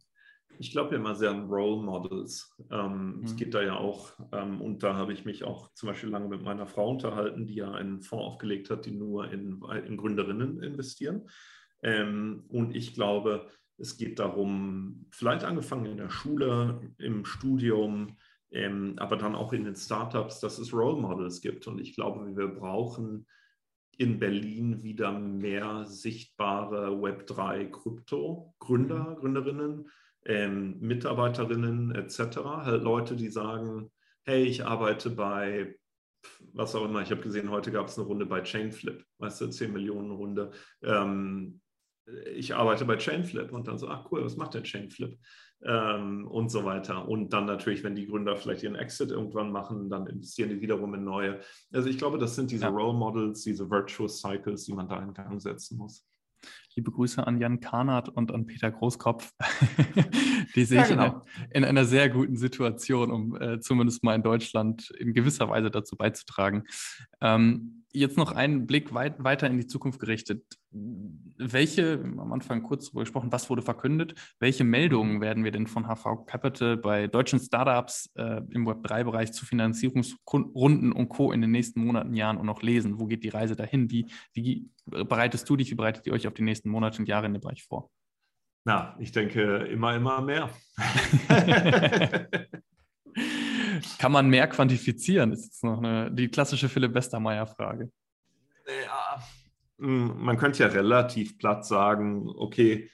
Ich 0.62 0.72
glaube 0.72 0.96
immer 0.96 1.16
sehr 1.16 1.32
an 1.32 1.50
Role 1.50 1.82
Models. 1.82 2.56
Ähm, 2.70 3.18
mhm. 3.18 3.24
Es 3.24 3.36
geht 3.36 3.56
da 3.56 3.64
ja 3.64 3.78
auch, 3.78 4.12
ähm, 4.32 4.62
und 4.62 4.84
da 4.84 4.96
habe 4.96 5.12
ich 5.12 5.26
mich 5.26 5.44
auch 5.44 5.74
zum 5.74 5.90
Beispiel 5.90 6.10
lange 6.10 6.28
mit 6.28 6.44
meiner 6.44 6.68
Frau 6.68 6.92
unterhalten, 6.92 7.48
die 7.48 7.56
ja 7.56 7.72
einen 7.72 8.04
Fonds 8.04 8.26
aufgelegt 8.26 8.70
hat, 8.70 8.86
die 8.86 8.92
nur 8.92 9.32
in, 9.32 9.60
in 9.88 9.98
Gründerinnen 9.98 10.62
investieren. 10.62 11.28
Ähm, 11.82 12.44
und 12.50 12.76
ich 12.76 12.94
glaube, 12.94 13.48
es 13.78 13.98
geht 13.98 14.20
darum, 14.20 15.08
vielleicht 15.10 15.46
angefangen 15.46 15.88
in 15.88 15.98
der 15.98 16.12
Schule, 16.12 16.94
im 17.00 17.26
Studium, 17.26 18.18
ähm, 18.52 18.94
aber 18.98 19.18
dann 19.18 19.34
auch 19.34 19.54
in 19.54 19.64
den 19.64 19.76
Startups, 19.76 20.42
dass 20.42 20.60
es 20.60 20.72
Role 20.72 21.02
Models 21.02 21.42
gibt. 21.42 21.66
Und 21.66 21.82
ich 21.82 21.96
glaube, 21.96 22.38
wir 22.38 22.50
brauchen 22.50 23.26
in 23.98 24.20
Berlin 24.20 24.84
wieder 24.84 25.12
mehr 25.12 25.86
sichtbare 25.86 26.90
Web3-Krypto-Gründer, 26.90 29.10
mhm. 29.10 29.16
Gründerinnen 29.16 29.90
ähm, 30.26 30.80
Mitarbeiterinnen 30.80 31.96
etc. 31.96 32.38
Halt 32.44 32.84
Leute, 32.84 33.16
die 33.16 33.30
sagen, 33.30 33.92
hey, 34.24 34.44
ich 34.44 34.66
arbeite 34.66 35.10
bei 35.10 35.76
was 36.54 36.76
auch 36.76 36.86
immer. 36.86 37.02
Ich 37.02 37.12
habe 37.12 37.22
gesehen, 37.22 37.50
heute 37.50 37.72
gab 37.72 37.88
es 37.88 37.98
eine 37.98 38.08
Runde 38.08 38.26
bei 38.26 38.42
Chainflip, 38.42 39.04
weißt 39.20 39.42
du, 39.42 39.48
10 39.48 39.74
Millionen 39.74 40.12
Runde. 40.12 40.52
Ähm, 40.84 41.62
ich 42.34 42.56
arbeite 42.56 42.86
bei 42.86 42.98
Chainflip 42.98 43.52
und 43.52 43.68
dann 43.68 43.78
so, 43.78 43.88
ach 43.88 44.12
cool, 44.12 44.24
was 44.24 44.36
macht 44.36 44.54
der 44.54 44.64
Chainflip? 44.64 45.18
Ähm, 45.64 46.28
und 46.28 46.50
so 46.50 46.66
weiter. 46.66 47.08
Und 47.08 47.34
dann 47.34 47.46
natürlich, 47.46 47.84
wenn 47.84 47.96
die 47.96 48.08
Gründer 48.08 48.36
vielleicht 48.36 48.64
ihren 48.64 48.76
Exit 48.76 49.12
irgendwann 49.12 49.52
machen, 49.52 49.90
dann 49.90 50.08
investieren 50.08 50.50
die 50.50 50.62
wiederum 50.62 50.94
in 50.96 51.04
neue. 51.04 51.40
Also 51.72 51.88
ich 51.88 52.00
glaube, 52.00 52.18
das 52.18 52.36
sind 52.36 52.50
diese 52.50 52.66
ja. 52.66 52.70
Role 52.70 52.98
Models, 52.98 53.44
diese 53.44 53.70
Virtuous 53.70 54.20
Cycles, 54.20 54.66
die 54.66 54.74
man 54.74 54.90
da 54.90 55.02
in 55.02 55.14
Gang 55.14 55.40
setzen 55.40 55.78
muss. 55.78 56.08
Liebe 56.76 56.92
Grüße 56.92 57.26
an 57.26 57.38
Jan 57.40 57.60
Karnert 57.60 58.10
und 58.10 58.32
an 58.32 58.46
Peter 58.46 58.72
Großkopf. 58.72 59.34
die 60.56 60.66
sehe 60.66 60.80
ja, 60.80 60.88
genau. 60.88 61.22
ich 61.36 61.42
in, 61.50 61.64
in, 61.64 61.66
einer 61.66 61.86
sehr 61.86 62.10
guten 62.10 62.38
Situation, 62.38 63.12
um 63.12 63.42
äh, 63.42 63.60
zumindest 63.60 64.04
mal 64.04 64.16
in 64.16 64.24
Deutschland 64.24 64.90
in 64.92 65.14
gewisser 65.14 65.50
Weise 65.50 65.70
dazu 65.70 65.98
beizutragen. 65.98 66.64
Ähm, 67.20 67.81
jetzt 67.94 68.18
noch 68.18 68.32
einen 68.32 68.68
Blick 68.68 68.94
weit, 68.94 69.24
weiter 69.24 69.48
in 69.48 69.58
die 69.58 69.68
Zukunft 69.68 70.00
gerichtet. 70.00 70.44
Welche, 70.72 72.00
am 72.04 72.32
Anfang 72.32 72.64
kurz 72.64 72.86
darüber 72.86 73.02
gesprochen, 73.02 73.32
was 73.32 73.50
wurde 73.50 73.62
verkündet? 73.62 74.16
Welche 74.40 74.64
Meldungen 74.64 75.22
werden 75.22 75.44
wir 75.44 75.52
denn 75.52 75.68
von 75.68 75.86
HV 75.88 76.26
Capital 76.26 76.78
bei 76.78 77.08
deutschen 77.08 77.40
Startups 77.40 78.10
äh, 78.16 78.42
im 78.50 78.68
Web3-Bereich 78.68 79.34
zu 79.34 79.46
Finanzierungsrunden 79.46 80.92
und 80.92 81.10
Co. 81.10 81.32
in 81.32 81.42
den 81.42 81.52
nächsten 81.52 81.86
Monaten, 81.86 82.14
Jahren 82.14 82.38
und 82.38 82.46
noch 82.46 82.62
lesen? 82.62 83.00
Wo 83.00 83.06
geht 83.06 83.24
die 83.24 83.30
Reise 83.30 83.56
dahin? 83.56 83.92
Wie, 83.92 84.08
wie 84.34 84.70
bereitest 84.86 85.50
du 85.50 85.56
dich, 85.56 85.72
wie 85.72 85.76
bereitet 85.76 86.08
ihr 86.08 86.14
euch 86.14 86.28
auf 86.28 86.34
die 86.34 86.44
nächsten 86.44 86.70
Monate 86.70 87.00
und 87.00 87.08
Jahre 87.08 87.26
in 87.26 87.34
dem 87.34 87.42
Bereich 87.42 87.64
vor? 87.64 87.92
Na, 88.64 88.96
ich 89.00 89.12
denke 89.12 89.42
immer, 89.66 89.96
immer 89.96 90.22
mehr. 90.22 90.50
Kann 93.98 94.12
man 94.12 94.30
mehr 94.30 94.48
quantifizieren? 94.48 95.32
Ist 95.32 95.46
jetzt 95.46 95.64
noch 95.64 95.78
eine, 95.78 96.12
die 96.12 96.28
klassische 96.28 96.70
Philipp 96.70 96.94
Westermeier-Frage. 96.94 97.92
Ja, 98.86 99.22
hm, 99.80 100.24
man 100.24 100.38
könnte 100.38 100.64
ja 100.64 100.70
relativ 100.70 101.38
platt 101.38 101.66
sagen, 101.66 102.30
okay, 102.30 102.90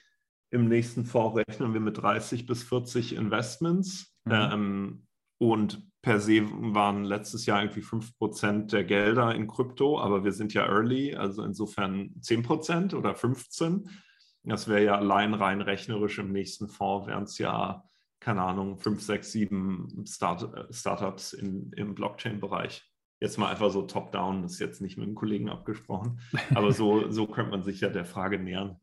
im 0.50 0.68
nächsten 0.68 1.04
Fonds 1.04 1.36
rechnen 1.36 1.74
wir 1.74 1.80
mit 1.80 1.98
30 1.98 2.46
bis 2.46 2.62
40 2.62 3.14
Investments. 3.14 4.14
Mhm. 4.24 4.32
Ähm, 4.32 5.06
und 5.38 5.82
per 6.02 6.20
se 6.20 6.42
waren 6.50 7.04
letztes 7.04 7.46
Jahr 7.46 7.62
irgendwie 7.62 7.82
5% 7.82 8.70
der 8.70 8.84
Gelder 8.84 9.34
in 9.34 9.46
Krypto, 9.46 10.00
aber 10.00 10.24
wir 10.24 10.32
sind 10.32 10.54
ja 10.54 10.66
early, 10.66 11.14
also 11.14 11.42
insofern 11.42 12.14
10% 12.20 12.94
oder 12.94 13.12
15%. 13.12 13.88
Das 14.44 14.68
wäre 14.68 14.84
ja 14.84 14.94
allein 14.96 15.34
rein 15.34 15.60
rechnerisch 15.60 16.18
im 16.18 16.32
nächsten 16.32 16.68
Fonds, 16.68 17.06
wären 17.06 17.24
es 17.24 17.36
ja 17.38 17.84
keine 18.20 18.42
Ahnung, 18.42 18.78
fünf, 18.78 19.02
sechs, 19.02 19.32
sieben 19.32 20.04
Start 20.06 20.54
äh, 20.54 20.72
Startups 20.72 21.32
in, 21.32 21.72
im 21.76 21.94
Blockchain-Bereich. 21.94 22.84
Jetzt 23.20 23.38
mal 23.38 23.50
einfach 23.50 23.70
so 23.70 23.82
top-down, 23.82 24.44
ist 24.44 24.60
jetzt 24.60 24.80
nicht 24.80 24.96
mit 24.96 25.06
einem 25.06 25.14
Kollegen 25.14 25.48
abgesprochen, 25.48 26.20
aber 26.54 26.72
so, 26.72 27.10
so 27.10 27.26
könnte 27.26 27.50
man 27.50 27.64
sich 27.64 27.80
ja 27.80 27.88
der 27.88 28.04
Frage 28.04 28.38
nähern. 28.38 28.80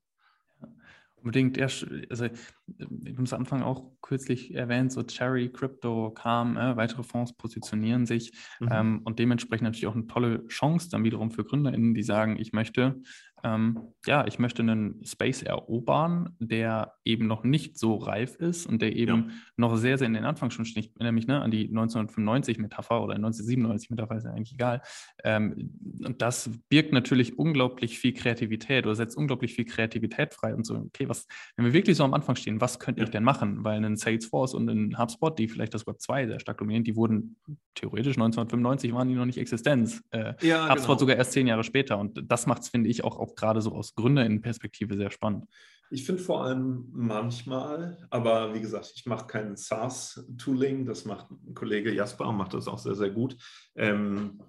Unbedingt, 1.25 1.57
ja, 1.57 1.65
also 1.65 2.25
ich 2.25 2.31
habe 2.77 3.23
es 3.23 3.33
am 3.33 3.39
Anfang 3.39 3.63
auch 3.63 3.91
kürzlich 4.03 4.53
erwähnt, 4.53 4.91
so 4.91 5.01
Cherry, 5.01 5.49
Crypto 5.51 6.11
kam, 6.11 6.55
äh, 6.55 6.77
weitere 6.77 7.01
Fonds 7.01 7.33
positionieren 7.33 8.05
sich 8.05 8.37
mhm. 8.59 8.69
ähm, 8.71 9.01
und 9.05 9.17
dementsprechend 9.17 9.63
natürlich 9.63 9.87
auch 9.87 9.95
eine 9.95 10.05
tolle 10.05 10.45
Chance 10.49 10.89
dann 10.91 11.03
wiederum 11.03 11.31
für 11.31 11.43
GründerInnen, 11.43 11.95
die 11.95 12.03
sagen, 12.03 12.37
ich 12.39 12.53
möchte 12.53 13.01
ähm, 13.45 13.93
ja, 14.07 14.25
ich 14.25 14.39
möchte 14.39 14.63
einen 14.63 15.05
Space 15.05 15.43
erobern, 15.43 16.35
der 16.39 16.95
eben 17.05 17.27
noch 17.27 17.43
nicht 17.43 17.77
so 17.77 17.95
reif 17.95 18.35
ist 18.35 18.65
und 18.65 18.81
der 18.81 18.95
eben 18.95 19.29
ja. 19.29 19.35
noch 19.55 19.75
sehr, 19.77 19.99
sehr 19.99 20.07
in 20.07 20.15
den 20.15 20.25
Anfang 20.25 20.49
schon 20.49 20.65
steht. 20.65 20.85
Ich 20.85 20.95
erinnere 20.95 21.11
mich 21.11 21.27
ne, 21.27 21.41
an 21.41 21.51
die 21.51 21.69
1995-Metapher 21.69 23.03
oder 23.03 23.15
1997-Metapher, 23.17 24.17
ist 24.17 24.23
ja 24.23 24.31
eigentlich 24.31 24.53
egal. 24.53 24.81
Ähm, 25.23 25.77
und 26.03 26.21
das 26.23 26.49
birgt 26.69 26.91
natürlich 26.91 27.37
unglaublich 27.37 27.99
viel 27.99 28.13
Kreativität 28.13 28.85
oder 28.85 28.95
setzt 28.95 29.15
unglaublich 29.15 29.53
viel 29.53 29.65
Kreativität 29.65 30.33
frei 30.33 30.55
und 30.55 30.65
so, 30.65 30.75
okay, 30.75 31.07
was, 31.07 31.27
wenn 31.55 31.65
wir 31.65 31.73
wirklich 31.73 31.97
so 31.97 32.03
am 32.03 32.15
Anfang 32.15 32.35
stehen, 32.35 32.61
was 32.61 32.79
könnte 32.79 33.01
ja. 33.01 33.05
ich 33.05 33.11
denn 33.11 33.23
machen? 33.23 33.63
Weil 33.63 33.83
ein 33.83 33.95
Salesforce 33.95 34.55
und 34.55 34.67
ein 34.69 34.97
HubSpot, 34.97 35.37
die 35.37 35.47
vielleicht 35.47 35.75
das 35.75 35.85
Web 35.85 36.01
2 36.01 36.27
sehr 36.27 36.39
stark 36.39 36.57
dominieren, 36.57 36.83
die 36.83 36.95
wurden 36.95 37.37
theoretisch 37.75 38.15
1995 38.15 38.93
waren 38.93 39.07
die 39.07 39.15
noch 39.15 39.25
nicht 39.25 39.37
Existenz. 39.37 40.01
Äh, 40.09 40.33
ja, 40.41 40.69
HubSpot 40.69 40.87
genau. 40.87 40.99
sogar 40.99 41.15
erst 41.17 41.33
zehn 41.33 41.45
Jahre 41.45 41.63
später. 41.63 41.99
Und 41.99 42.23
das 42.31 42.47
macht 42.47 42.63
es, 42.63 42.69
finde 42.69 42.89
ich, 42.89 43.03
auch, 43.03 43.17
auch 43.35 43.39
gerade 43.39 43.61
so 43.61 43.71
aus 43.73 43.95
Gründerinnenperspektive 43.95 44.95
sehr 44.95 45.11
spannend. 45.11 45.45
Ich 45.91 46.05
finde 46.05 46.21
vor 46.21 46.43
allem 46.43 46.87
manchmal, 46.91 48.07
aber 48.09 48.53
wie 48.55 48.61
gesagt, 48.61 48.91
ich 48.95 49.05
mache 49.05 49.27
kein 49.27 49.55
SaaS-Tooling, 49.55 50.85
das 50.85 51.05
macht 51.05 51.29
ein 51.29 51.53
Kollege 51.53 51.93
Jasper 51.93 52.27
und 52.27 52.37
macht 52.37 52.53
das 52.53 52.67
auch 52.67 52.79
sehr, 52.79 52.95
sehr 52.95 53.11
gut. 53.11 53.37
Ähm, 53.75 54.41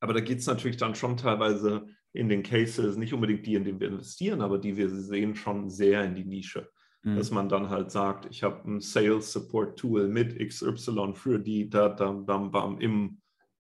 aber 0.00 0.12
da 0.12 0.20
geht 0.20 0.40
es 0.40 0.46
natürlich 0.46 0.76
dann 0.76 0.94
schon 0.94 1.16
teilweise 1.16 1.86
in 2.12 2.28
den 2.28 2.42
Cases, 2.42 2.96
nicht 2.96 3.14
unbedingt 3.14 3.46
die, 3.46 3.54
in 3.54 3.64
denen 3.64 3.80
wir 3.80 3.88
investieren, 3.88 4.42
aber 4.42 4.58
die 4.58 4.76
wir 4.76 4.90
sehen 4.90 5.34
schon 5.34 5.70
sehr 5.70 6.04
in 6.04 6.14
die 6.14 6.24
Nische. 6.24 6.70
Mhm. 7.02 7.16
Dass 7.16 7.30
man 7.30 7.48
dann 7.48 7.70
halt 7.70 7.90
sagt, 7.90 8.26
ich 8.30 8.42
habe 8.42 8.70
ein 8.70 8.80
Sales 8.80 9.32
Support 9.32 9.78
Tool 9.78 10.08
mit 10.08 10.38
XY 10.38 11.14
für 11.14 11.38
die 11.38 11.70
da, 11.70 11.88
da, 11.88 12.10
bam, 12.12 12.50
bam, 12.50 12.78
im 12.78 13.22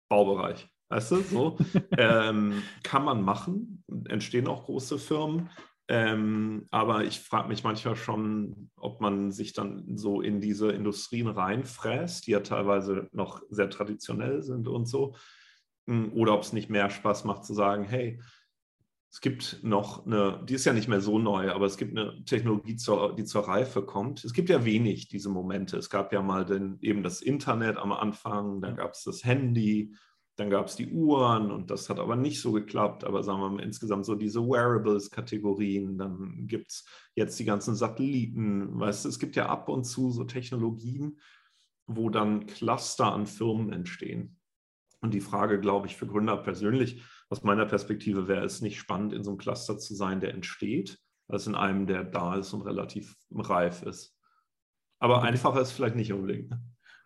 Baubereich. 0.09 0.69
Weißt 0.89 1.11
du, 1.11 1.17
so 1.17 1.59
ähm, 1.99 2.63
kann 2.83 3.05
man 3.05 3.23
machen, 3.23 3.85
entstehen 4.09 4.47
auch 4.47 4.65
große 4.65 4.99
Firmen. 4.99 5.51
Ähm, 5.89 6.67
aber 6.71 7.05
ich 7.05 7.21
frage 7.21 7.49
mich 7.49 7.63
manchmal 7.63 7.95
schon, 7.95 8.71
ob 8.77 9.01
man 9.01 9.31
sich 9.31 9.53
dann 9.53 9.97
so 9.97 10.21
in 10.21 10.41
diese 10.41 10.73
Industrien 10.73 11.29
reinfräst, 11.29 12.27
die 12.27 12.33
ja 12.33 12.41
teilweise 12.41 13.09
noch 13.13 13.43
sehr 13.51 13.71
traditionell 13.71 14.43
sind 14.43 14.67
und 14.67 14.87
so. 14.87 15.15
Hm, 15.87 16.13
oder 16.13 16.35
ob 16.35 16.43
es 16.43 16.53
nicht 16.53 16.71
mehr 16.71 16.91
Spaß 16.91 17.25
macht 17.25 17.45
zu 17.45 17.55
sagen, 17.55 17.85
hey, 17.85 18.21
es 19.13 19.21
gibt 19.21 19.61
noch 19.63 20.05
eine, 20.05 20.45
die 20.45 20.55
ist 20.55 20.67
ja 20.67 20.73
nicht 20.73 20.89
mehr 20.89 21.01
so 21.01 21.19
neu, 21.19 21.51
aber 21.51 21.67
es 21.67 21.77
gibt 21.77 21.97
eine 21.97 22.23
Technologie, 22.25 22.77
zur, 22.77 23.15
die 23.15 23.25
zur 23.25 23.47
Reife 23.49 23.83
kommt. 23.83 24.25
Es 24.25 24.33
gibt 24.33 24.51
ja 24.51 24.65
wenig 24.65 25.09
diese 25.09 25.31
Momente. 25.31 25.79
Es 25.79 25.89
gab 25.89 26.13
ja 26.13 26.21
mal 26.21 26.45
den, 26.45 26.79
eben 26.83 27.03
das 27.03 27.23
Internet 27.23 27.77
am 27.77 27.93
Anfang, 27.93 28.61
dann 28.61 28.77
gab 28.77 28.93
es 28.93 29.05
das 29.05 29.25
Handy, 29.25 29.95
dann 30.37 30.51
gab 30.51 30.67
es 30.67 30.77
die 30.77 30.93
Uhren 30.93 31.51
und 31.51 31.71
das 31.71 31.89
hat 31.89 31.99
aber 31.99 32.15
nicht 32.15 32.41
so 32.41 32.53
geklappt. 32.53 33.05
Aber 33.05 33.23
sagen 33.23 33.41
wir 33.41 33.51
mal 33.51 33.63
insgesamt 33.63 34.05
so 34.05 34.15
diese 34.15 34.41
Wearables-Kategorien. 34.41 35.97
Dann 35.97 36.47
gibt 36.47 36.71
es 36.71 36.85
jetzt 37.15 37.39
die 37.39 37.47
ganzen 37.47 37.75
Satelliten. 37.75 38.79
Weißt 38.79 39.05
du, 39.05 39.09
es 39.09 39.19
gibt 39.19 39.35
ja 39.35 39.47
ab 39.47 39.69
und 39.71 39.85
zu 39.85 40.11
so 40.11 40.25
Technologien, 40.25 41.19
wo 41.87 42.11
dann 42.11 42.47
Cluster 42.47 43.13
an 43.13 43.27
Firmen 43.27 43.73
entstehen. 43.73 44.39
Und 45.01 45.15
die 45.15 45.21
Frage, 45.21 45.59
glaube 45.59 45.87
ich, 45.87 45.97
für 45.97 46.07
Gründer 46.07 46.37
persönlich, 46.37 47.03
aus 47.31 47.43
meiner 47.43 47.65
Perspektive 47.65 48.29
wäre 48.29 48.45
es 48.45 48.61
nicht 48.61 48.79
spannend, 48.79 49.13
in 49.15 49.25
so 49.25 49.31
einem 49.31 49.39
Cluster 49.39 49.79
zu 49.79 49.95
sein, 49.95 50.21
der 50.21 50.35
entsteht, 50.35 50.99
als 51.29 51.47
in 51.47 51.55
einem, 51.55 51.87
der 51.87 52.05
da 52.05 52.37
ist 52.37 52.53
und 52.53 52.63
relativ 52.63 53.17
reif 53.31 53.83
ist. 53.83 54.15
Aber 54.99 55.23
einfacher 55.23 55.61
ist 55.61 55.73
vielleicht 55.73 55.97
nicht 55.97 56.13
unbedingt. 56.13 56.55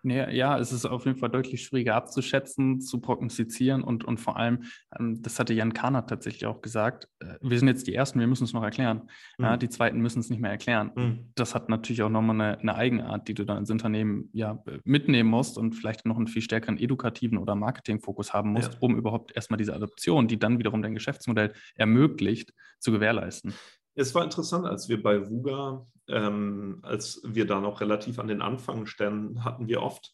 Ne? 0.02 0.26
Nee, 0.26 0.36
ja, 0.36 0.58
es 0.58 0.72
ist 0.72 0.86
auf 0.86 1.04
jeden 1.04 1.18
Fall 1.18 1.30
deutlich 1.30 1.62
schwieriger 1.62 1.94
abzuschätzen, 1.94 2.80
zu 2.80 3.00
prognostizieren 3.00 3.82
und, 3.82 4.04
und 4.04 4.18
vor 4.18 4.36
allem, 4.36 4.64
ähm, 4.98 5.22
das 5.22 5.38
hatte 5.38 5.54
Jan 5.54 5.72
Kahnert 5.72 6.08
tatsächlich 6.08 6.46
auch 6.46 6.62
gesagt, 6.62 7.08
äh, 7.20 7.34
wir 7.40 7.58
sind 7.58 7.68
jetzt 7.68 7.86
die 7.86 7.94
Ersten, 7.94 8.18
wir 8.20 8.26
müssen 8.26 8.44
es 8.44 8.52
noch 8.52 8.62
erklären. 8.62 9.08
Mhm. 9.38 9.44
Ja, 9.44 9.56
die 9.56 9.68
Zweiten 9.68 10.00
müssen 10.00 10.20
es 10.20 10.30
nicht 10.30 10.40
mehr 10.40 10.50
erklären. 10.50 10.92
Mhm. 10.94 11.30
Das 11.34 11.54
hat 11.54 11.68
natürlich 11.68 12.02
auch 12.02 12.08
nochmal 12.08 12.40
eine, 12.40 12.58
eine, 12.58 12.74
Eigenart, 12.74 13.28
die 13.28 13.34
du 13.34 13.44
dann 13.44 13.58
ins 13.58 13.70
Unternehmen 13.70 14.30
ja 14.32 14.62
mitnehmen 14.84 15.28
musst 15.28 15.58
und 15.58 15.74
vielleicht 15.74 16.06
noch 16.06 16.16
einen 16.16 16.28
viel 16.28 16.42
stärkeren 16.42 16.78
edukativen 16.78 17.38
oder 17.38 17.54
Marketingfokus 17.54 18.32
haben 18.32 18.52
musst, 18.52 18.72
ja. 18.72 18.78
um 18.80 18.96
überhaupt 18.96 19.34
erstmal 19.36 19.58
diese 19.58 19.74
Adoption, 19.74 20.28
die 20.28 20.38
dann 20.38 20.58
wiederum 20.58 20.82
dein 20.82 20.94
Geschäftsmodell 20.94 21.52
ermöglicht, 21.74 22.52
zu 22.78 22.92
gewährleisten. 22.92 23.54
Es 24.00 24.14
war 24.14 24.24
interessant, 24.24 24.66
als 24.66 24.88
wir 24.88 25.02
bei 25.02 25.28
VUGA, 25.28 25.86
ähm, 26.08 26.78
als 26.82 27.20
wir 27.22 27.46
da 27.46 27.60
noch 27.60 27.82
relativ 27.82 28.18
an 28.18 28.28
den 28.28 28.40
Anfang 28.40 28.86
standen, 28.86 29.44
hatten 29.44 29.68
wir 29.68 29.82
oft 29.82 30.10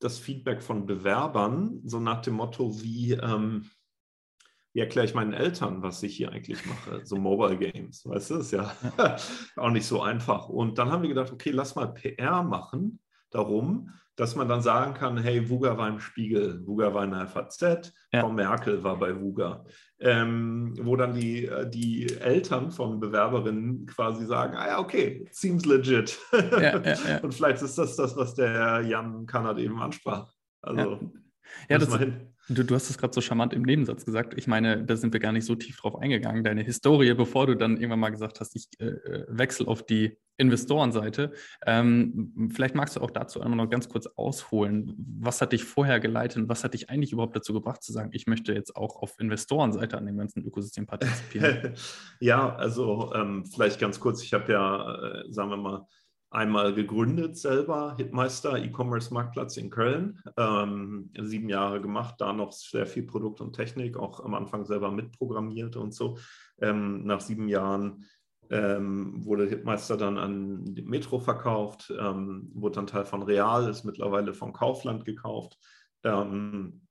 das 0.00 0.18
Feedback 0.18 0.62
von 0.62 0.86
Bewerbern, 0.86 1.82
so 1.84 2.00
nach 2.00 2.22
dem 2.22 2.32
Motto, 2.32 2.80
wie, 2.80 3.12
ähm, 3.12 3.68
wie 4.72 4.80
erkläre 4.80 5.04
ich 5.04 5.14
meinen 5.14 5.34
Eltern, 5.34 5.82
was 5.82 6.02
ich 6.02 6.16
hier 6.16 6.32
eigentlich 6.32 6.64
mache? 6.64 7.04
So 7.04 7.16
Mobile 7.16 7.58
Games, 7.58 8.06
weißt 8.06 8.30
du, 8.30 8.34
ist 8.36 8.52
ja, 8.52 8.74
ja. 8.96 9.16
auch 9.56 9.70
nicht 9.70 9.86
so 9.86 10.00
einfach. 10.00 10.48
Und 10.48 10.78
dann 10.78 10.90
haben 10.90 11.02
wir 11.02 11.10
gedacht, 11.10 11.30
okay, 11.30 11.50
lass 11.50 11.74
mal 11.74 11.92
PR 11.92 12.42
machen 12.42 13.00
darum, 13.36 13.90
dass 14.16 14.34
man 14.34 14.48
dann 14.48 14.62
sagen 14.62 14.94
kann, 14.94 15.18
hey, 15.18 15.48
Wuga 15.50 15.76
war 15.76 15.88
im 15.88 16.00
Spiegel, 16.00 16.66
Wuga 16.66 16.94
war 16.94 17.04
in 17.04 17.10
der 17.10 17.26
FAZ, 17.26 17.92
ja. 18.12 18.20
Frau 18.20 18.30
Merkel 18.30 18.82
war 18.82 18.98
bei 18.98 19.20
Wuga. 19.20 19.64
Ähm, 19.98 20.74
wo 20.80 20.96
dann 20.96 21.14
die, 21.14 21.46
äh, 21.46 21.68
die 21.68 22.18
Eltern 22.18 22.70
von 22.70 22.98
Bewerberinnen 22.98 23.86
quasi 23.86 24.26
sagen, 24.26 24.56
ah 24.56 24.66
ja, 24.66 24.78
okay, 24.78 25.26
seems 25.30 25.64
legit. 25.64 26.18
Ja, 26.32 26.78
ja, 26.78 27.18
Und 27.22 27.34
vielleicht 27.34 27.62
ist 27.62 27.78
das 27.78 27.96
das, 27.96 28.16
was 28.16 28.34
der 28.34 28.82
Jan 28.82 29.26
Kannert 29.26 29.58
eben 29.58 29.80
ansprach. 29.80 30.30
Also, 30.62 31.12
ja, 31.68 31.78
das, 31.78 31.98
Du, 32.48 32.62
du 32.62 32.74
hast 32.74 32.90
es 32.90 32.98
gerade 32.98 33.12
so 33.12 33.20
charmant 33.20 33.52
im 33.52 33.62
Nebensatz 33.62 34.04
gesagt. 34.04 34.34
Ich 34.36 34.46
meine, 34.46 34.84
da 34.84 34.96
sind 34.96 35.12
wir 35.12 35.20
gar 35.20 35.32
nicht 35.32 35.44
so 35.44 35.56
tief 35.56 35.80
drauf 35.80 35.96
eingegangen. 35.96 36.44
Deine 36.44 36.62
Historie, 36.62 37.12
bevor 37.14 37.46
du 37.46 37.56
dann 37.56 37.76
irgendwann 37.76 38.00
mal 38.00 38.10
gesagt 38.10 38.40
hast, 38.40 38.54
ich 38.54 38.68
äh, 38.78 38.86
äh 38.86 39.26
wechsle 39.28 39.66
auf 39.66 39.84
die 39.84 40.16
Investorenseite. 40.36 41.32
Ähm, 41.66 42.50
vielleicht 42.54 42.74
magst 42.74 42.96
du 42.96 43.00
auch 43.00 43.10
dazu 43.10 43.40
einmal 43.40 43.56
noch 43.56 43.70
ganz 43.70 43.88
kurz 43.88 44.06
ausholen. 44.06 44.94
Was 45.20 45.40
hat 45.40 45.52
dich 45.52 45.64
vorher 45.64 45.98
geleitet? 45.98 46.48
Was 46.48 46.62
hat 46.62 46.74
dich 46.74 46.90
eigentlich 46.90 47.12
überhaupt 47.12 47.34
dazu 47.34 47.52
gebracht 47.52 47.82
zu 47.82 47.92
sagen, 47.92 48.10
ich 48.12 48.26
möchte 48.26 48.52
jetzt 48.52 48.76
auch 48.76 48.96
auf 48.96 49.18
Investorenseite 49.18 49.96
an 49.96 50.06
dem 50.06 50.18
ganzen 50.18 50.44
Ökosystem 50.44 50.86
partizipieren? 50.86 51.74
ja, 52.20 52.54
also 52.54 53.12
ähm, 53.14 53.44
vielleicht 53.46 53.80
ganz 53.80 53.98
kurz. 53.98 54.22
Ich 54.22 54.34
habe 54.34 54.52
ja, 54.52 54.94
äh, 54.94 55.32
sagen 55.32 55.50
wir 55.50 55.56
mal, 55.56 55.86
einmal 56.36 56.74
gegründet 56.74 57.38
selber, 57.38 57.94
Hitmeister, 57.96 58.58
E-Commerce-Marktplatz 58.58 59.56
in 59.56 59.70
Köln. 59.70 60.20
Ähm, 60.36 61.10
sieben 61.18 61.48
Jahre 61.48 61.80
gemacht, 61.80 62.16
da 62.18 62.34
noch 62.34 62.52
sehr 62.52 62.86
viel 62.86 63.04
Produkt 63.04 63.40
und 63.40 63.54
Technik, 63.54 63.96
auch 63.96 64.22
am 64.22 64.34
Anfang 64.34 64.66
selber 64.66 64.90
mitprogrammiert 64.90 65.76
und 65.76 65.94
so. 65.94 66.18
Ähm, 66.60 67.04
nach 67.06 67.22
sieben 67.22 67.48
Jahren 67.48 68.04
ähm, 68.50 69.24
wurde 69.24 69.48
Hitmeister 69.48 69.96
dann 69.96 70.18
an 70.18 70.62
die 70.62 70.82
Metro 70.82 71.18
verkauft, 71.18 71.92
ähm, 71.98 72.50
wurde 72.54 72.76
dann 72.76 72.86
Teil 72.86 73.06
von 73.06 73.22
Real, 73.22 73.68
ist 73.68 73.84
mittlerweile 73.84 74.34
von 74.34 74.52
Kaufland 74.52 75.06
gekauft. 75.06 75.58
Ähm, 76.04 76.82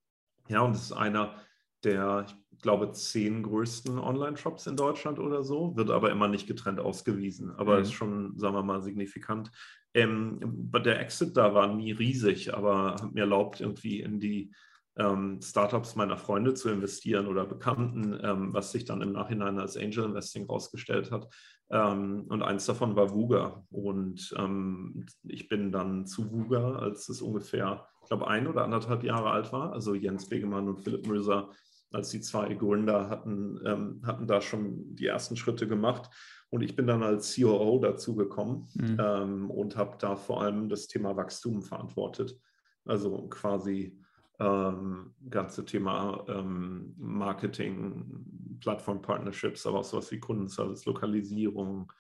ja, 0.48 0.62
und 0.62 0.76
es 0.76 0.86
ist 0.86 0.92
einer 0.92 1.36
der, 1.84 2.26
ich 2.28 2.36
glaube, 2.66 2.92
zehn 2.92 3.44
größten 3.44 4.00
Online-Shops 4.00 4.66
in 4.66 4.76
Deutschland 4.76 5.20
oder 5.20 5.44
so, 5.44 5.78
wird 5.78 5.92
aber 5.92 6.10
immer 6.10 6.28
nicht 6.28 6.48
getrennt 6.48 6.80
ausgewiesen, 6.80 7.52
aber 7.52 7.76
mhm. 7.76 7.82
ist 7.84 7.94
schon, 7.94 8.40
sagen 8.40 8.56
wir 8.56 8.64
mal, 8.64 8.82
signifikant. 8.82 9.52
Ähm, 9.94 10.40
der 10.84 11.00
Exit 11.00 11.38
da 11.38 11.54
war 11.54 11.74
nie 11.76 11.92
riesig, 11.92 12.56
aber 12.56 12.96
hat 12.96 13.14
mir 13.14 13.22
erlaubt, 13.22 13.62
irgendwie 13.62 14.02
in 14.02 14.20
die 14.20 14.52
ähm, 14.98 15.40
Startups 15.44 15.96
meiner 15.96 16.18
Freunde 16.18 16.56
zu 16.56 16.70
investieren 16.70 17.28
oder 17.28 17.46
Bekannten, 17.46 18.20
ähm, 18.24 18.52
was 18.52 18.72
sich 18.72 18.84
dann 18.84 19.04
im 19.04 19.12
Nachhinein 19.12 19.60
als 19.60 19.78
Angel 19.78 20.06
Investing 20.06 20.48
rausgestellt 20.48 21.12
hat. 21.12 21.30
Ähm, 21.70 22.26
und 22.30 22.42
eins 22.42 22.66
davon 22.66 22.96
war 22.96 23.14
Wuga. 23.14 23.64
Und 23.70 24.34
ähm, 24.40 25.06
ich 25.24 25.48
bin 25.50 25.72
dann 25.72 26.08
zu 26.08 26.32
Wuga, 26.32 26.78
als 26.78 27.10
es 27.10 27.22
ungefähr, 27.22 27.86
ich 28.02 28.08
glaube, 28.08 28.28
ein 28.28 28.48
oder 28.48 28.64
anderthalb 28.64 29.04
Jahre 29.04 29.30
alt 29.30 29.52
war. 29.54 29.72
Also 29.72 29.94
Jens 29.94 30.28
Begemann 30.28 30.68
und 30.68 30.80
Philipp 30.82 31.06
Möser 31.06 31.52
als 31.92 32.10
die 32.10 32.22
zwei 32.22 32.54
Gründer 32.54 33.10
hatten, 33.10 33.60
ähm, 33.66 34.02
hatten 34.06 34.28
da 34.28 34.42
schon 34.42 34.96
die 34.96 35.08
ersten 35.08 35.36
Schritte 35.36 35.68
gemacht. 35.68 36.10
Und 36.50 36.62
ich 36.62 36.76
bin 36.76 36.88
dann 36.88 37.04
als 37.04 37.36
COO 37.36 37.80
dazugekommen 37.80 38.68
mhm. 38.76 38.98
ähm, 39.00 39.52
und 39.52 39.76
habe 39.76 39.98
da 40.00 40.16
vor 40.16 40.42
allem 40.42 40.70
das 40.70 40.88
Thema 40.88 41.16
Wachstum 41.16 41.62
verantwortet. 41.62 42.40
Also 42.86 43.28
quasi 43.30 44.00
ähm, 44.40 45.14
ganze 45.30 45.66
Thema 45.66 46.24
ähm, 46.28 46.94
Marketing, 46.98 48.60
Plattform-Partnerships, 48.60 49.66
aber 49.66 49.80
auch 49.80 49.84
sowas 49.84 50.12
wie 50.12 50.20
Kundenservice, 50.20 50.86
Lokalisierung 50.86 51.92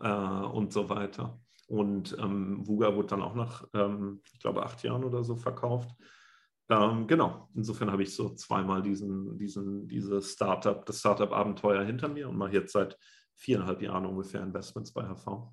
äh, 0.00 0.08
und 0.08 0.72
so 0.72 0.88
weiter. 0.88 1.40
Und 1.68 2.16
ähm, 2.20 2.66
Vuga 2.66 2.94
wurde 2.94 3.08
dann 3.08 3.22
auch 3.22 3.34
nach, 3.34 3.66
ähm, 3.74 4.20
ich 4.32 4.38
glaube, 4.38 4.64
acht 4.64 4.82
Jahren 4.82 5.04
oder 5.04 5.24
so 5.24 5.36
verkauft. 5.36 5.90
Ähm, 6.68 7.06
genau, 7.06 7.48
insofern 7.54 7.92
habe 7.92 8.02
ich 8.02 8.14
so 8.14 8.34
zweimal 8.34 8.82
diesen, 8.82 9.38
diesen, 9.38 9.86
diese 9.86 10.20
Startup, 10.20 10.84
das 10.84 10.98
Startup-Abenteuer 10.98 11.84
hinter 11.84 12.08
mir 12.08 12.28
und 12.28 12.36
mache 12.36 12.52
jetzt 12.52 12.72
seit 12.72 12.98
viereinhalb 13.36 13.82
Jahren 13.82 14.06
ungefähr 14.06 14.42
Investments 14.42 14.92
bei 14.92 15.04
HV. 15.04 15.52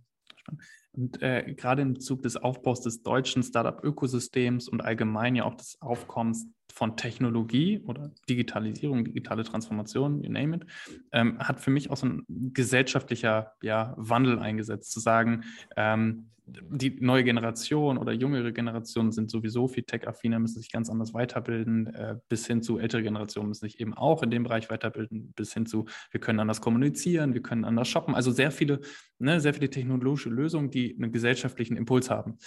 Und 0.96 1.22
äh, 1.22 1.54
gerade 1.56 1.82
im 1.82 1.94
Bezug 1.94 2.22
des 2.22 2.38
Aufbaus 2.38 2.82
des 2.82 3.02
deutschen 3.02 3.42
Startup-Ökosystems 3.42 4.70
und 4.70 4.82
allgemein 4.82 5.36
ja 5.36 5.44
auch 5.44 5.56
des 5.56 5.82
Aufkommens 5.82 6.48
von 6.72 6.98
Technologie 6.98 7.80
oder 7.86 8.12
Digitalisierung, 8.30 9.04
digitale 9.04 9.44
Transformation, 9.44 10.24
you 10.24 10.32
name 10.32 10.56
it, 10.56 10.66
ähm, 11.12 11.40
hat 11.40 11.60
für 11.60 11.72
mich 11.72 11.90
auch 11.90 11.98
so 11.98 12.08
ein 12.08 12.26
gesellschaftlicher 12.28 13.54
ja, 13.62 13.94
Wandel 13.98 14.40
eingesetzt, 14.40 14.92
zu 14.92 15.00
sagen, 15.00 15.44
ähm, 15.76 16.30
die 16.46 16.98
neue 17.00 17.24
Generation 17.24 17.98
oder 17.98 18.12
jüngere 18.12 18.52
Generationen 18.52 19.12
sind 19.12 19.32
sowieso 19.32 19.68
viel 19.68 19.84
tech-affiner, 19.84 20.40
müssen 20.40 20.60
sich 20.60 20.72
ganz 20.72 20.90
anders 20.90 21.14
weiterbilden, 21.14 21.88
äh, 21.88 22.18
bis 22.28 22.46
hin 22.48 22.62
zu 22.62 22.80
ältere 22.80 23.02
Generationen 23.02 23.48
müssen 23.50 23.66
sich 23.66 23.80
eben 23.80 23.94
auch 23.94 24.24
in 24.24 24.30
dem 24.30 24.44
Bereich 24.44 24.70
weiterbilden, 24.70 25.32
bis 25.36 25.54
hin 25.54 25.66
zu, 25.66 25.86
wir 26.12 26.20
können 26.20 26.40
anders 26.40 26.60
kommunizieren, 26.60 27.34
wir 27.34 27.42
können 27.42 27.64
anders 27.64 27.88
shoppen. 27.88 28.14
Also 28.14 28.32
sehr 28.32 28.52
viele, 28.52 28.82
ne, 29.20 29.40
sehr 29.40 29.54
viele 29.54 29.70
technologische 29.70 30.30
Lösungen, 30.30 30.70
die 30.70 30.83
einen 30.92 31.12
gesellschaftlichen 31.12 31.78
Impuls 31.78 32.10
haben. 32.10 32.38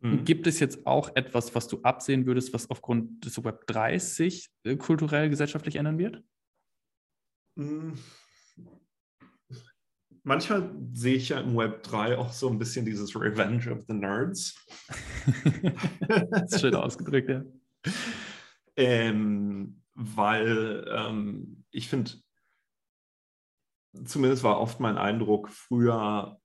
Mhm. 0.00 0.24
Gibt 0.24 0.46
es 0.46 0.60
jetzt 0.60 0.86
auch 0.86 1.10
etwas, 1.14 1.54
was 1.54 1.68
du 1.68 1.80
absehen 1.82 2.26
würdest, 2.26 2.54
was 2.54 2.70
aufgrund 2.70 3.24
des 3.24 3.42
Web 3.44 3.66
30 3.66 4.50
äh, 4.64 4.76
kulturell, 4.76 5.28
gesellschaftlich 5.28 5.76
ändern 5.76 5.98
wird? 5.98 6.22
Mhm 7.56 7.98
manchmal 10.24 10.70
sehe 10.92 11.16
ich 11.16 11.30
ja 11.30 11.40
im 11.40 11.56
Web 11.56 11.82
3 11.82 12.18
auch 12.18 12.32
so 12.32 12.48
ein 12.48 12.58
bisschen 12.58 12.84
dieses 12.84 13.14
Revenge 13.16 13.70
of 13.72 13.84
the 13.88 13.94
Nerds. 13.94 14.54
das 16.30 16.52
ist 16.52 16.60
schön 16.60 16.74
ausgedrückt, 16.74 17.28
ja. 17.28 17.42
Ähm, 18.76 19.82
weil 19.94 20.86
ähm, 20.90 21.64
ich 21.70 21.88
finde, 21.88 22.12
zumindest 24.04 24.42
war 24.42 24.60
oft 24.60 24.80
mein 24.80 24.96
Eindruck 24.96 25.50
früher, 25.50 26.40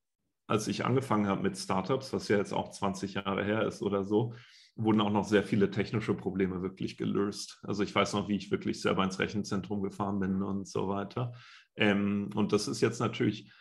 als 0.47 0.67
ich 0.67 0.85
angefangen 0.85 1.27
habe 1.27 1.43
mit 1.43 1.57
Startups, 1.57 2.13
was 2.13 2.27
ja 2.27 2.37
jetzt 2.37 2.53
auch 2.53 2.71
20 2.71 3.15
Jahre 3.15 3.43
her 3.43 3.63
ist 3.65 3.81
oder 3.81 4.03
so, 4.03 4.33
wurden 4.75 5.01
auch 5.01 5.11
noch 5.11 5.25
sehr 5.25 5.43
viele 5.43 5.71
technische 5.71 6.13
Probleme 6.13 6.61
wirklich 6.61 6.97
gelöst. 6.97 7.59
Also 7.63 7.83
ich 7.83 7.93
weiß 7.93 8.13
noch, 8.13 8.27
wie 8.27 8.35
ich 8.35 8.51
wirklich 8.51 8.81
selber 8.81 9.03
ins 9.03 9.19
Rechenzentrum 9.19 9.81
gefahren 9.81 10.19
bin 10.19 10.41
und 10.43 10.67
so 10.67 10.87
weiter. 10.87 11.33
Ähm, 11.75 12.29
und 12.35 12.53
das 12.53 12.67
ist 12.67 12.81
jetzt 12.81 12.99
natürlich 12.99 13.51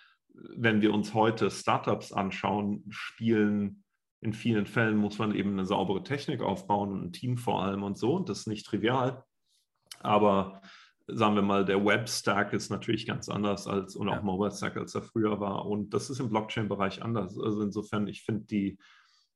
wenn 0.54 0.80
wir 0.80 0.92
uns 0.92 1.14
heute 1.14 1.50
Startups 1.50 2.12
anschauen, 2.12 2.84
spielen 2.90 3.82
in 4.22 4.32
vielen 4.32 4.66
Fällen 4.66 4.96
muss 4.96 5.18
man 5.18 5.34
eben 5.34 5.52
eine 5.52 5.66
saubere 5.66 6.02
Technik 6.02 6.40
aufbauen 6.40 6.90
und 6.90 7.04
ein 7.04 7.12
Team 7.12 7.36
vor 7.36 7.62
allem 7.62 7.82
und 7.82 7.98
so. 7.98 8.14
Und 8.14 8.28
das 8.28 8.40
ist 8.40 8.46
nicht 8.46 8.66
trivial. 8.66 9.24
Aber 10.00 10.62
sagen 11.06 11.36
wir 11.36 11.42
mal, 11.42 11.64
der 11.64 11.84
Web-Stack 11.84 12.52
ist 12.52 12.70
natürlich 12.70 13.06
ganz 13.06 13.28
anders 13.28 13.66
als 13.66 13.94
und 13.94 14.08
auch 14.08 14.14
ja. 14.14 14.22
Mobile-Stack, 14.22 14.76
als 14.76 14.94
er 14.94 15.02
früher 15.02 15.38
war. 15.40 15.66
Und 15.66 15.94
das 15.94 16.10
ist 16.10 16.20
im 16.20 16.28
Blockchain-Bereich 16.28 17.02
anders. 17.02 17.38
Also 17.38 17.62
insofern, 17.62 18.08
ich 18.08 18.22
finde 18.22 18.46
die 18.46 18.78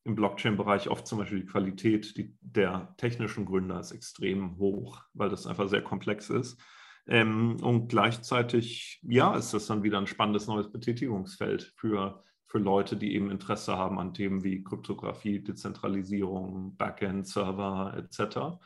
im 0.05 0.15
Blockchain-Bereich 0.15 0.89
oft 0.89 1.07
zum 1.07 1.19
Beispiel 1.19 1.41
die 1.41 1.47
Qualität 1.47 2.17
die, 2.17 2.35
der 2.41 2.95
technischen 2.97 3.45
Gründer 3.45 3.79
ist 3.81 3.93
extrem 3.93 4.57
hoch, 4.57 5.03
weil 5.13 5.29
das 5.29 5.47
einfach 5.47 5.69
sehr 5.69 5.83
komplex 5.83 6.31
ist. 6.31 6.61
Ähm, 7.07 7.57
und 7.63 7.89
gleichzeitig, 7.89 9.01
ja, 9.03 9.35
ist 9.35 9.53
das 9.53 9.67
dann 9.67 9.83
wieder 9.83 9.99
ein 9.99 10.07
spannendes 10.07 10.47
neues 10.47 10.73
Betätigungsfeld 10.73 11.73
für, 11.77 12.23
für 12.47 12.59
Leute, 12.59 12.97
die 12.97 13.15
eben 13.15 13.31
Interesse 13.31 13.77
haben 13.77 13.99
an 13.99 14.15
Themen 14.15 14.43
wie 14.43 14.65
Kryptographie, 14.65 15.43
Dezentralisierung, 15.43 16.77
Backend, 16.77 17.27
Server 17.27 17.95
etc. 17.97 18.59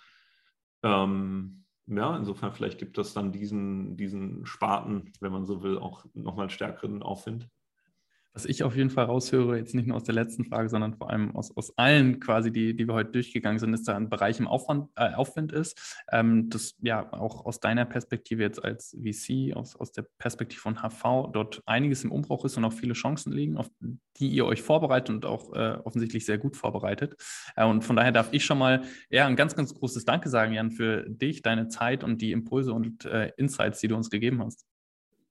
Ähm, 0.82 1.63
ja, 1.86 2.16
insofern 2.16 2.52
vielleicht 2.52 2.78
gibt 2.78 2.98
es 2.98 3.12
dann 3.14 3.32
diesen, 3.32 3.96
diesen 3.96 4.46
Sparten, 4.46 5.12
wenn 5.20 5.32
man 5.32 5.44
so 5.46 5.62
will, 5.62 5.78
auch 5.78 6.06
nochmal 6.14 6.50
stärkeren 6.50 7.02
Aufwind. 7.02 7.48
Was 8.34 8.46
ich 8.46 8.64
auf 8.64 8.74
jeden 8.74 8.90
Fall 8.90 9.04
raushöre, 9.04 9.56
jetzt 9.56 9.76
nicht 9.76 9.86
nur 9.86 9.96
aus 9.96 10.02
der 10.02 10.14
letzten 10.16 10.44
Frage, 10.44 10.68
sondern 10.68 10.94
vor 10.94 11.08
allem 11.08 11.36
aus, 11.36 11.56
aus 11.56 11.78
allen 11.78 12.18
quasi, 12.18 12.50
die, 12.50 12.74
die 12.74 12.88
wir 12.88 12.94
heute 12.94 13.12
durchgegangen 13.12 13.60
sind, 13.60 13.72
ist 13.74 13.86
da 13.86 13.96
ein 13.96 14.08
Bereich 14.08 14.40
im 14.40 14.48
Aufwand, 14.48 14.90
äh, 14.96 15.14
Aufwind 15.14 15.52
ist, 15.52 16.02
ähm, 16.10 16.50
das 16.50 16.74
ja 16.82 17.12
auch 17.12 17.46
aus 17.46 17.60
deiner 17.60 17.84
Perspektive 17.84 18.42
jetzt 18.42 18.62
als 18.64 18.96
VC, 19.00 19.54
aus, 19.54 19.76
aus 19.76 19.92
der 19.92 20.04
Perspektive 20.18 20.60
von 20.60 20.82
HV, 20.82 21.30
dort 21.32 21.62
einiges 21.66 22.02
im 22.02 22.10
Umbruch 22.10 22.44
ist 22.44 22.56
und 22.56 22.64
auch 22.64 22.72
viele 22.72 22.94
Chancen 22.94 23.32
liegen, 23.32 23.56
auf 23.56 23.70
die 24.16 24.28
ihr 24.28 24.46
euch 24.46 24.62
vorbereitet 24.62 25.10
und 25.10 25.26
auch 25.26 25.52
äh, 25.52 25.78
offensichtlich 25.84 26.26
sehr 26.26 26.38
gut 26.38 26.56
vorbereitet. 26.56 27.14
Äh, 27.54 27.64
und 27.64 27.84
von 27.84 27.94
daher 27.94 28.10
darf 28.10 28.32
ich 28.32 28.44
schon 28.44 28.58
mal 28.58 28.82
eher 29.10 29.26
ein 29.26 29.36
ganz, 29.36 29.54
ganz 29.54 29.72
großes 29.74 30.06
Danke 30.06 30.28
sagen, 30.28 30.52
Jan, 30.52 30.72
für 30.72 31.08
dich, 31.08 31.42
deine 31.42 31.68
Zeit 31.68 32.02
und 32.02 32.20
die 32.20 32.32
Impulse 32.32 32.72
und 32.72 33.04
äh, 33.04 33.30
Insights, 33.36 33.78
die 33.78 33.86
du 33.86 33.94
uns 33.94 34.10
gegeben 34.10 34.42
hast. 34.42 34.66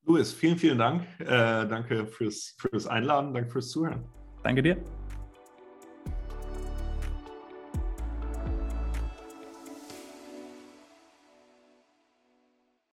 Louis, 0.06 0.34
vielen, 0.34 0.58
vielen 0.58 0.78
Dank. 0.78 1.04
Äh, 1.20 1.26
danke 1.68 2.06
fürs, 2.06 2.56
fürs 2.60 2.88
Einladen, 2.88 3.34
danke 3.34 3.50
fürs 3.50 3.70
Zuhören. 3.70 4.04
Danke 4.44 4.62
dir. 4.62 4.78